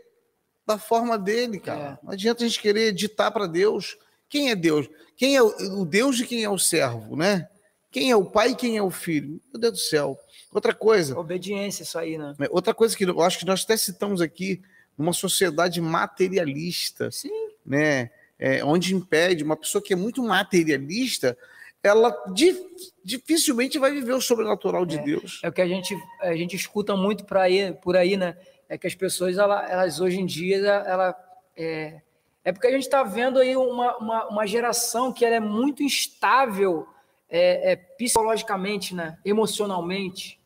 [0.74, 2.00] da forma dele, cara.
[2.02, 2.06] É.
[2.06, 3.98] Não adianta a gente querer ditar para Deus
[4.30, 7.48] quem é Deus, quem é o, Deus de quem é o servo, né?
[7.92, 9.42] Quem é o pai e quem é o filho?
[9.52, 10.18] Meu Deus do céu.
[10.54, 12.34] Outra coisa, Obediência, isso aí, né?
[12.40, 14.62] né, outra coisa que eu acho que nós até citamos aqui,
[14.98, 17.30] uma sociedade materialista Sim.
[17.66, 18.10] né,
[18.40, 21.38] é, onde impede uma pessoa que é muito materialista,
[21.84, 22.56] ela di-
[23.04, 25.40] dificilmente vai viver o sobrenatural de Deus.
[25.44, 28.38] É o que a gente, a gente escuta muito aí, por aí, né?
[28.72, 31.14] É que as pessoas, ela- elas hoje em dia, ela,
[31.58, 32.00] é,
[32.42, 35.84] é porque a gente está vendo aí uma, uma, uma geração que ela é muito
[35.84, 36.88] instável
[37.30, 39.18] é, é, psicologicamente, né?
[39.26, 40.40] emocionalmente.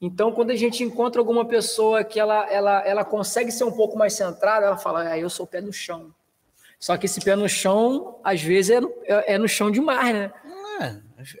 [0.00, 3.96] Então, quando a gente encontra alguma pessoa que ela, ela, ela consegue ser um pouco
[3.96, 6.12] mais centrada, ela fala, ah, eu sou pé no chão.
[6.80, 10.12] Só que esse pé no chão, às vezes, é no, é- é no chão demais,
[10.12, 10.32] né?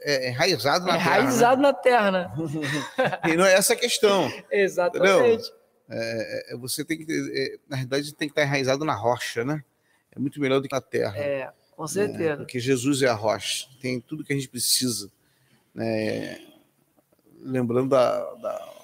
[0.02, 1.18] É enraizado na é terra.
[1.18, 1.68] Enraizado né?
[1.68, 2.32] na terra, né?
[3.28, 4.30] e não é essa a questão.
[4.50, 5.48] Exatamente.
[5.48, 5.57] É,
[5.90, 9.64] é, você tem que, é, na realidade, tem que estar enraizado na rocha, né?
[10.14, 11.16] É muito melhor do que na terra.
[11.16, 12.32] É, com certeza.
[12.32, 15.10] É, porque Jesus é a rocha, tem tudo que a gente precisa.
[15.74, 16.40] Né?
[17.40, 18.74] Lembrando da, da,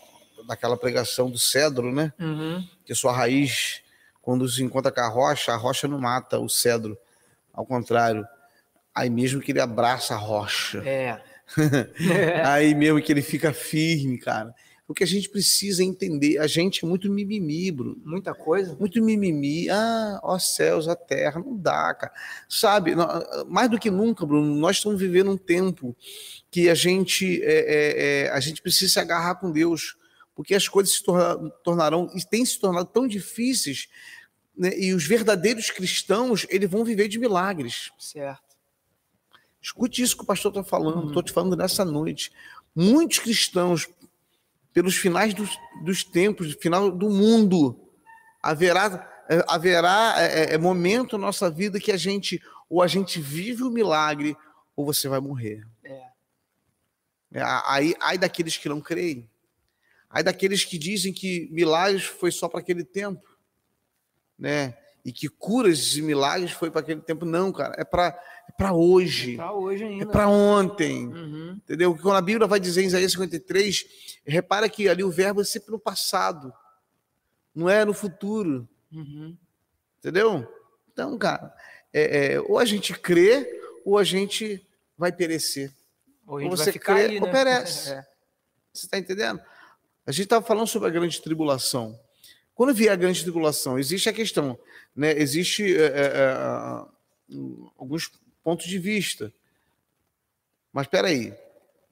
[0.46, 2.12] daquela pregação do cedro, né?
[2.18, 2.66] Uhum.
[2.84, 3.82] Que a sua raiz,
[4.22, 6.96] quando se encontra com a rocha, a rocha não mata o cedro.
[7.52, 8.26] Ao contrário,
[8.94, 10.82] aí mesmo que ele abraça a rocha.
[10.88, 11.20] É.
[12.46, 14.54] aí mesmo que ele fica firme, cara.
[14.86, 18.02] O que a gente precisa entender, a gente é muito mimimi, Bruno.
[18.04, 18.76] Muita coisa?
[18.78, 19.70] Muito mimimi.
[19.70, 22.12] Ah, ó céus, a terra, não dá, cara.
[22.46, 22.92] Sabe,
[23.48, 25.96] mais do que nunca, Bruno, nós estamos vivendo um tempo
[26.50, 29.96] que a gente, é, é, é, a gente precisa se agarrar com Deus,
[30.34, 31.02] porque as coisas se
[31.62, 33.88] tornarão, e têm se tornado tão difíceis,
[34.54, 37.90] né, e os verdadeiros cristãos, eles vão viver de milagres.
[37.98, 38.54] Certo.
[39.62, 41.22] Escute isso que o pastor está falando, estou uhum.
[41.22, 42.30] te falando nessa noite.
[42.76, 43.88] Muitos cristãos
[44.74, 47.80] pelos finais dos, dos tempos, final do mundo.
[48.42, 52.88] Haverá, é, haverá é, é, é, momento na nossa vida que a gente, ou a
[52.88, 54.36] gente vive o milagre,
[54.74, 55.64] ou você vai morrer.
[55.84, 56.02] É.
[57.34, 59.30] é aí, aí daqueles que não creem.
[60.10, 63.22] Aí daqueles que dizem que milagres foi só para aquele tempo.
[64.36, 64.76] Né?
[65.04, 67.24] E que curas e milagres foi para aquele tempo.
[67.26, 69.34] Não, cara, é para é para hoje.
[69.34, 70.04] É para hoje ainda.
[70.04, 71.06] É para ontem.
[71.06, 71.60] Uhum.
[71.62, 71.96] Entendeu?
[71.96, 73.84] Quando a Bíblia vai dizer em Isaías 53,
[74.26, 76.52] repara que ali o verbo é sempre no passado,
[77.54, 78.68] não é no futuro.
[78.92, 79.36] Uhum.
[79.98, 80.46] Entendeu?
[80.92, 81.54] Então, cara,
[81.92, 84.64] é, é, ou a gente crê, ou a gente
[84.96, 85.72] vai perecer.
[86.26, 87.26] Ou, ou você crê, né?
[87.26, 87.92] ou perece.
[87.94, 88.06] é.
[88.72, 89.40] Você está entendendo?
[90.06, 91.98] A gente estava falando sobre a grande tribulação.
[92.54, 94.58] Quando vier a grande tribulação, existe a questão,
[94.94, 95.12] né?
[95.18, 96.34] Existe é, é, é
[97.76, 98.10] alguns
[98.44, 99.32] ponto de vista.
[100.70, 101.34] Mas espera aí,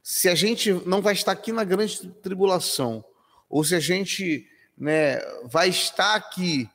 [0.03, 3.03] se a gente não vai estar aqui na grande tribulação,
[3.49, 4.47] ou se a gente
[4.77, 6.69] né, vai estar aqui,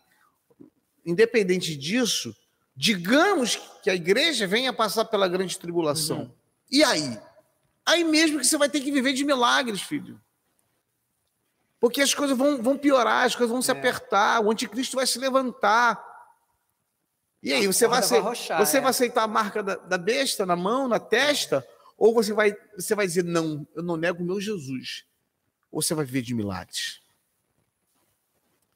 [1.05, 2.36] independente disso,
[2.75, 6.21] digamos que a igreja venha passar pela grande tribulação.
[6.21, 6.32] Uhum.
[6.71, 7.19] E aí?
[7.86, 10.19] Aí mesmo que você vai ter que viver de milagres, filho.
[11.80, 13.73] Porque as coisas vão, vão piorar, as coisas vão se é.
[13.73, 16.03] apertar, o anticristo vai se levantar.
[17.42, 18.82] E aí, você, vai, rochar, você é.
[18.82, 21.66] vai aceitar a marca da, da, besta na mão, na testa,
[21.98, 25.06] ou você vai, você vai dizer, não, eu não nego o meu Jesus.
[25.72, 27.02] Ou você vai viver de milagres.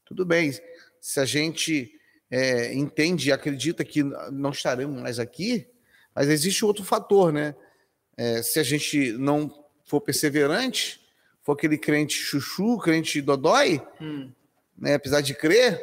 [0.05, 0.51] Tudo bem,
[0.99, 1.99] se a gente
[2.30, 5.68] é, entende e acredita que não estaremos mais aqui,
[6.14, 7.55] mas existe outro fator, né?
[8.18, 11.01] É, se a gente não for perseverante,
[11.41, 14.32] for aquele crente chuchu, crente dodói, hum.
[14.78, 15.82] né, apesar de crer,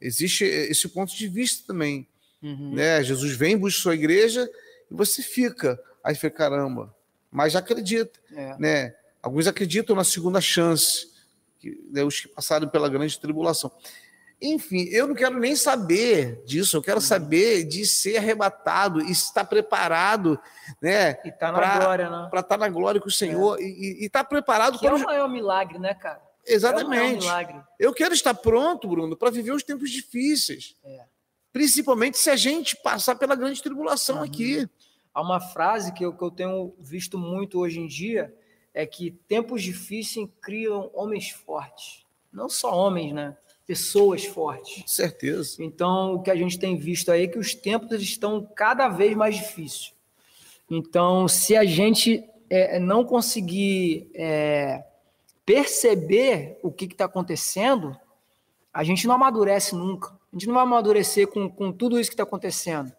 [0.00, 2.08] existe esse ponto de vista também.
[2.42, 2.74] Uhum.
[2.74, 3.02] Né?
[3.02, 4.50] Jesus vem, busca sua igreja
[4.90, 5.80] e você fica.
[6.02, 6.94] Aí fica, caramba,
[7.30, 8.18] mas acredita.
[8.34, 8.56] É.
[8.58, 8.94] Né?
[9.22, 11.08] Alguns acreditam na segunda chance,
[11.58, 13.70] que, né, os que passaram pela grande tribulação.
[14.40, 17.06] Enfim, eu não quero nem saber disso, eu quero uhum.
[17.06, 20.36] saber de ser arrebatado e estar preparado,
[20.80, 21.16] né?
[21.24, 22.26] E estar tá na pra, glória, né?
[22.28, 23.62] Para estar tá na glória com o Senhor é.
[23.62, 24.80] e estar tá preparado.
[24.80, 26.20] Que é o maior milagre, né, cara?
[26.44, 27.28] Exatamente.
[27.28, 30.74] É eu quero estar pronto, Bruno, para viver os tempos difíceis.
[30.84, 31.04] É.
[31.52, 34.22] Principalmente se a gente passar pela grande tribulação uhum.
[34.22, 34.68] aqui.
[35.12, 38.34] Há uma frase que eu, que eu tenho visto muito hoje em dia,
[38.72, 42.06] é que tempos difíceis criam homens fortes.
[42.32, 43.36] Não só homens, né?
[43.66, 44.82] Pessoas fortes.
[44.90, 45.62] Certeza.
[45.62, 49.14] Então, o que a gente tem visto aí é que os tempos estão cada vez
[49.14, 49.92] mais difíceis.
[50.70, 54.82] Então, se a gente é, não conseguir é,
[55.44, 57.94] perceber o que está acontecendo,
[58.72, 60.08] a gente não amadurece nunca.
[60.10, 62.90] A gente não vai amadurecer com, com tudo isso que está acontecendo.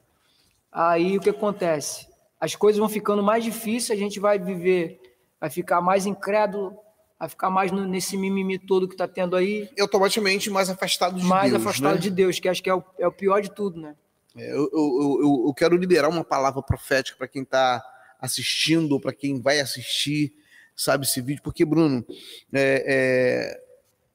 [0.71, 2.07] Aí o que acontece?
[2.39, 4.99] As coisas vão ficando mais difíceis, a gente vai viver,
[5.39, 6.77] vai ficar mais incrédulo,
[7.19, 9.69] vai ficar mais no, nesse mimimi todo que está tendo aí.
[9.75, 11.63] E automaticamente mais afastado de mais Deus.
[11.63, 12.01] Mais afastado né?
[12.01, 13.95] de Deus, que acho que é o, é o pior de tudo, né?
[14.35, 17.83] É, eu, eu, eu, eu quero liberar uma palavra profética para quem está
[18.19, 20.33] assistindo, para quem vai assistir,
[20.75, 22.05] sabe, esse vídeo, porque, Bruno,
[22.51, 23.62] é, é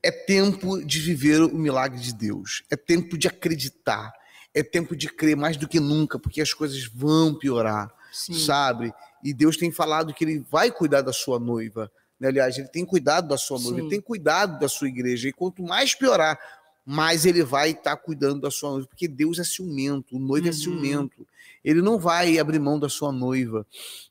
[0.02, 2.62] é tempo de viver o milagre de Deus.
[2.70, 4.12] É tempo de acreditar.
[4.54, 8.34] É tempo de crer mais do que nunca, porque as coisas vão piorar, Sim.
[8.34, 8.92] sabe?
[9.22, 11.90] E Deus tem falado que Ele vai cuidar da sua noiva.
[12.18, 12.28] Né?
[12.28, 13.80] Aliás, Ele tem cuidado da sua noiva, Sim.
[13.82, 15.28] Ele tem cuidado da sua igreja.
[15.28, 16.38] E quanto mais piorar,
[16.84, 20.46] mais Ele vai estar tá cuidando da sua noiva, porque Deus é ciumento, o noivo
[20.46, 20.56] é uhum.
[20.56, 21.26] é ciumento.
[21.64, 23.66] Ele não vai abrir mão da sua noiva.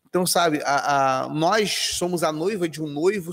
[0.08, 3.32] Então, sabe, a, a, nós somos a noiva de um noivo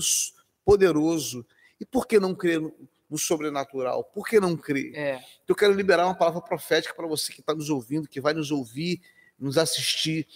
[0.65, 1.45] poderoso
[1.79, 2.73] e por que não crer no,
[3.09, 4.03] no sobrenatural?
[4.03, 4.95] Por que não crer?
[4.95, 5.23] É.
[5.47, 8.51] Eu quero liberar uma palavra profética para você que está nos ouvindo, que vai nos
[8.51, 9.01] ouvir,
[9.39, 10.27] nos assistir.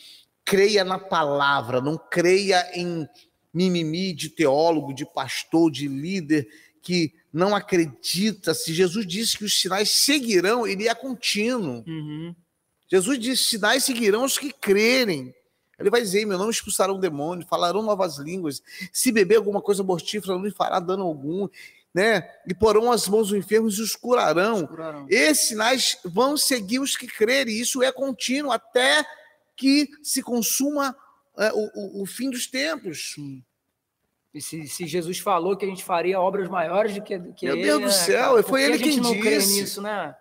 [0.43, 3.07] creia na palavra, não creia em
[3.53, 6.47] mimimi de teólogo, de pastor, de líder
[6.81, 8.53] que não acredita.
[8.53, 11.83] Se Jesus disse que os sinais seguirão, ele é contínuo.
[11.87, 12.35] Uhum.
[12.89, 15.33] Jesus disse: sinais seguirão os que crerem.
[15.79, 18.61] Ele vai dizer: meu nome expulsarão demônio, falarão novas línguas.
[18.91, 21.47] Se beber alguma coisa mortífera, não lhe fará dano algum.
[21.93, 22.29] Né?
[22.47, 24.67] E porão as mãos dos enfermos e os curarão.
[24.67, 25.07] curarão.
[25.09, 27.59] Esses sinais vão seguir os que crerem.
[27.59, 29.03] Isso é contínuo até
[29.55, 30.95] que se consuma
[31.37, 33.13] é, o, o, fim dos tempos.
[33.15, 33.43] Sim.
[34.33, 37.55] E se, se, Jesus falou que a gente faria obras maiores do que, que Meu
[37.55, 38.43] ele, Deus do né, céu, cara?
[38.43, 39.59] foi ele quem disse.
[39.59, 40.15] nisso, né?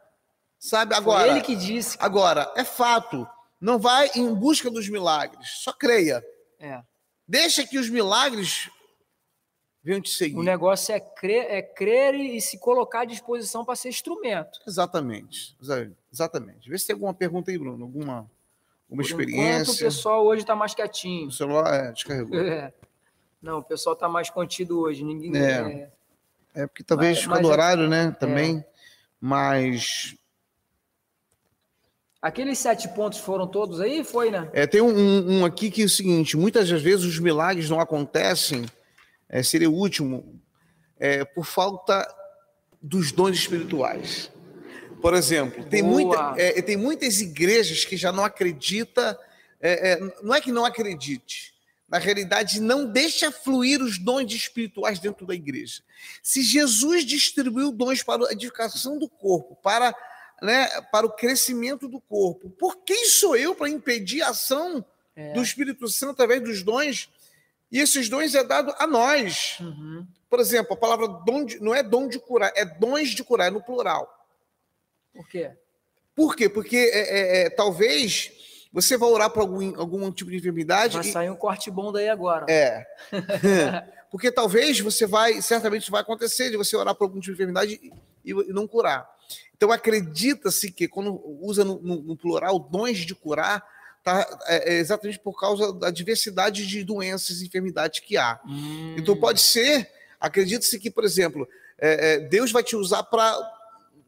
[0.59, 1.27] Sabe, agora.
[1.27, 1.97] Foi ele que disse.
[2.01, 3.29] Agora, é fato.
[3.61, 5.49] Não vai em busca dos milagres.
[5.63, 6.25] Só creia.
[6.61, 6.83] É.
[7.27, 8.71] Deixa que os milagres
[9.83, 10.37] venham te seguir.
[10.37, 14.61] O negócio é crer, é crer e se colocar à disposição para ser instrumento.
[14.67, 15.57] Exatamente.
[16.13, 16.69] Exatamente.
[16.71, 17.85] Vê se tem alguma pergunta aí, Bruno.
[17.85, 18.31] Alguma,
[18.89, 19.63] alguma experiência.
[19.63, 21.29] enquanto, o pessoal hoje está mais quietinho.
[21.29, 22.39] O celular é, descarregou.
[22.39, 22.73] É.
[23.43, 25.05] Não, o pessoal está mais contido hoje.
[25.05, 25.37] Ninguém.
[25.37, 25.91] É.
[26.55, 28.11] É porque talvez Mas- fica mas do é- horário, né?
[28.19, 28.65] Também.
[29.21, 30.17] Mas
[32.21, 34.03] Aqueles sete pontos foram todos aí?
[34.03, 34.49] Foi, né?
[34.53, 37.79] É, tem um, um- aqui que é o seguinte: muitas das vezes os milagres não
[37.81, 38.67] acontecem,
[39.29, 40.41] é, seria o último,
[40.99, 42.07] é, por falta
[42.83, 44.31] dos dons espirituais.
[45.01, 49.17] Por exemplo, tem, muita, é, tem muitas igrejas que já não acreditam,
[49.61, 51.55] é, é, não é que não acredite,
[51.89, 55.83] na realidade não deixa fluir os dons espirituais dentro da igreja.
[56.21, 59.95] Se Jesus distribuiu dons para a edificação do corpo, para
[60.43, 62.51] né, para o crescimento do corpo.
[62.51, 64.85] Por quem sou eu para impedir a ação
[65.17, 65.33] É.
[65.33, 67.09] do Espírito Santo através dos dons?
[67.71, 69.59] E esses dons é dado a nós.
[69.61, 70.07] Uhum.
[70.31, 73.49] Por exemplo, a palavra dom de- não é dom de curar, é dons de curar,
[73.49, 74.09] é no plural.
[75.15, 75.51] Por quê?
[76.15, 76.49] Por quê?
[76.49, 78.31] Porque é, é, é, talvez
[78.73, 80.97] você vá orar para algum, algum tipo de enfermidade.
[80.97, 82.47] Vai e- sair um corte bom daí agora.
[82.49, 82.87] é.
[84.11, 87.79] Porque talvez você vai, certamente vai acontecer de você orar por algum tipo de enfermidade
[88.25, 89.07] e, e não curar.
[89.59, 93.61] Então acredita-se que quando usa no, no- no plural dons de curar,
[94.05, 98.41] tá, é, é exatamente por causa da diversidade de doenças e enfermidades que há.
[98.47, 98.95] Hum.
[98.97, 99.91] Então pode ser,
[100.21, 103.37] acredita-se que, por exemplo, é, é, Deus vai te usar para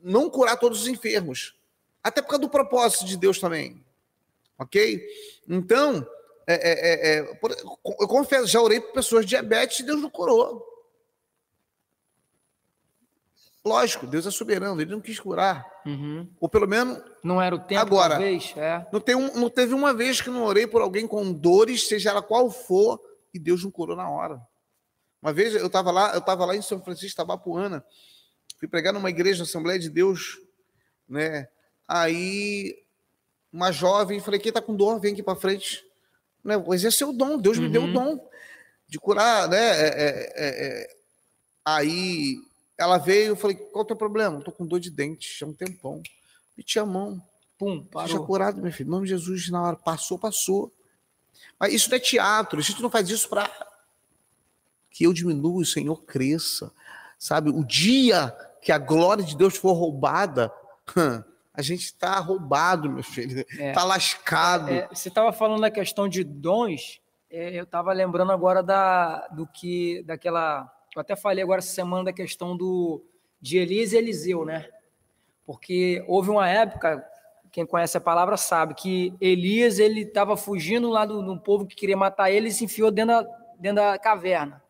[0.01, 1.57] não curar todos os enfermos.
[2.03, 3.85] Até por causa do propósito de Deus também.
[4.57, 5.05] Ok?
[5.49, 6.07] Então,
[6.47, 10.65] é, é, por- eu confesso, já orei por pessoas diabetes e Deus não curou.
[13.65, 15.67] Lógico, Deus é soberano, ele não quis curar.
[15.85, 16.27] Uhum.
[16.41, 18.15] Ou pelo menos, Não era o tempo, Agora.
[18.15, 18.55] talvez?
[18.57, 18.87] É.
[18.91, 22.11] não, tem um- não teve uma vez que não orei por alguém com dores, seja
[22.11, 22.99] ela qual for,
[23.35, 24.41] e Deus não curou na hora.
[25.21, 27.85] Uma vez eu estava lá, eu estava lá em São Francisco, Tabapuana,
[28.59, 30.39] fui pregar numa igreja, na Assembleia de Deus,
[31.07, 31.47] né?
[31.87, 32.75] Aí
[33.53, 35.85] uma jovem, falei, quem está com dor, vem aqui para frente.
[36.43, 36.57] Né?
[36.57, 37.93] Vou exercer o dom, Deus me deu o Uhum.
[37.93, 38.31] dom
[38.89, 39.59] de curar, né?
[39.59, 40.97] É, é, é, é.
[41.65, 42.37] Aí
[42.81, 44.39] ela veio, eu falei, qual é o teu problema?
[44.39, 46.03] Estou com dor de dente, há um tempão.
[46.57, 47.23] Meti a mão,
[47.59, 48.27] Pum, Seja parou.
[48.27, 48.89] curado, meu filho.
[48.89, 49.77] Em nome de Jesus, na hora.
[49.77, 50.73] Passou, passou.
[51.59, 52.59] Mas isso não é teatro.
[52.59, 53.49] A gente não faz isso para
[54.91, 56.73] que eu diminua e o Senhor cresça.
[57.19, 57.51] Sabe?
[57.51, 60.51] O dia que a glória de Deus for roubada,
[61.53, 63.41] a gente está roubado, meu filho.
[63.41, 63.85] Está É.
[63.85, 64.71] lascado.
[64.71, 66.99] É, você estava falando da questão de dons,
[67.31, 72.05] é, eu estava lembrando agora da, do que, daquela, eu até falei agora essa semana
[72.05, 73.05] da questão do,
[73.41, 74.69] de Elias e Eliseu, né?
[75.47, 77.05] Porque houve uma época,
[77.51, 81.77] quem conhece a palavra sabe, que Elias ele estava fugindo lá do, do povo que
[81.77, 83.23] queria matar ele e se enfiou dentro da,
[83.59, 84.63] dentro da caverna.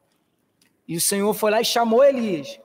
[0.86, 2.60] E o Senhor foi lá e chamou Elias.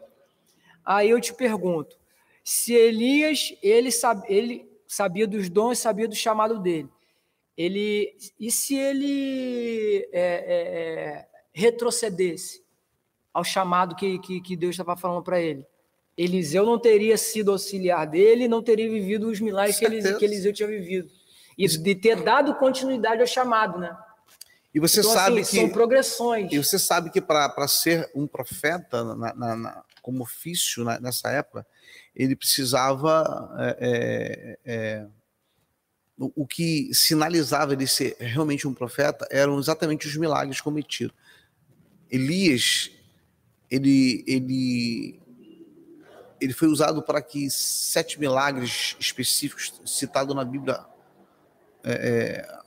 [0.84, 1.98] Aí eu te pergunto,
[2.44, 6.90] se Elias ele, sab, ele sabia dos dons, sabia do chamado dele,
[7.58, 12.65] ele e se ele é, é, é, retrocedesse
[13.36, 15.66] ao chamado que, que, que Deus estava falando para ele?
[16.18, 20.54] Eliseu não teria sido auxiliar dele, não teria vivido os milagres que, Elis, que Eliseu
[20.54, 21.10] tinha vivido.
[21.58, 23.96] E de ter dado continuidade ao chamado, né?
[24.74, 25.64] E você então, sabe assim, que.
[25.64, 26.52] são progressões.
[26.52, 31.66] E você sabe que para ser um profeta, na- na- na- como ofício nessa época,
[32.16, 33.54] ele precisava.
[33.60, 35.08] é, é, é,
[36.18, 41.16] o, o que sinalizava ele ser realmente um profeta eram exatamente os milagres cometidos.
[42.10, 42.92] Elias,
[43.70, 45.20] ele, ele,
[46.40, 50.86] ele foi usado para que sete milagres específicos citados na Bíblia.
[51.84, 52.60] é, é,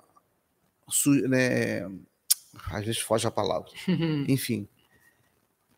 [0.89, 1.83] su- né,
[2.71, 3.71] às vezes foge a palavra.
[4.29, 4.67] Enfim,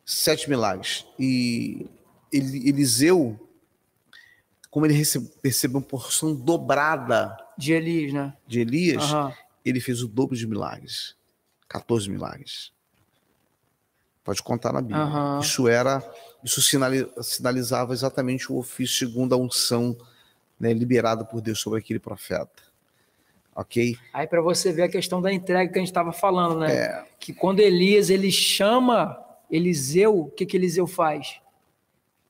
[0.05, 1.07] sete milagres.
[1.19, 1.87] E
[2.33, 3.49] Eli- Eliseu,
[4.71, 8.37] como ele recebe, recebeu uma porção dobrada De Elias, né?
[8.47, 9.35] de Elias, Aham.
[9.65, 11.17] ele fez o dobro de milagres.
[11.69, 12.73] 14 milagres.
[14.31, 15.03] Pode contar na Bíblia.
[15.03, 15.41] Aham.
[15.43, 16.01] Isso era,
[16.45, 19.97] isso sinali- sinalizava exatamente o ofício segundo a unção
[20.59, 22.63] né, liberada por Deus sobre aquele profeta.
[23.57, 23.97] Ok?
[24.13, 26.73] Aí para você ver a questão da entrega que a gente estava falando, né?
[26.73, 29.19] É, Que quando Elias ele chama
[29.51, 31.41] Eliseu, o que que Eliseu faz?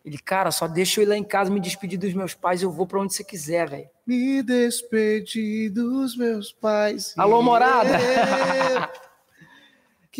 [0.02, 2.70] Ele, cara, só deixa eu ir lá em casa me despedir dos meus pais, eu
[2.70, 3.90] vou para onde você quiser, velho.
[4.06, 7.12] me despedi dos meus pais.
[7.18, 7.90] Alô, morada?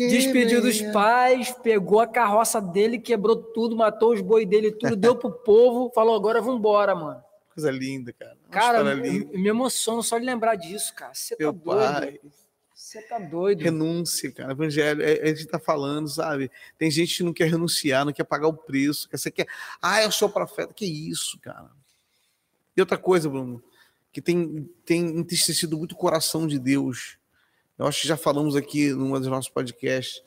[0.09, 0.91] Que Despediu dos venha.
[0.93, 5.91] pais, pegou a carroça dele, quebrou tudo, matou os boi dele, tudo, deu pro povo,
[5.93, 7.21] falou: agora vambora, mano.
[7.53, 8.35] Coisa linda, cara.
[8.45, 11.13] Uma Cara, eu me emociono só de lembrar disso, cara.
[11.13, 11.77] Você tá Meu doido.
[11.93, 12.19] pai.
[12.73, 13.61] Você tá doido.
[13.61, 14.51] Renúncia, cara.
[14.53, 16.49] Evangelho, é- a gente tá falando, sabe?
[16.77, 19.07] Tem gente que não quer renunciar, não quer pagar o preço.
[19.11, 19.45] Você quer.
[19.81, 20.73] Ah, eu sou profeta.
[20.73, 21.69] Que isso, cara.
[22.75, 23.61] E outra coisa, Bruno,
[24.11, 27.17] que tem, tem entristecido muito o coração de Deus.
[27.81, 30.21] Eu acho que já falamos aqui num dos nossos podcasts.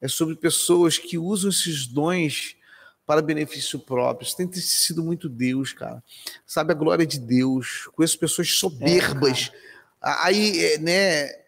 [0.00, 2.56] É sobre pessoas que usam esses dons
[3.04, 4.26] para benefício próprio.
[4.26, 6.02] Isso tem entristecido muito Deus, cara.
[6.46, 7.86] Sabe, a glória de Deus.
[7.94, 9.52] Conheço pessoas soberbas.
[10.00, 11.46] Aí, é, né?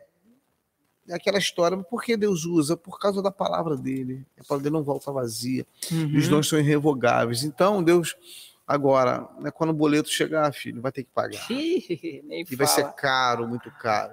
[1.08, 2.76] É aquela história, mas por que Deus usa?
[2.76, 4.26] Por causa da palavra dele.
[4.38, 5.66] A palavra dele não volta vazia.
[5.90, 6.14] Uhum.
[6.14, 7.42] Os dons são irrevogáveis.
[7.42, 8.14] Então, Deus,
[8.66, 11.40] agora, né, quando o boleto chegar, filho, vai ter que pagar.
[11.50, 14.12] E vai ser caro, muito caro.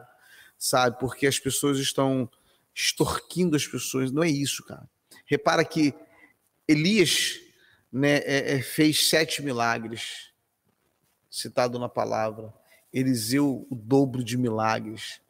[0.58, 1.00] Sabe?
[1.00, 2.30] Porque as pessoas estão
[2.74, 4.12] extorquindo as pessoas.
[4.12, 4.88] Não é isso, cara.
[5.26, 5.94] Repara que
[6.68, 7.40] Elias
[7.92, 10.32] né, é- é, fez sete milagres,
[11.30, 12.54] citado na palavra.
[12.92, 15.22] Eliseu, o dobro de milagres.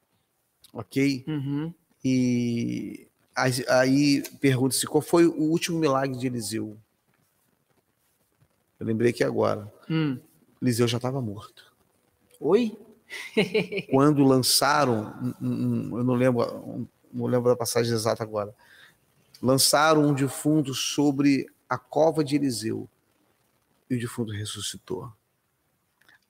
[0.73, 1.23] Ok?
[1.27, 1.73] Uhum.
[2.03, 3.07] E
[3.67, 6.77] aí- pergunta-se qual foi o último milagre de Eliseu.
[8.79, 9.71] Eu lembrei aqui agora.
[9.89, 10.19] Hum.
[10.61, 11.73] Eliseu já estava morto.
[12.39, 12.77] Oi?
[13.91, 18.53] Quando lançaram, eu não lembro, não lembro da passagem exata agora.
[19.41, 22.87] Lançaram um defunto sobre a cova de Eliseu
[23.89, 25.11] e o defunto ressuscitou.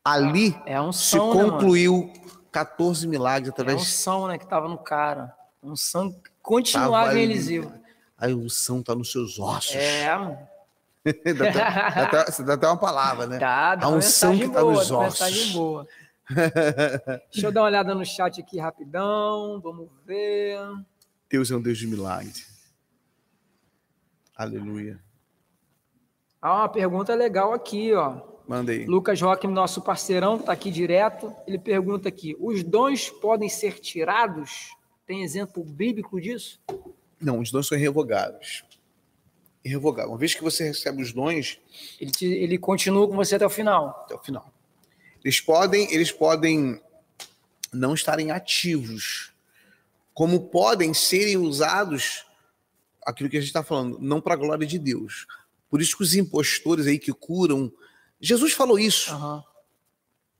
[0.04, 1.52] Ali É um se som, né, mano?
[1.54, 2.14] concluiu
[2.52, 5.36] 14 milagres É através um som, né, que tava no cara.
[5.64, 7.24] Um som que Tava continuava em.
[7.24, 7.72] Eliseu.
[8.18, 9.76] A unção está nos seus ossos.
[9.76, 10.38] É, mano.
[11.04, 11.52] dá, até,
[12.12, 13.40] dá, até, dá até uma palavra, né?
[13.40, 15.52] Tá, dá A unção que tá boa, nos dá ossos.
[15.52, 15.88] boa.
[17.32, 19.60] Deixa eu dar uma olhada no chat aqui rapidão.
[19.62, 20.58] Vamos ver.
[21.30, 22.34] Deus é um Deus de milagre.
[24.36, 25.00] Aleluia.
[26.42, 28.22] Ah, uma pergunta legal aqui, ó.
[28.48, 28.86] Mandei.
[28.86, 31.34] Lucas Roque, nosso parceirão, tá aqui direto.
[31.48, 34.76] Ele pergunta aqui: os dons podem ser tirados?
[35.06, 36.60] Tem exemplo bíblico disso?
[37.20, 38.64] Não, os dons são irrevogáveis.
[39.64, 40.12] Irrevogáveis.
[40.12, 41.60] Uma vez que você recebe os dons,
[42.00, 44.02] Ele, te- ele continua com você até o final.
[44.06, 44.52] até o final.
[45.26, 46.80] Eles podem, eles podem
[47.74, 49.34] não estarem ativos,
[50.14, 52.28] como podem serem usados,
[53.04, 55.26] aquilo que a gente está falando, não para a glória de Deus.
[55.68, 57.74] Por isso que os impostores aí que curam,
[58.22, 59.44] Jesus falou isso, Aham.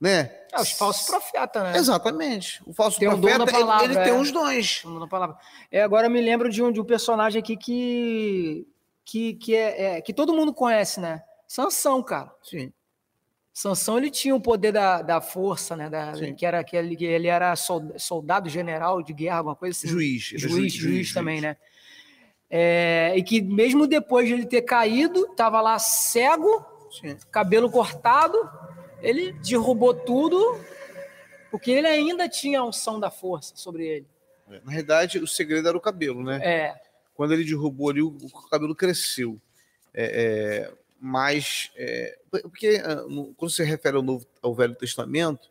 [0.00, 0.30] né?
[0.52, 1.76] É, os falsos profetas, né?
[1.76, 2.62] Exatamente.
[2.64, 4.18] O falso Tem profeta, ele- palavra, ele, tem é.
[4.20, 4.82] os dons.
[4.84, 5.36] Não na palavra.
[5.70, 8.66] É, agora eu me lembro de um, de um personagem aqui que
[9.04, 11.22] que, que é, é- que todo mundo conhece, né?
[11.46, 12.32] Sansão, cara.
[12.42, 12.72] Sim.
[13.56, 15.88] Sansão ele tinha o poder da, da força, né?
[15.88, 19.74] Da, que era que ele, que ele era sol- soldado general de guerra, alguma coisa
[19.74, 19.88] assim.
[19.88, 20.30] Juiz.
[20.34, 21.56] é Juiz, juiz, também, né?
[22.50, 26.66] É, e que mesmo depois de ele ter caído, tava lá cego,
[27.00, 27.16] Sim.
[27.30, 28.36] cabelo cortado,
[29.00, 30.60] ele derrubou tudo,
[31.50, 34.06] porque ele ainda tinha a unção da força sobre ele.
[34.46, 36.40] Na verdade, o segredo era o cabelo, né?
[36.42, 36.74] É,
[37.14, 39.40] Quando ele derrubou ali, o, o cabelo cresceu.
[39.94, 42.78] É, é, mas, é, porque
[43.08, 45.50] no- quando se refere ao, Novo, ao Velho Testamento,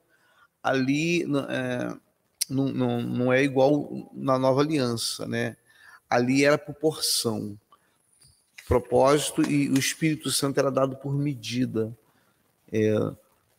[0.63, 1.95] ali é,
[2.49, 5.55] não, não, não é igual na Nova Aliança, né?
[6.09, 7.57] Ali era por porção,
[8.67, 11.95] propósito, e o Espírito Santo era dado por medida.
[12.71, 12.93] É,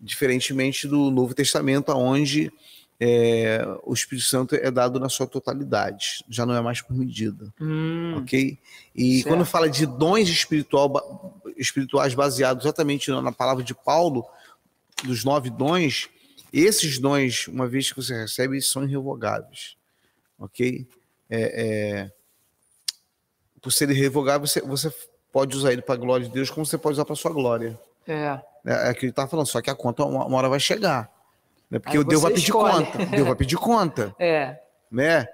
[0.01, 2.53] diferentemente do Novo Testamento, onde
[2.99, 7.53] é, o Espírito Santo é dado na sua totalidade, já não é mais por medida,
[7.61, 8.59] hum, ok?
[8.95, 9.29] E Certo.
[9.29, 14.25] quando fala de dons espiritual, espirituais baseados exatamente na palavra de Paulo,
[15.05, 16.09] dos nove dons,
[16.53, 19.77] esses dons, uma vez que você recebe, são irrevogáveis,
[20.39, 20.87] ok?
[21.29, 22.13] É, é,
[23.61, 24.93] por ser irrevogável, você, você
[25.31, 27.79] pode usar ele para a glória de Deus, como você pode usar para sua glória.
[28.07, 28.41] é.
[28.67, 31.09] É, é que ele tá falando, só que a conta uma, uma hora vai chegar.
[31.71, 31.79] Né?
[31.79, 32.87] Porque Aí o Deus vai pedir escolhe.
[32.87, 33.07] conta.
[33.07, 34.59] Deus vai pedir conta, É,
[34.91, 35.27] né?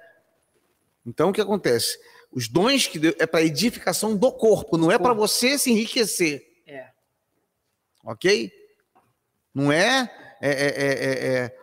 [1.04, 1.98] Então o que acontece?
[2.30, 6.42] Os dons que Deus, é para edificação do corpo, não é para você se enriquecer,
[6.66, 6.86] é.
[8.04, 8.50] ok?
[9.54, 10.10] Não é,
[10.40, 11.62] é, é, é, é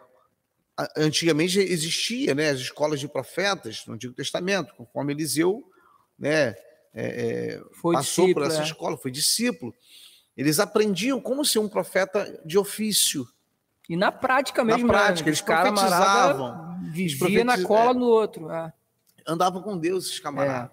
[0.96, 5.64] antigamente existia, né, as escolas de profetas no Antigo Testamento, conforme Eliseu,
[6.18, 6.56] né,
[6.94, 8.64] é, Foi passou por essa é.
[8.64, 9.74] escola, foi discípulo.
[10.36, 13.28] Eles aprendiam como ser um profeta de ofício.
[13.90, 15.30] E na prática mesmo, prática, né?
[15.30, 16.80] eles Os caras profetizavam.
[16.96, 17.94] Eles vivia na cola é.
[17.96, 18.50] no outro.
[18.52, 18.72] é.
[19.28, 20.72] Andavam com Deus, esses camaradas.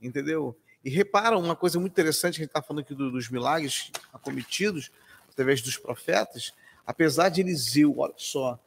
[0.00, 0.56] Entendeu?
[0.84, 3.90] E repara uma coisa muito interessante que a gente está falando aqui do- dos milagres
[4.12, 4.90] acometidos
[5.30, 6.52] através dos profetas.
[6.86, 8.58] Apesar de Eliseu, olha só,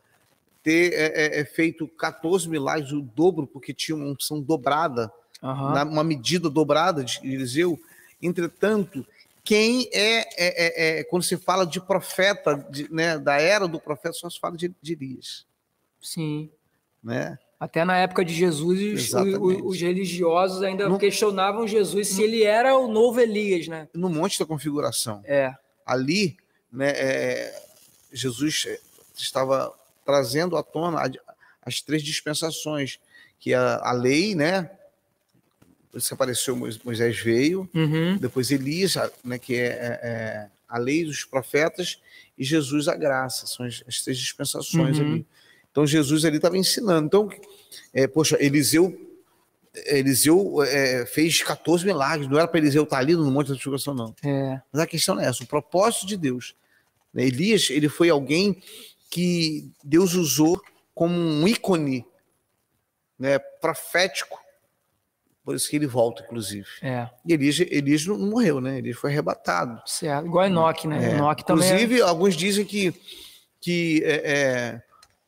[0.63, 1.05] ter é,
[1.37, 5.11] é, é, feito 14 milagres, o dobro, porque tinha uma unção dobrada,
[5.43, 5.73] Aham.
[5.73, 7.79] na- uma medida dobrada de Eliseu.
[8.21, 9.05] Entretanto,
[9.47, 13.79] quem é, é- é- é- quando se fala de profeta, de- né, da era do
[13.79, 15.45] profeta, só se fala de, de Elias.
[16.01, 16.49] Sim.
[17.01, 17.39] Né?
[17.57, 22.43] Até na época de Jesus, os, os- os religiosos ainda Não- questionavam Jesus se ele
[22.43, 23.87] era o novo Elias, né?
[23.93, 25.21] No Monte da Configuração.
[25.23, 25.55] É.
[25.85, 26.35] ali,
[26.69, 27.63] né, é,
[28.11, 28.77] Jesus é,
[29.15, 29.73] estava
[30.05, 31.01] trazendo à tona
[31.61, 32.99] as três dispensações,
[33.39, 34.69] que a, a lei, né,
[35.99, 38.17] se apareceu Mois- Moisés veio, Uhum.
[38.17, 41.99] depois Elias, né, que é, é, é, a lei dos profetas,
[42.37, 45.05] e Jesus a graça, são as, as três dispensações Uhum.
[45.13, 45.25] ali.
[45.71, 47.05] Então Jesus ali estava ensinando.
[47.07, 47.29] Então,
[47.93, 49.03] é, poxa, Eliseu
[49.85, 53.93] Eliseu é, fez 14 milagres, não era para Eliseu estar ali no Monte da Transfiguração,
[53.93, 54.15] não.
[54.23, 54.59] É.
[54.71, 56.55] Mas a questão é essa, o propósito de Deus.
[57.13, 57.23] né?
[57.25, 58.59] Elias, ele foi alguém
[59.09, 60.59] que Deus usou
[60.95, 62.03] como um ícone
[63.19, 64.39] né, profético.
[65.47, 66.67] Por isso que ele volta, inclusive.
[66.81, 67.09] É.
[67.25, 68.79] E Elias, Elias não morreu, né?
[68.79, 69.81] Elias foi arrebatado.
[69.85, 70.25] Certo.
[70.25, 71.01] Igual Enoque, né?
[71.01, 71.11] É.
[71.13, 71.63] Enoque também.
[71.69, 72.93] é- Inclusive, alguns dizem que,
[73.61, 74.81] que é, é,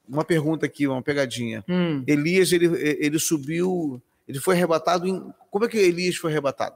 [0.06, 1.64] uma pergunta aqui, uma pegadinha.
[1.70, 2.66] Hum, Elias, ele,
[3.00, 5.24] ele subiu, ele foi arrebatado em...
[5.50, 6.76] Como é que Elias foi arrebatado?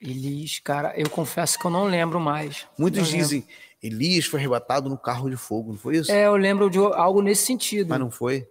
[0.00, 2.64] Elias, cara, eu confesso que eu não lembro mais.
[2.78, 3.22] Muitos Não lembro.
[3.22, 3.44] dizem,
[3.82, 6.12] Elias foi arrebatado no carro de fogo, não foi isso?
[6.12, 7.88] É, eu lembro de algo nesse sentido.
[7.88, 8.46] Mas não foi.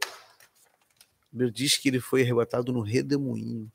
[1.32, 3.72] Bíblia diz que ele foi arrebatado no redemoinho.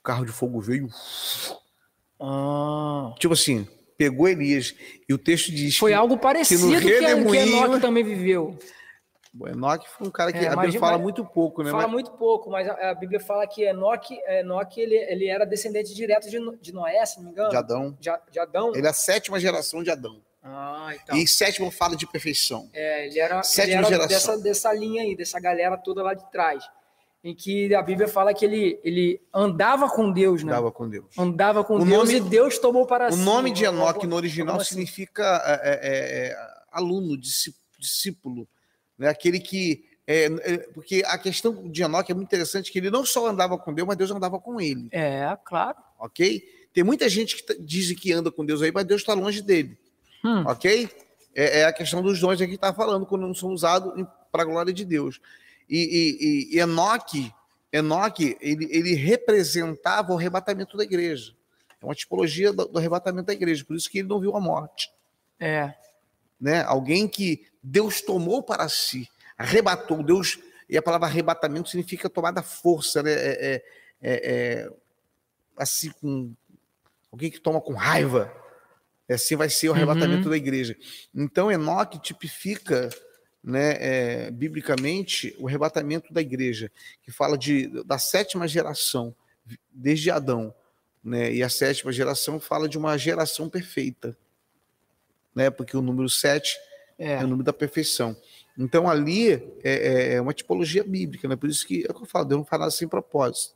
[0.00, 0.88] O carro de fogo veio.
[2.20, 3.12] Ah.
[3.18, 3.66] Tipo assim,
[3.96, 4.74] pegou Elias.
[5.08, 8.58] E o texto diz Foi que algo parecido que, que redemoinho- Enoque também viveu.
[9.38, 11.70] o Enoque foi um cara que É, a Bíblia fala muito pouco, né?
[11.70, 15.44] Fala Mas- muito pouco, mas a, a Bíblia fala que Enoque, Enoque ele, ele era
[15.44, 17.50] descendente direto de, No- de Noé, se não me engano.
[17.50, 17.96] de Adão.
[18.00, 18.72] De, de Adão.
[18.74, 20.20] Ele é a sétima geração de Adão.
[20.46, 21.16] Ah, então.
[21.16, 22.68] E sétima fala de perfeição.
[22.74, 24.08] É, ele era, ele Sétima era geração.
[24.08, 26.62] dessa, dessa linha aí, dessa galera toda lá de trás.
[27.26, 30.52] Em que a Bíblia fala que ele, ele andava com Deus, né?
[30.52, 31.06] Dava com Deus.
[31.18, 33.18] Andava com O Deus nome- e Deus tomou para O si.
[33.20, 34.74] nome de Enoque no original assim.
[34.74, 36.36] significa é, é, é,
[36.70, 38.46] aluno, disci- discípulo,
[38.98, 39.08] né?
[39.08, 39.86] aquele que.
[40.06, 43.56] é, é, porque a questão de Enoque é muito interessante, que ele não só andava
[43.56, 45.78] com Deus, mas Deus andava com ele, É, claro.
[45.98, 46.42] ok?
[46.74, 49.40] Tem muita gente que tá- diz que anda com Deus aí, mas Deus está longe
[49.40, 49.78] dele,
[50.24, 50.88] Hum, ok?
[51.34, 53.92] É, é a questão dos dons que está falando, quando não são usados
[54.32, 55.20] para a glória de Deus.
[55.68, 57.32] E, e, e- Enoque,
[57.72, 61.34] Enoque ele, ele representava o arrebatamento da igreja.
[61.80, 64.40] É uma tipologia do, do arrebatamento da igreja, por isso que ele não viu a
[64.40, 64.90] morte
[65.40, 65.74] é.
[66.40, 66.62] né?
[66.62, 70.38] Alguém que Deus tomou para si, arrebatou, Deus,
[70.68, 73.12] e a palavra arrebatamento significa tomar da força, né?
[73.12, 73.16] É,
[73.56, 73.64] é-
[74.02, 74.32] é-
[74.62, 74.70] é,
[75.56, 76.32] assim, com
[77.12, 78.32] alguém que toma com raiva.
[79.08, 80.76] Assim vai ser o arrebatamento da igreja.
[81.14, 82.88] Então, Enoque tipifica,
[83.42, 86.70] né, é, biblicamente, o arrebatamento da igreja,
[87.02, 89.14] que fala de, da sétima geração,
[89.70, 90.54] desde Adão.
[91.02, 94.16] Né, e a sétima geração fala de uma geração perfeita
[95.34, 95.50] né?
[95.50, 96.56] Porque o número 7
[96.96, 97.18] é, É.
[97.18, 98.16] o número da perfeição.
[98.56, 101.34] Então ali é, é- é uma tipologia bíblica, né?
[101.34, 103.52] Por isso que é o que eu falo, Deus não faz nada sem propósito.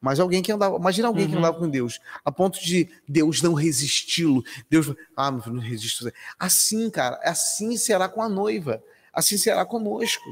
[0.00, 1.38] Mas alguém que andava, imagina alguém que Uhum.
[1.40, 4.42] andava com Deus, a ponto de Deus não resisti-lo.
[4.70, 6.10] Deus, ah, não resisto.
[6.38, 8.82] Assim, cara, assim será com a noiva,
[9.12, 10.24] assim será conosco,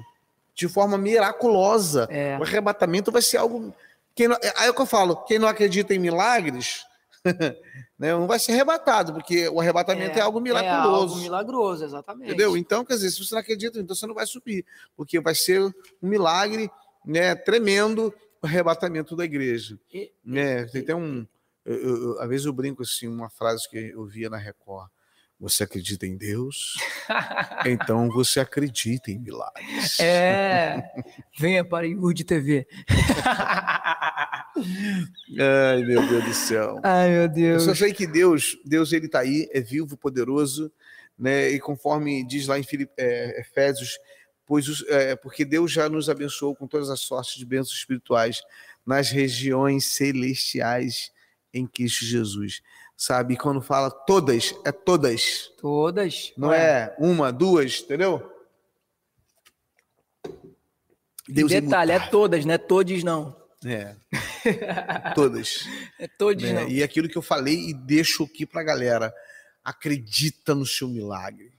[0.54, 2.08] de forma miraculosa.
[2.10, 2.38] É.
[2.38, 3.74] O arrebatamento vai ser algo.
[4.14, 6.84] Quem não, aí é o que eu falo, quem não acredita em milagres,
[7.98, 11.12] né, não vai ser arrebatado, porque o arrebatamento é, algo É miraculoso.
[11.12, 12.28] algo milagroso, exatamente.
[12.28, 12.56] Entendeu?
[12.56, 14.64] Então, quer dizer, se você não acredita, então você não vai subir,
[14.96, 16.70] porque vai ser um milagre
[17.04, 18.12] né, tremendo
[18.42, 19.78] o arrebatamento da igreja.
[19.92, 20.64] E- Né?
[20.66, 21.26] Tem até um.
[21.64, 24.88] eu- eu- eu- às vezes eu brinco assim, uma frase que eu via na Record.
[25.40, 26.74] Você acredita em Deus?
[27.66, 29.98] Então você acredita em milagres.
[30.00, 30.82] É.
[31.38, 32.66] Venha para Yuri TV.
[35.38, 36.80] Ai, meu Deus do céu.
[36.82, 37.62] Ai, meu Eu Deus.
[37.64, 40.72] só sei que Deus, Deus ele está aí, é vivo, poderoso,
[41.18, 41.50] né?
[41.50, 43.98] E conforme diz lá em Filip, é, Efésios,
[44.48, 48.42] pois os- é, porque Deus já nos abençoou com todas as sortes de bênçãos espirituais
[48.84, 51.12] nas regiões celestiais
[51.52, 52.62] em Cristo Jesus.
[52.96, 53.34] Sabe?
[53.34, 55.52] E quando fala todas, é todas.
[55.60, 56.32] Todas.
[56.36, 58.32] Não é uma, duas, entendeu?
[61.28, 62.56] Deus é detalhe, é, é todas, né?
[62.58, 63.36] Todos não.
[63.64, 63.94] É.
[65.14, 65.64] Todas.
[66.00, 66.52] É todos né?
[66.62, 66.68] não.
[66.68, 69.12] E aquilo que eu falei e deixo aqui pra galera.
[69.64, 71.52] Acredita no seu milagre.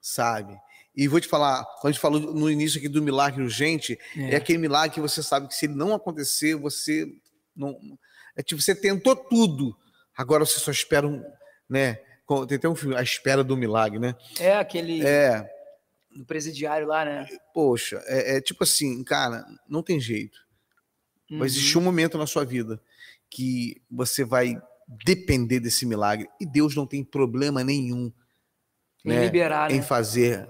[0.00, 0.56] Sabe?
[0.94, 4.34] E vou te falar, quando a gente falou no início aqui do milagre urgente, é.
[4.34, 7.06] é aquele milagre que você sabe que se ele não acontecer, você
[7.56, 7.76] não.
[8.36, 9.76] É tipo, você tentou tudo.
[10.16, 11.22] Agora você só espera um.
[11.68, 11.98] Né?
[12.48, 14.14] Tem até um filme, A Espera do Milagre, né?
[14.38, 15.04] É aquele.
[15.04, 15.48] É.
[16.14, 17.26] Do presidiário lá, né?
[17.54, 20.38] Poxa, é, é tipo assim, cara, não tem jeito.
[21.30, 21.38] Uhum.
[21.38, 22.80] Vai existir um momento na sua vida
[23.30, 24.60] que você vai
[25.04, 26.28] depender desse milagre.
[26.38, 28.12] E Deus não tem problema nenhum
[29.04, 29.76] em né, liberar, né?
[29.76, 30.46] em fazer,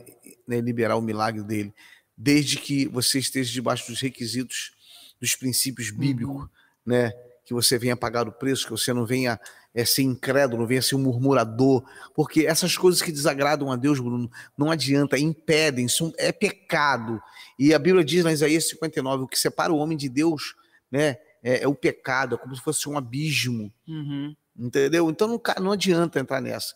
[0.56, 1.74] né, liberar o milagre dele,
[2.16, 4.72] desde que você esteja debaixo dos requisitos,
[5.20, 6.48] dos princípios bíblicos, uhum.
[6.84, 7.12] né?
[7.44, 9.38] Que você venha pagar o preço, que você não venha
[9.74, 11.84] é, ser incrédulo, não venha ser um murmurador,
[12.14, 17.20] porque essas coisas que desagradam a Deus, Bruno, não adianta, impedem, são, é pecado.
[17.58, 20.54] E a Bíblia diz na Isaías 59, o que separa o homem de Deus
[20.92, 21.16] né?
[21.42, 23.72] É, é, o pecado, é como se fosse um abismo.
[23.88, 24.36] Uhum.
[24.56, 25.08] Entendeu?
[25.08, 26.74] Então não, não adianta entrar nessa.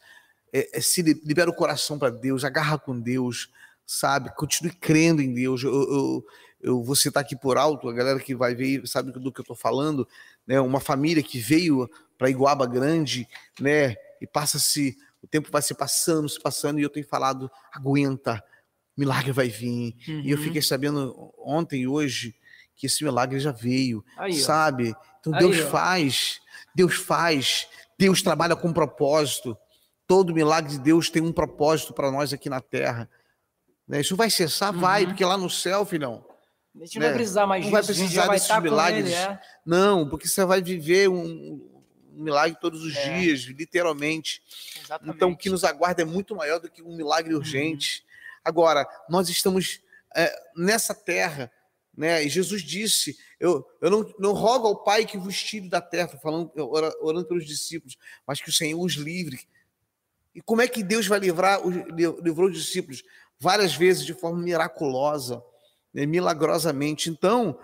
[0.53, 3.51] É, é, se libera o coração para Deus, agarra com Deus,
[3.87, 4.35] sabe?
[4.35, 5.63] Continue crendo em Deus.
[5.63, 6.27] Eu, eu,
[6.61, 9.43] eu vou citar aqui por alto, a galera que vai ver sabe do que eu
[9.43, 10.07] estou falando,
[10.47, 10.61] né?
[10.61, 11.89] Uma família que veio
[12.19, 13.29] para Iguaba Grande,
[13.61, 13.95] né?
[14.21, 18.43] E passa-se, o tempo vai se passando, se passando, e eu tenho falado, aguenta,
[18.97, 19.95] milagre vai vir.
[20.09, 20.21] Uhum.
[20.21, 20.45] E eu uhum.
[20.45, 22.35] fiquei sabendo ontem e hoje
[22.75, 24.95] que esse milagre já veio, Aí, sabe?
[25.21, 25.71] Então Aí, Deus ó.
[25.71, 26.41] faz,
[26.75, 27.69] Deus faz,
[27.99, 29.57] Deus trabalha com propósito.
[30.07, 33.09] Todo milagre de Deus tem um propósito para nós aqui na terra.
[33.87, 34.01] Né?
[34.01, 34.75] Isso vai cessar?
[34.75, 34.81] Uhum.
[34.81, 36.25] Vai, porque lá no céu, filhão.
[36.75, 37.07] A gente né?
[37.07, 39.07] não vai precisar mais não disso, vai precisar desses vai milagres.
[39.07, 39.41] Ele, é.
[39.65, 41.61] Não, porque você vai viver um,
[42.15, 43.19] um milagre todos os é.
[43.19, 44.43] dias, literalmente.
[44.83, 45.17] Exatamente.
[45.17, 47.41] Então, o que nos aguarda é muito maior do que um milagre uhum.
[47.41, 48.01] urgente.
[48.01, 48.07] Uhum.
[48.45, 49.81] Agora, nós estamos
[50.15, 51.51] é, nessa terra
[51.97, 52.23] né?
[52.23, 56.19] E Jesus disse: Eu, eu não, não rogo ao Pai que vos tire da terra,
[56.23, 56.53] falando,
[57.01, 57.97] orando pelos discípulos,
[58.27, 59.41] mas que o Senhor os livre.
[60.35, 61.61] E como é que Deus vai livrar,
[62.23, 63.03] livrou os discípulos?
[63.39, 65.43] Várias vezes de forma miraculosa,
[65.93, 66.07] né?
[66.07, 67.11] milagrosamente.
[67.11, 67.59] Então,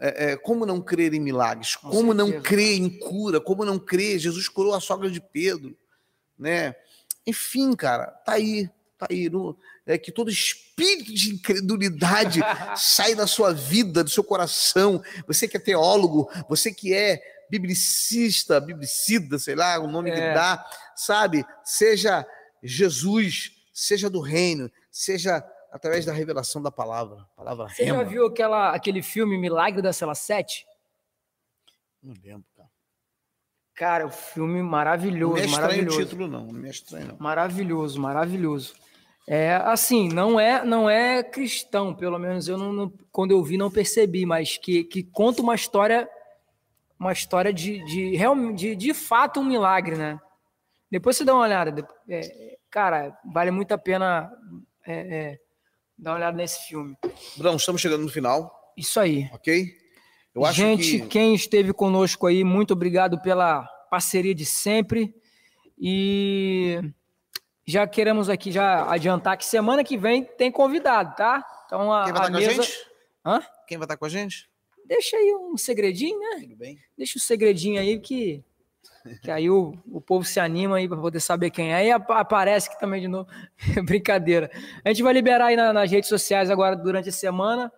[0.00, 1.76] é, é, como não crer em milagres?
[1.76, 2.36] Com como certeza.
[2.36, 3.40] não crer em cura?
[3.40, 4.18] Como não crer?
[4.18, 5.76] Jesus curou a sogra de Pedro,
[6.38, 6.74] né?
[7.26, 8.68] Enfim, cara, tá aí,
[8.98, 9.30] tá aí.
[9.30, 9.56] No,
[9.86, 12.40] é, que todo espírito de incredulidade
[12.76, 15.02] saia da sua vida, do seu coração.
[15.26, 20.14] Você que é teólogo, você que é biblicista, biblicida, sei lá, o nome é.
[20.14, 20.64] que dá,
[20.96, 21.44] sabe?
[21.62, 22.26] Seja
[22.62, 25.42] Jesus, seja do reino, seja
[25.72, 27.26] através da revelação da palavra.
[27.34, 27.98] palavra Você rema.
[27.98, 30.66] já viu aquela, aquele filme Milagre da Cela 7?
[32.02, 32.68] Não lembro, cara.
[33.74, 35.98] Cara, o filme maravilhoso, não é maravilhoso.
[35.98, 36.52] o título, não.
[36.52, 37.16] Não é estranho, não.
[37.18, 38.74] Maravilhoso, maravilhoso.
[39.26, 43.56] É assim, não é não é cristão, pelo menos eu não, não, quando eu vi
[43.56, 46.08] não percebi, mas que, que conta uma história
[46.98, 48.18] uma história de de,
[48.54, 50.20] de, de fato um milagre, né?
[50.90, 54.30] Depois você dá uma olhada, é, cara, vale muito a pena
[54.86, 55.38] é, é,
[55.98, 56.96] dar uma olhada nesse filme.
[57.36, 58.72] Bruno, estamos chegando no final.
[58.76, 59.28] Isso aí.
[59.32, 59.66] Ok?
[60.34, 61.06] Eu Gente, que...
[61.08, 65.14] quem esteve conosco aí, muito obrigado pela parceria de sempre
[65.78, 66.80] e
[67.66, 71.44] já queremos aqui já adiantar que semana que vem tem convidado, tá?
[71.66, 72.54] Então a, Quem vai estar mesa...
[72.54, 72.86] com a gente?
[73.24, 73.40] Hã?
[73.68, 74.50] Quem vai estar com a gente?
[74.86, 76.40] Deixa aí um segredinho, né?
[76.40, 76.78] Tudo bem.
[76.96, 78.42] Deixa o um segredinho aí que
[79.22, 81.76] que aí o, o povo se anima aí para poder saber quem é.
[81.76, 83.28] Aí aparece aqui também de novo.
[83.84, 84.50] Brincadeira.
[84.84, 87.72] A gente vai liberar aí na, nas redes sociais agora durante a semana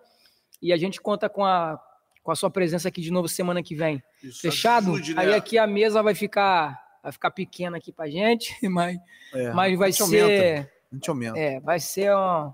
[0.61, 1.79] e a gente conta com a,
[2.23, 4.01] com a sua presença aqui de novo semana que vem.
[4.23, 4.91] Isso, Fechado?
[4.91, 5.21] Ajude, né?
[5.21, 8.97] Aí aqui a mesa vai ficar vai ficar pequena aqui pra gente, mas,
[9.33, 10.01] é, mas vai ser.
[10.21, 10.71] Aumenta.
[10.91, 11.39] A gente aumenta.
[11.39, 12.51] É, vai ser um,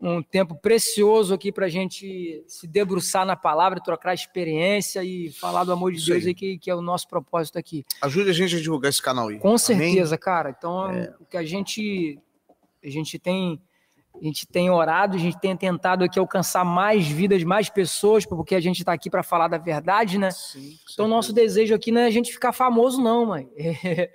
[0.00, 5.72] um tempo precioso aqui pra gente se debruçar na palavra, trocar experiência e falar do
[5.72, 6.34] amor de Deus aí.
[6.34, 7.84] que, que é o nosso propósito aqui.
[8.00, 9.38] Ajude a gente a divulgar esse canal aí.
[9.38, 10.20] Com certeza, Amém?
[10.20, 10.54] cara.
[10.56, 11.14] Então, é.
[11.20, 12.18] o que a gente
[12.84, 13.60] a gente tem
[14.20, 18.54] a gente tem orado, a gente tem tentado aqui alcançar mais vidas, mais pessoas, porque
[18.54, 20.32] a gente está aqui para falar da verdade, né?
[20.32, 23.48] Sim, então, nosso desejo aqui não é a gente ficar famoso, não, mãe.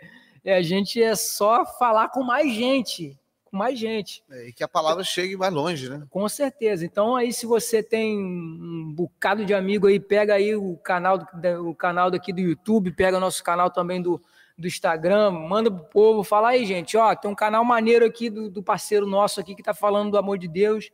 [0.45, 3.17] É, a gente é só falar com mais gente,
[3.53, 4.23] com mais gente.
[4.31, 6.03] É, e que a palavra chegue mais longe, né?
[6.09, 6.83] Com certeza.
[6.83, 11.19] Então, aí, se você tem um bocado de amigo aí, pega aí o canal,
[11.63, 14.19] o canal daqui do YouTube, pega o nosso canal também do,
[14.57, 18.49] do Instagram, manda pro povo, fala aí, gente, ó, tem um canal maneiro aqui do,
[18.49, 20.89] do parceiro nosso aqui que tá falando do amor de Deus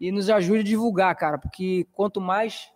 [0.00, 2.72] e nos ajude a divulgar, cara, porque quanto mais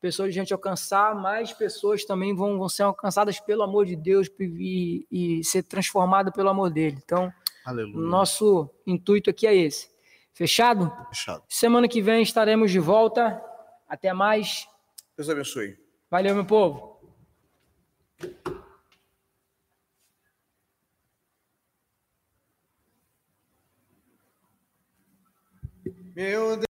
[0.00, 4.28] pessoas a gente alcançar, mais pessoas também vão, vão ser alcançadas pelo amor de Deus
[4.40, 6.98] e, e ser transformadas pelo amor dele.
[7.04, 7.30] Então,
[7.68, 8.08] Aleluia.
[8.08, 9.90] Nosso intuito aqui é esse.
[10.32, 10.90] Fechado?
[11.10, 11.44] Fechado.
[11.50, 13.38] Semana que vem estaremos de volta.
[13.86, 14.66] Até mais.
[15.14, 15.78] Deus abençoe.
[16.10, 16.98] Valeu, meu povo.
[26.16, 26.64] Meu Deus.